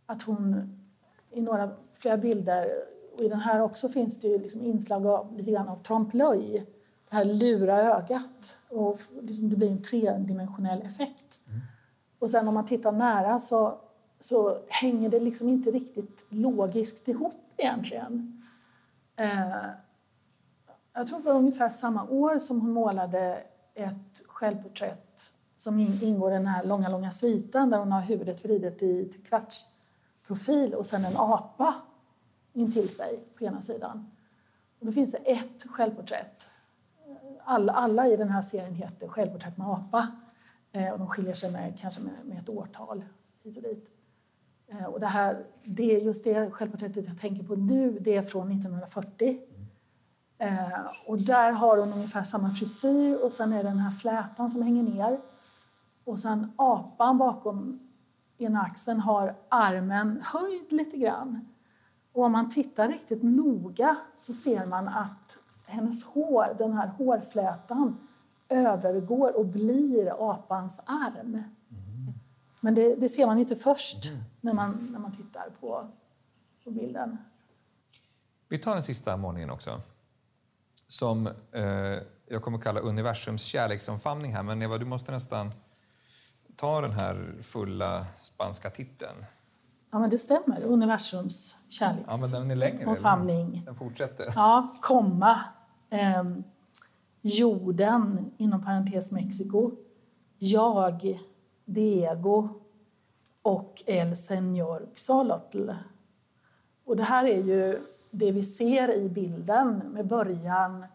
att 0.05 0.21
hon 0.21 0.73
i 1.31 1.41
några, 1.41 1.69
flera 1.93 2.17
bilder, 2.17 2.69
och 3.15 3.23
i 3.23 3.27
den 3.27 3.39
här 3.39 3.61
också 3.61 3.89
finns 3.89 4.19
det 4.19 4.27
ju 4.27 4.37
liksom 4.37 4.61
inslag 4.61 5.07
av 5.07 5.37
lite 5.37 5.51
grann 5.51 5.67
av 5.67 5.81
trompe-l'œil, 5.81 6.65
det 7.09 7.15
här 7.15 7.25
lura 7.25 7.81
ögat 7.81 8.59
och 8.69 8.99
liksom 9.21 9.49
det 9.49 9.55
blir 9.55 9.71
en 9.71 9.81
tredimensionell 9.81 10.81
effekt. 10.81 11.39
Mm. 11.47 11.59
Och 12.19 12.31
sen 12.31 12.47
om 12.47 12.53
man 12.53 12.65
tittar 12.65 12.91
nära 12.91 13.39
så, 13.39 13.79
så 14.19 14.59
hänger 14.67 15.09
det 15.09 15.19
liksom 15.19 15.49
inte 15.49 15.71
riktigt 15.71 16.25
logiskt 16.29 17.07
ihop 17.07 17.53
egentligen. 17.57 18.36
Eh, 19.17 19.65
jag 20.93 21.07
tror 21.07 21.19
det 21.19 21.25
var 21.25 21.33
ungefär 21.33 21.69
samma 21.69 22.03
år 22.09 22.39
som 22.39 22.61
hon 22.61 22.71
målade 22.71 23.43
ett 23.73 24.23
självporträtt 24.27 25.31
som 25.55 25.79
ingår 25.79 26.31
i 26.31 26.33
den 26.33 26.45
här 26.45 26.63
långa, 26.63 26.89
långa 26.89 27.11
sviten 27.11 27.69
där 27.69 27.77
hon 27.77 27.91
har 27.91 28.01
huvudet 28.01 28.45
vridet 28.45 28.83
i 28.83 29.09
kvartsprofil 29.29 30.73
och 30.73 30.87
sen 30.87 31.05
en 31.05 31.17
apa 31.17 31.75
intill 32.53 32.89
sig 32.89 33.19
på 33.37 33.43
ena 33.43 33.61
sidan. 33.61 34.11
Och 34.79 34.85
då 34.85 34.91
finns 34.91 35.11
det 35.11 35.17
ett 35.17 35.63
självporträtt. 35.63 36.49
Alla, 37.43 37.73
alla 37.73 38.07
i 38.07 38.17
den 38.17 38.29
här 38.29 38.41
serien 38.41 38.75
heter 38.75 39.07
Självporträtt 39.07 39.57
med 39.57 39.67
apa 39.67 40.07
eh, 40.71 40.91
och 40.91 40.99
de 40.99 41.07
skiljer 41.07 41.33
sig 41.33 41.51
med, 41.51 41.79
kanske 41.79 42.01
med, 42.01 42.13
med 42.23 42.39
ett 42.39 42.49
årtal 42.49 43.03
hit 43.43 43.57
och 43.57 43.63
dit. 43.63 43.96
Eh, 44.67 44.85
och 44.85 44.99
det 44.99 45.07
här, 45.07 45.45
det, 45.63 45.83
just 45.83 46.23
det 46.23 46.51
självporträttet 46.51 47.07
jag 47.07 47.19
tänker 47.19 47.43
på 47.43 47.55
nu, 47.55 47.99
det 47.99 48.15
är 48.15 48.21
från 48.21 48.51
1940. 48.51 49.39
Eh, 50.37 50.85
och 51.05 51.21
där 51.21 51.51
har 51.51 51.77
hon 51.77 51.93
ungefär 51.93 52.23
samma 52.23 52.51
frisyr 52.51 53.15
och 53.23 53.31
sen 53.31 53.53
är 53.53 53.63
det 53.63 53.69
den 53.69 53.79
här 53.79 53.91
flätan 53.91 54.51
som 54.51 54.61
hänger 54.61 54.83
ner. 54.83 55.19
Och 56.03 56.19
sen 56.19 56.51
apan 56.55 57.17
bakom 57.17 57.79
ena 58.37 58.61
axeln 58.61 58.99
har 58.99 59.35
armen 59.49 60.21
höjd 60.23 60.71
lite 60.71 60.97
grann. 60.97 61.47
Och 62.13 62.23
om 62.23 62.31
man 62.31 62.49
tittar 62.49 62.87
riktigt 62.87 63.23
noga 63.23 63.97
så 64.15 64.33
ser 64.33 64.65
man 64.65 64.87
att 64.87 65.39
hennes 65.65 66.03
hår, 66.03 66.55
den 66.57 66.73
här 66.73 66.87
hårflätan, 66.87 68.07
övergår 68.49 69.37
och 69.37 69.45
blir 69.45 70.31
apans 70.31 70.81
arm. 70.85 71.43
Men 72.67 72.75
det, 72.75 72.95
det, 72.95 73.09
ser 73.09 73.25
man 73.25 73.39
inte 73.39 73.55
först 73.55 74.09
mm. 74.09 74.23
när, 74.41 74.53
man, 74.53 74.89
när 74.91 74.99
man 74.99 75.11
tittar 75.11 75.49
på, 75.59 75.87
på 76.63 76.71
bilden. 76.71 77.17
Vi 78.49 78.57
tar 78.57 78.73
den 78.73 78.83
sista 78.83 79.17
målningen 79.17 79.49
också. 79.49 79.79
Som 80.87 81.27
eh, 81.51 81.63
jag 82.27 82.41
kommer 82.41 82.57
kalla 82.57 82.79
universums 82.79 83.43
kärleksomfamning 83.43 84.33
här. 84.33 84.43
Men 84.43 84.61
Eva, 84.61 84.77
du 84.77 84.85
måste 84.85 85.11
nästan 85.11 85.51
ta 86.55 86.81
den 86.81 86.91
här 86.91 87.35
fulla 87.41 88.05
spanska 88.21 88.69
titeln. 88.69 89.25
Ja, 89.91 89.99
men 89.99 90.09
det 90.09 90.17
stämmer. 90.17 90.63
Universums 90.63 91.57
kärleksomfamning. 91.69 93.55
Ja, 93.55 93.61
Den 93.65 93.75
fortsätter. 93.75 94.33
Ja, 94.35 94.77
komma. 94.81 95.43
Eh, 95.89 96.23
jorden, 97.21 98.31
inom 98.37 98.63
parentes 98.63 99.11
Mexiko. 99.11 99.71
Jag 100.39 101.19
Diego 101.67 102.49
och 103.41 103.83
El 103.85 104.15
Señor 104.15 104.87
Xolotl. 104.95 105.71
Och 106.85 106.95
det 106.95 107.03
här 107.03 107.25
är 107.25 107.43
ju 107.43 107.81
det 108.11 108.31
vi 108.31 108.43
ser 108.43 108.93
i 108.93 109.09
bilden 109.09 109.77
med 109.77 110.07
början 110.07 110.85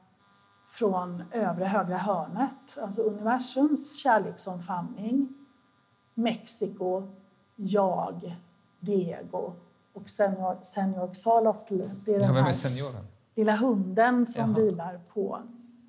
från 0.70 1.22
övre 1.30 1.64
högra 1.64 1.96
hörnet. 1.96 2.78
Alltså 2.82 3.02
universums 3.02 4.02
kärleksomfamning, 4.02 5.28
Mexiko, 6.14 7.08
jag, 7.56 8.36
Diego 8.80 9.52
och 9.92 10.08
Senor, 10.08 10.58
senor 10.62 11.14
Xolotl. 11.14 11.80
Det 12.04 12.14
är 12.14 12.20
den 12.20 12.34
här 12.34 13.04
lilla 13.34 13.56
hunden 13.56 14.26
som 14.26 14.50
Jaha. 14.50 14.60
vilar 14.64 15.00
på 15.14 15.42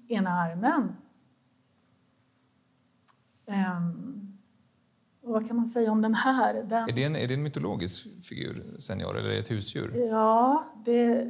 ena 0.08 0.30
armen. 0.30 0.96
Um, 3.46 4.23
vad 5.24 5.48
kan 5.48 5.56
man 5.56 5.68
säga 5.68 5.92
om 5.92 6.02
den 6.02 6.14
här? 6.14 6.54
Den... 6.54 6.90
Är, 6.90 6.94
det 6.94 7.04
en, 7.04 7.16
är 7.16 7.28
det 7.28 7.34
en 7.34 7.44
mytologisk 7.44 8.08
figur, 8.24 8.76
senior, 8.80 9.18
eller 9.18 9.30
är 9.30 9.34
det 9.34 9.40
ett 9.40 9.52
husdjur? 9.52 9.96
Ja, 9.96 10.66
det, 10.86 11.28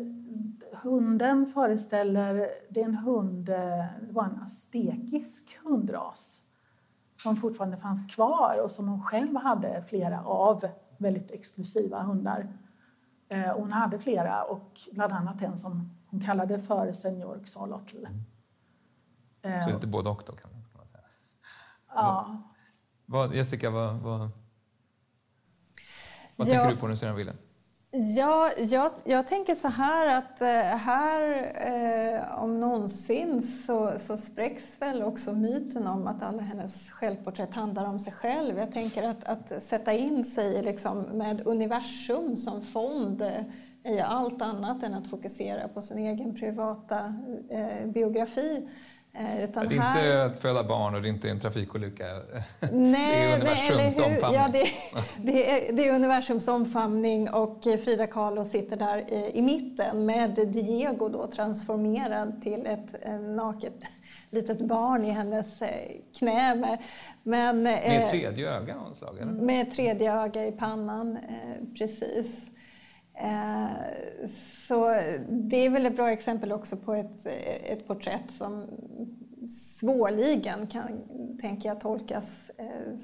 hunden 0.71 1.45
föreställer... 1.45 2.49
Det 2.69 2.81
är 2.81 2.85
en 2.85 2.95
hund, 2.95 3.45
det 3.45 3.89
var 4.09 4.23
en 4.23 4.39
astekisk 4.41 5.59
hundras 5.63 6.41
som 7.15 7.35
fortfarande 7.35 7.77
fanns 7.77 8.15
kvar 8.15 8.59
och 8.63 8.71
som 8.71 8.87
hon 8.87 9.03
själv 9.03 9.35
hade 9.35 9.83
flera 9.89 10.23
av, 10.23 10.63
väldigt 10.97 11.31
exklusiva 11.31 12.01
hundar. 12.01 12.53
Eh, 13.29 13.55
hon 13.57 13.71
hade 13.71 13.99
flera, 13.99 14.43
och 14.43 14.81
bland 14.91 15.13
annat 15.13 15.41
en 15.41 15.57
som 15.57 15.89
hon 16.07 16.19
kallade 16.19 16.59
för 16.59 16.91
Senior 16.91 17.39
Xolotl. 17.45 18.05
Mm. 19.41 19.63
Så 19.63 19.69
lite 19.69 19.87
både 19.87 20.09
och 20.09 20.23
då, 20.27 20.33
kan 20.33 20.51
man 20.51 20.87
säga? 20.87 21.03
Ja. 21.95 22.41
Vad, 23.05 23.35
Jessica, 23.35 23.69
vad, 23.69 23.95
vad, 23.95 24.29
vad 26.35 26.47
tänker 26.47 26.69
du 26.69 26.75
på 26.75 26.95
ser 26.95 27.07
den 27.07 27.15
bilden? 27.15 27.37
Ja, 28.15 28.51
jag, 28.57 28.91
jag, 29.03 29.27
tänker 29.27 29.55
så 29.55 29.67
här 29.67 30.17
att 30.17 30.41
eh, 30.41 30.47
här 30.77 31.21
eh, 31.55 32.43
om 32.43 32.59
någonsin 32.59 33.41
så, 33.67 33.93
så 33.99 34.17
spräcks 34.17 34.81
väl 34.81 35.03
också 35.03 35.33
myten 35.33 35.87
om 35.87 36.07
att 36.07 36.23
alla 36.23 36.41
hennes 36.41 36.89
självporträtt 36.89 37.53
handlar 37.53 37.85
om 37.85 37.99
sig 37.99 38.13
själv. 38.13 38.57
Jag 38.57 38.73
tänker 38.73 39.09
att, 39.09 39.23
att 39.23 39.63
sätta 39.63 39.93
in 39.93 40.25
sig 40.25 40.61
liksom 40.61 41.01
med 41.01 41.47
universum 41.47 42.37
som 42.37 42.61
fond 42.61 43.21
är 43.83 43.93
ju 43.93 43.99
allt 43.99 44.41
annat 44.41 44.83
än 44.83 44.93
att 44.93 45.07
fokusera 45.07 45.67
på 45.67 45.81
sin 45.81 45.97
egen 45.97 46.35
privata 46.35 47.15
eh, 47.49 47.87
biografi. 47.87 48.67
Eh, 49.15 49.43
utan 49.43 49.67
det 49.67 49.75
är 49.75 49.79
här... 49.79 50.03
inte 50.03 50.25
att 50.25 50.39
föda 50.39 50.63
barn 50.63 50.95
och 50.95 51.01
det 51.01 51.07
är 51.07 51.09
inte 51.13 51.29
en 51.29 51.39
trafikolycka. 51.39 52.05
Nej, 52.71 52.71
det 52.71 53.23
är 53.23 53.35
universums 53.35 53.97
nej, 53.97 54.15
omfamning. 54.15 54.41
Ja, 54.41 54.47
det, 54.51 54.69
det, 55.31 55.69
är, 55.69 55.73
det 55.73 55.87
är 55.87 55.95
universums 55.95 56.47
omfamning 56.47 57.29
och 57.29 57.63
Frida 57.63 58.07
Kahlo 58.07 58.45
sitter 58.45 58.77
där 58.77 58.97
i, 58.97 59.31
i 59.33 59.41
mitten 59.41 60.05
med 60.05 60.47
Diego 60.47 61.09
då 61.09 61.27
transformerad 61.27 62.41
till 62.41 62.65
ett 62.65 62.95
naket 63.35 63.83
litet 64.29 64.59
barn 64.59 65.05
i 65.05 65.09
hennes 65.09 65.61
eh, 65.61 65.69
knä. 66.17 66.55
Med, 66.55 66.77
men, 67.23 67.63
med 67.63 68.09
tredje 68.09 68.49
öga 68.49 68.75
slag, 68.93 69.25
Med 69.25 69.71
tredje 69.71 70.13
öga 70.13 70.45
i 70.45 70.51
pannan, 70.51 71.17
precis. 71.77 72.52
Eh, 73.15 73.67
så 74.67 74.85
det 75.29 75.65
är 75.65 75.69
väl 75.69 75.85
ett 75.85 75.95
bra 75.95 76.11
exempel 76.11 76.51
också 76.51 76.77
på 76.77 76.93
ett, 76.93 77.25
ett 77.63 77.87
porträtt 77.87 78.31
som 78.31 78.67
svårligen 79.49 80.67
kan, 80.67 80.87
tänker 81.41 81.69
jag, 81.69 81.81
tolkas 81.81 82.51
eh, 82.57 82.97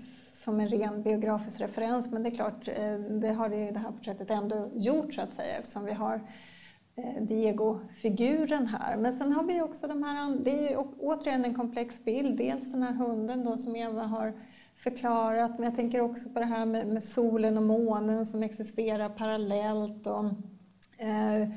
som 0.43 0.59
en 0.59 0.69
ren 0.69 1.03
biografisk 1.03 1.61
referens. 1.61 2.11
Men 2.11 2.23
det 2.23 2.29
är 2.29 2.35
klart, 2.35 2.67
eh, 2.67 2.95
det 2.99 3.29
har 3.29 3.49
det, 3.49 3.71
det 3.71 3.79
här 3.79 3.91
porträttet 3.91 4.31
ändå 4.31 4.69
gjort 4.73 5.13
så 5.13 5.21
att 5.21 5.33
säga 5.33 5.57
eftersom 5.59 5.85
vi 5.85 5.93
har 5.93 6.21
Diego-figuren 7.21 8.67
här. 8.67 8.97
Men 8.97 9.19
sen 9.19 9.33
har 9.33 9.43
vi 9.43 9.61
också 9.61 9.87
de 9.87 10.03
här, 10.03 10.37
det 10.43 10.73
är 10.73 10.85
återigen 10.99 11.45
en 11.45 11.55
komplex 11.55 12.03
bild. 12.03 12.37
Dels 12.37 12.71
den 12.71 12.83
här 12.83 12.93
hunden 12.93 13.43
då 13.43 13.57
som 13.57 13.75
Eva 13.75 14.03
har 14.03 14.33
förklarat, 14.83 15.51
men 15.57 15.63
jag 15.63 15.75
tänker 15.75 16.01
också 16.01 16.29
på 16.29 16.39
det 16.39 16.45
här 16.45 16.65
med, 16.65 16.87
med 16.87 17.03
solen 17.03 17.57
och 17.57 17.63
månen 17.63 18.25
som 18.25 18.43
existerar 18.43 19.09
parallellt. 19.09 20.07
Och, 20.07 20.25
eh, 21.03 21.49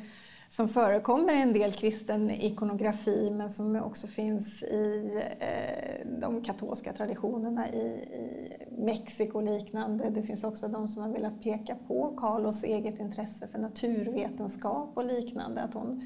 som 0.53 0.69
förekommer 0.69 1.35
i 1.35 1.43
en 1.43 1.53
del 1.53 1.73
kristen 1.73 2.31
ikonografi 2.31 3.31
men 3.31 3.51
som 3.51 3.77
också 3.77 4.07
finns 4.07 4.63
i 4.63 5.11
eh, 5.39 6.07
de 6.21 6.43
katolska 6.43 6.93
traditionerna 6.93 7.69
i, 7.69 7.87
i 7.87 8.53
Mexiko 8.79 9.39
och 9.39 9.45
liknande. 9.45 10.11
Det 10.11 10.23
finns 10.23 10.45
också 10.45 10.69
de 10.69 10.89
som 10.89 11.03
har 11.03 11.13
velat 11.13 11.43
peka 11.43 11.77
på 11.89 12.17
Carlos 12.17 12.65
eget 12.65 13.01
intresse 13.01 13.49
för 13.49 13.59
naturvetenskap 13.59 14.91
och 14.95 15.05
liknande, 15.05 15.63
att 15.63 15.75
hon 15.75 16.03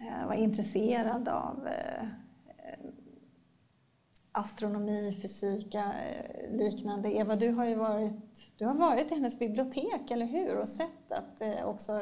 eh, 0.00 0.26
var 0.26 0.34
intresserad 0.34 1.28
av 1.28 1.66
eh, 1.66 2.06
astronomi, 4.36 5.18
fysik, 5.22 5.74
eh, 5.74 5.82
liknande. 6.52 7.08
Eva, 7.08 7.36
du 7.36 7.50
har 7.50 7.64
ju 7.64 7.74
varit, 7.74 8.12
du 8.56 8.66
har 8.66 8.74
varit 8.74 9.10
i 9.10 9.14
hennes 9.14 9.38
bibliotek, 9.38 10.10
eller 10.10 10.26
hur? 10.26 10.56
Och 10.56 10.68
sett 10.68 11.12
att 11.12 11.40
eh, 11.40 11.66
också 11.66 11.92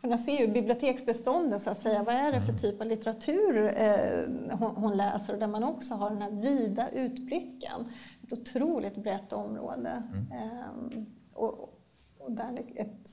kunna 0.00 0.18
se 0.18 0.44
ur 0.44 0.52
biblioteksbeståndet, 0.52 1.62
så 1.62 1.70
att 1.70 1.78
säga, 1.78 2.02
vad 2.02 2.14
är 2.14 2.32
det 2.32 2.40
för 2.40 2.48
mm. 2.48 2.58
typ 2.58 2.80
av 2.80 2.86
litteratur 2.86 3.74
eh, 3.76 4.24
hon, 4.58 4.96
läser? 4.96 5.32
Och 5.32 5.38
där 5.38 5.46
man 5.46 5.64
också 5.64 5.94
har 5.94 6.10
den 6.10 6.22
här 6.22 6.30
vida 6.30 6.90
utblicken. 6.90 7.92
Ett 8.22 8.32
otroligt 8.32 8.96
brett 8.96 9.32
område. 9.32 10.02
Mm. 10.12 10.32
Eh, 10.32 11.02
och, 11.34 11.58
och 12.18 12.32
där 12.32 12.62
ett, 12.74 13.09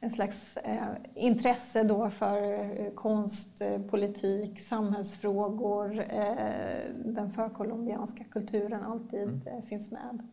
en 0.00 0.10
slags 0.10 0.56
eh, 0.56 0.86
intresse 1.14 1.82
då 1.82 2.10
för 2.10 2.52
eh, 2.52 2.90
konst, 2.94 3.60
eh, 3.60 3.80
politik, 3.82 4.60
samhällsfrågor, 4.60 6.00
eh, 6.00 6.94
den 7.04 7.30
förkolumbianska 7.30 8.24
kulturen 8.24 8.84
alltid 8.84 9.22
mm. 9.22 9.42
Eh, 9.46 9.62
finns 9.68 9.90
med. 9.90 10.28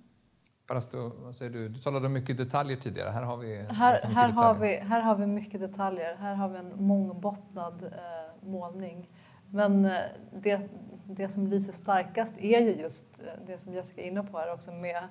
Parasto, 0.68 1.12
vad 1.24 1.36
säger 1.36 1.52
du? 1.52 1.70
Du 1.70 1.80
talade 1.80 2.06
om 2.06 2.14
mycket 2.14 2.38
detaljer 2.38 2.78
tidigare. 2.78 3.10
Här 3.10 3.24
har 3.24 3.38
vi, 3.38 3.66
här, 3.70 3.98
här 4.04 4.30
har 4.30 4.54
vi, 4.54 4.76
här 4.76 5.02
har 5.02 5.16
vi 5.16 5.26
mycket 5.26 5.62
detaljer. 5.62 6.16
Här 6.16 6.36
har 6.36 6.50
vi 6.50 6.58
en 6.58 6.86
mångbottnad 6.86 7.84
eh, 7.84 8.48
målning. 8.48 9.10
Men 9.52 9.86
eh, 9.86 9.92
det, 10.34 10.70
det 11.06 11.30
som 11.30 11.48
lyser 11.48 11.74
starkast 11.74 12.34
är 12.38 12.60
ju 12.60 12.72
just 12.72 13.22
det 13.48 13.62
som 13.62 13.74
Jessica 13.74 14.02
är 14.02 14.08
inne 14.08 14.24
på 14.24 14.38
här 14.38 14.54
också 14.54 14.72
med, 14.72 15.04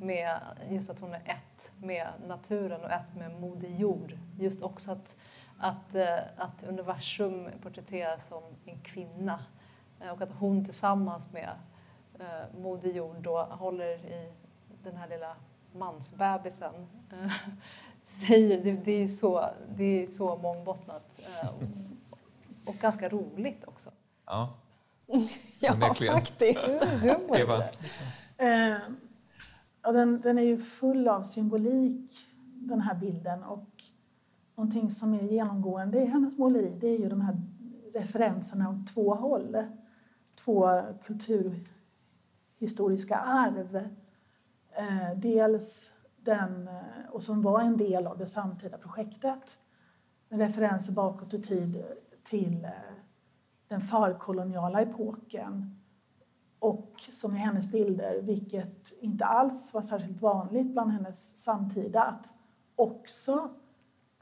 med 0.00 0.38
just 0.70 0.90
att 0.90 1.00
hon 1.00 1.14
är 1.14 1.22
ett 1.24 1.72
med 1.78 2.08
naturen 2.26 2.80
och 2.80 2.90
ett 2.90 3.16
med 3.16 3.40
Moder 3.40 3.68
Jord. 3.68 4.18
Just 4.38 4.62
också 4.62 4.92
att, 4.92 5.16
att, 5.58 5.94
eh, 5.94 6.18
att 6.36 6.62
universum 6.68 7.48
porträtteras 7.62 8.26
som 8.26 8.42
en 8.64 8.80
kvinna 8.80 9.44
och 10.12 10.22
att 10.22 10.30
hon 10.30 10.64
tillsammans 10.64 11.32
med 11.32 11.50
Moder 12.58 12.88
Jord 12.88 13.16
då 13.20 13.42
håller 13.42 13.86
i 13.86 14.32
den 14.82 14.96
här 14.96 15.08
lilla 15.08 15.36
mansbebisen 15.72 16.86
säger, 18.04 18.64
det, 18.64 18.72
det, 18.72 18.92
är 18.92 19.08
så, 19.08 19.50
det 19.76 20.02
är 20.02 20.06
så 20.06 20.36
mångbottnat 20.36 21.20
och 22.66 22.74
ganska 22.74 23.08
roligt 23.08 23.64
också. 23.64 23.90
Ja, 24.26 24.54
ja 25.60 25.74
faktiskt. 26.12 26.68
Eva? 27.36 27.64
Ja, 29.82 29.92
den, 29.92 30.20
den 30.20 30.38
är 30.38 30.42
ju 30.42 30.58
full 30.58 31.08
av 31.08 31.22
symbolik, 31.22 32.26
den 32.54 32.80
här 32.80 32.94
bilden. 32.94 33.42
Och 33.42 33.82
någonting 34.54 34.90
som 34.90 35.14
är 35.14 35.22
genomgående 35.22 36.02
i 36.02 36.04
hennes 36.04 36.38
måleri 36.38 36.76
det 36.80 36.88
är 36.88 36.98
ju 36.98 37.08
de 37.08 37.20
här 37.20 37.42
referenserna 37.94 38.70
åt 38.70 38.94
två 38.94 39.14
håll. 39.14 39.64
Två 40.44 40.82
kulturhistoriska 41.04 43.16
arv. 43.16 43.76
Eh, 44.72 45.10
dels 45.16 45.92
den, 46.16 46.68
eh, 46.68 47.10
och 47.10 47.24
som 47.24 47.42
var 47.42 47.60
en 47.60 47.76
del 47.76 48.06
av 48.06 48.18
det 48.18 48.26
samtida 48.26 48.78
projektet, 48.78 49.58
med 50.28 50.40
referenser 50.40 50.92
bakåt 50.92 51.34
i 51.34 51.42
tid 51.42 51.84
till 52.22 52.64
eh, 52.64 52.70
den 53.68 53.80
förkoloniala 53.80 54.82
epoken 54.82 55.79
och 56.60 57.06
som 57.10 57.34
i 57.36 57.38
hennes 57.38 57.72
bilder, 57.72 58.22
vilket 58.22 58.92
inte 59.00 59.24
alls 59.24 59.74
var 59.74 59.82
särskilt 59.82 60.22
vanligt 60.22 60.72
bland 60.72 60.90
hennes 60.90 61.36
samtida, 61.36 62.02
att 62.02 62.32
också 62.76 63.50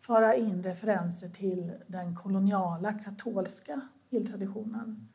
föra 0.01 0.37
in 0.37 0.63
referenser 0.63 1.29
till 1.29 1.73
den 1.87 2.17
koloniala 2.17 2.93
katolska 2.93 3.81
bildtraditionen. 4.11 5.09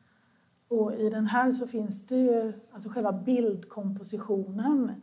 Och 0.68 0.94
I 0.94 1.10
den 1.10 1.26
här 1.26 1.52
så 1.52 1.66
finns 1.66 2.06
det 2.06 2.16
ju, 2.16 2.52
alltså 2.72 2.88
själva 2.88 3.12
bildkompositionen 3.12 5.02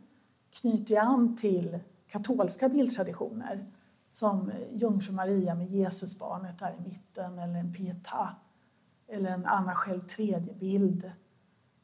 knyter 0.50 0.96
an 0.96 1.36
till 1.36 1.78
katolska 2.08 2.68
bildtraditioner 2.68 3.66
som 4.10 4.52
Jungfru 4.72 5.12
Maria 5.12 5.54
med 5.54 5.70
Jesusbarnet 5.70 6.58
där 6.58 6.74
i 6.78 6.88
mitten 6.88 7.38
eller 7.38 7.54
en 7.54 7.74
Pietà 7.74 8.28
eller 9.08 9.30
en 9.30 9.46
Anna 9.46 9.74
själv 9.74 10.00
tredje 10.00 10.54
bild. 10.54 11.12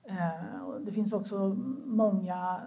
Eh, 0.08 0.80
det 0.80 0.92
finns 0.92 1.12
också 1.12 1.56
många 1.84 2.60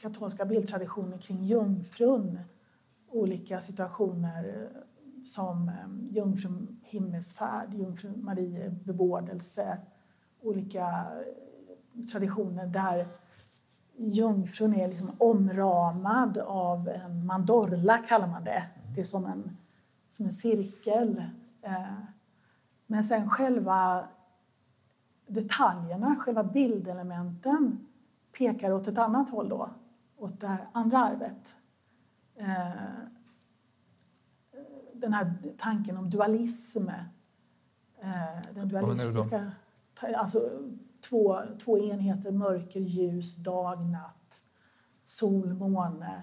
katolska 0.00 0.44
bildtraditioner 0.44 1.18
kring 1.18 1.44
jungfrun. 1.44 2.40
Olika 3.08 3.60
situationer 3.60 4.70
som 5.24 5.68
eh, 5.68 6.14
jungfru 6.16 6.66
himmelsfärd, 6.82 7.74
jungfru 7.74 8.16
Marie 8.16 8.70
bebådelse. 8.70 9.78
Olika 10.42 10.86
eh, 10.88 12.04
traditioner 12.12 12.66
där 12.66 13.08
jungfrun 13.96 14.74
är 14.74 14.88
liksom 14.88 15.10
omramad 15.18 16.38
av 16.38 16.88
en 16.88 17.26
mandorla, 17.26 17.98
kallar 17.98 18.26
man 18.26 18.44
det. 18.44 18.62
Det 18.94 19.00
är 19.00 19.04
som 19.04 19.24
en, 19.24 19.56
som 20.08 20.26
en 20.26 20.32
cirkel. 20.32 21.24
Eh, 21.62 21.94
men 22.86 23.04
sen 23.04 23.30
själva 23.30 24.08
detaljerna, 25.30 26.16
själva 26.16 26.44
bildelementen 26.44 27.88
pekar 28.38 28.72
åt 28.72 28.88
ett 28.88 28.98
annat 28.98 29.30
håll 29.30 29.48
då, 29.48 29.70
åt 30.16 30.40
det 30.40 30.46
här 30.46 30.68
andra 30.72 30.98
arvet. 30.98 31.56
Eh, 32.36 32.70
den 34.92 35.12
här 35.12 35.34
tanken 35.58 35.96
om 35.96 36.10
dualism, 36.10 36.88
eh, 37.98 38.52
den 38.54 38.68
dualistiska... 38.68 39.52
Alltså 40.16 40.50
två, 41.08 41.40
två 41.64 41.78
enheter, 41.78 42.30
mörker, 42.30 42.80
ljus, 42.80 43.36
dag, 43.36 43.86
natt, 43.90 44.42
sol, 45.04 45.54
måne. 45.54 46.22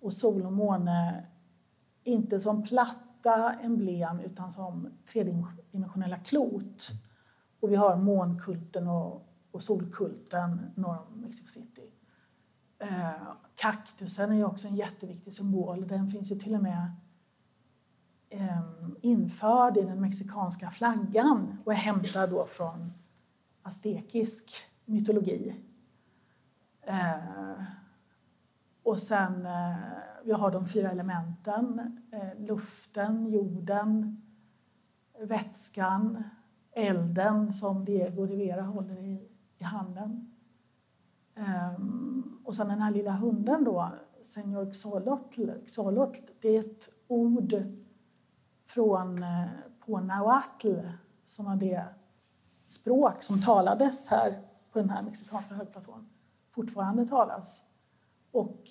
Och 0.00 0.12
sol 0.12 0.46
och 0.46 0.52
måne 0.52 1.26
inte 2.04 2.40
som 2.40 2.62
platt 2.62 2.96
platta 3.24 3.52
emblem 3.52 4.20
utan 4.20 4.52
som 4.52 4.88
tredimensionella 5.12 6.18
klot. 6.18 6.88
Och 7.64 7.72
vi 7.72 7.76
har 7.76 7.96
månkulten 7.96 8.88
och, 8.88 9.28
och 9.50 9.62
solkulten 9.62 10.70
norr 10.74 10.98
om 11.12 11.20
Mexico 11.20 11.48
City. 11.48 11.90
Eh, 12.78 13.12
kaktusen 13.54 14.32
är 14.32 14.44
också 14.44 14.68
en 14.68 14.76
jätteviktig 14.76 15.34
symbol. 15.34 15.88
Den 15.88 16.10
finns 16.10 16.30
ju 16.30 16.36
till 16.36 16.54
och 16.54 16.62
med 16.62 16.92
eh, 18.28 18.60
införd 19.00 19.76
i 19.76 19.82
den 19.82 20.00
mexikanska 20.00 20.70
flaggan 20.70 21.58
och 21.64 21.72
är 21.72 21.76
hämtad 21.76 22.30
då 22.30 22.46
från 22.46 22.92
aztekisk 23.62 24.54
mytologi. 24.84 25.54
Eh, 26.82 27.62
och 28.82 28.98
sen 28.98 29.46
eh, 29.46 29.76
vi 30.24 30.32
har 30.32 30.50
de 30.50 30.66
fyra 30.66 30.90
elementen, 30.90 31.98
eh, 32.12 32.40
luften, 32.46 33.26
jorden, 33.26 34.22
vätskan, 35.18 36.24
elden 36.74 37.52
som 37.52 37.84
Diego 37.84 38.26
Rivera 38.26 38.62
håller 38.62 38.98
i, 38.98 39.28
i 39.58 39.64
handen. 39.64 40.30
Um, 41.36 42.40
och 42.44 42.54
sen 42.54 42.68
den 42.68 42.80
här 42.80 42.90
lilla 42.90 43.12
hunden 43.12 43.64
då, 43.64 43.92
Senor 44.22 44.72
Xolotl. 44.72 45.50
Xolotl 45.66 46.20
det 46.40 46.48
är 46.48 46.60
ett 46.60 46.88
ord 47.08 47.54
från, 48.66 49.22
eh, 49.22 49.46
på 49.86 50.00
nahuatl 50.00 50.78
som 51.24 51.44
var 51.44 51.56
det 51.56 51.84
språk 52.66 53.22
som 53.22 53.40
talades 53.40 54.08
här 54.08 54.40
på 54.72 54.78
den 54.78 54.90
här 54.90 55.02
mexikanska 55.02 55.54
högplatån. 55.54 56.08
Fortfarande 56.50 57.06
talas. 57.06 57.64
Och 58.32 58.68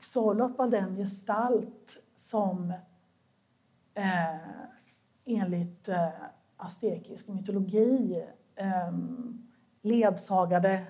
Xolot 0.00 0.58
var 0.58 0.68
den 0.68 0.96
gestalt 0.96 1.96
som 2.14 2.70
eh, 3.94 4.36
enligt 5.24 5.88
eh, 5.88 6.08
aztekisk 6.60 7.28
mytologi 7.28 8.24
eh, 8.56 8.92
ledsagade 9.82 10.86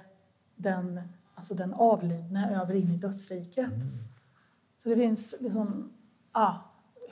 den, 0.56 1.00
alltså 1.34 1.54
den 1.54 1.74
avlidne 1.74 2.60
över 2.62 2.74
in 2.74 2.90
i 2.90 2.96
dödsriket. 2.96 3.58
Mm. 3.58 3.98
Så 4.82 4.88
det 4.88 4.96
finns 4.96 5.34
liksom, 5.40 5.92
ah, 6.32 6.54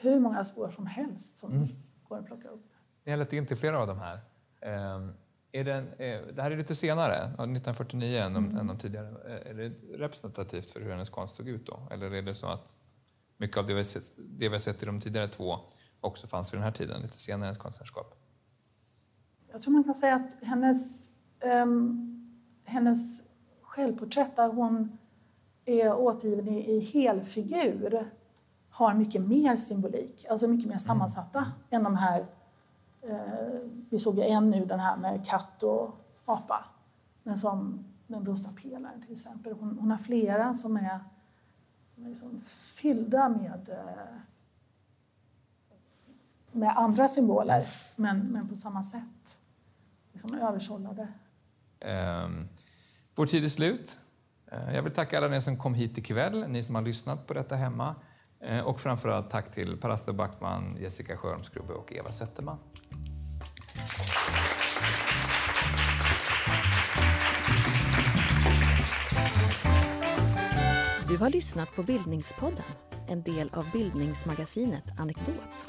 hur 0.01 0.21
många 0.21 0.45
spår 0.45 0.71
som 0.71 0.87
helst 0.87 1.39
som 1.39 1.53
mm. 1.53 1.69
går 2.09 2.19
att 2.19 2.27
plocka 2.27 2.49
upp. 2.49 2.67
Ni 3.05 3.11
har 3.11 3.19
lett 3.19 3.33
in 3.33 3.47
till 3.47 3.57
flera 3.57 3.79
av 3.79 3.87
de 3.87 3.99
här. 3.99 4.21
Um, 4.97 5.15
är 5.53 5.65
den, 5.65 5.89
eh, 5.89 6.21
det 6.35 6.43
här 6.43 6.51
är 6.51 6.57
lite 6.57 6.75
senare, 6.75 7.15
1949, 7.15 8.19
än 8.19 8.37
mm. 8.37 8.57
än 8.57 8.67
de 8.67 8.79
tidigare. 8.79 9.09
Eh, 9.09 9.51
är 9.51 9.55
det 9.55 9.69
representativt 9.99 10.71
för 10.71 10.81
hur 10.81 10.91
hennes 10.91 11.09
konst 11.09 11.37
såg 11.37 11.49
ut 11.49 11.67
då? 11.67 11.89
Eller 11.91 12.15
är 12.15 12.23
det 12.23 12.35
så 12.35 12.47
att 12.47 12.77
mycket 13.37 13.57
av 13.57 13.67
det 13.67 13.75
vi, 13.75 13.85
sett, 13.85 14.03
det 14.17 14.49
vi 14.49 14.55
har 14.55 14.59
sett 14.59 14.83
i 14.83 14.87
de 14.87 15.01
tidigare 15.01 15.29
två 15.29 15.59
också 16.01 16.27
fanns 16.27 16.53
vid 16.53 16.59
den 16.59 16.65
här 16.65 16.73
tiden, 16.73 17.03
lite 17.03 17.19
senare 17.19 17.45
i 17.45 17.47
hennes 17.47 17.59
konstnärskap? 17.59 18.15
Jag 19.59 19.63
tror 19.63 19.75
man 19.75 19.85
kan 19.85 19.95
säga 19.95 20.15
att 20.15 20.37
hennes, 20.43 21.11
um, 21.63 22.31
hennes 22.65 23.23
självporträtt 23.63 24.37
där 24.37 24.49
hon 24.49 24.99
är 25.65 25.95
återgiven 25.95 26.49
i, 26.49 26.71
i 26.71 26.81
helfigur 26.81 28.11
har 28.71 28.95
mycket 28.95 29.23
mer 29.23 29.57
symbolik, 29.57 30.27
alltså 30.31 30.49
mycket 30.49 30.69
mer 30.71 30.79
sammansatta 30.79 31.39
mm. 31.39 31.53
än 31.71 31.83
de 31.83 31.97
här 31.97 32.27
Eh, 33.03 33.61
vi 33.91 33.99
såg 33.99 34.17
ju 34.17 34.23
en 34.23 34.51
nu, 34.51 34.65
den 34.65 34.81
här 34.81 34.97
med 34.97 35.27
katt 35.27 35.63
och 35.63 36.05
apa, 36.25 36.65
men 37.23 37.39
som 37.39 37.85
den 38.07 38.25
brustna 38.25 38.53
pelaren 38.63 39.03
till 39.03 39.13
exempel. 39.13 39.53
Hon, 39.53 39.79
hon, 39.79 39.91
har 39.91 39.99
flera 39.99 40.55
som 40.55 40.77
är, 40.77 41.01
som 41.95 42.05
är 42.05 42.09
liksom 42.09 42.41
fyllda 42.75 43.29
med, 43.29 43.69
eh, 43.69 44.21
med 46.53 46.79
andra 46.79 47.09
symboler, 47.09 47.67
men, 47.97 48.19
men 48.19 48.49
på 48.49 48.57
samma 48.57 48.83
sätt. 48.83 49.41
Liksom 50.19 50.35
översållade. 50.35 51.09
Um, 52.25 52.49
vår 53.15 53.27
tid 53.27 53.45
är 53.45 53.49
slut. 53.49 53.99
Uh, 54.53 54.75
jag 54.75 54.83
vill 54.83 54.93
tacka 54.93 55.19
alla 55.19 55.37
er 55.37 55.41
som 55.41 55.57
kom 55.57 55.75
hit 55.75 55.99
ikväll, 55.99 56.49
ni 56.49 56.63
som 56.63 56.75
har 56.75 56.83
lyssnat 56.83 57.27
på 57.27 57.35
detta 57.35 57.55
hemma. 57.55 57.95
Eh, 58.41 58.61
och 58.61 58.81
framförallt 58.81 59.31
tack 59.31 59.51
till 59.51 59.77
Parasta 59.77 60.13
Backman, 60.13 60.77
Jessica 60.81 61.17
Sjöholmsgrubbe 61.17 61.73
och 61.73 61.93
Eva 61.93 62.13
Zetterman. 62.13 62.59
Du 71.09 71.17
har 71.17 71.31
lyssnat 71.31 71.69
på 71.77 71.83
Bildningspodden, 71.83 72.65
en 73.09 73.23
del 73.23 73.51
av 73.55 73.71
bildningsmagasinet 73.73 74.85
Anekdot. 74.99 75.69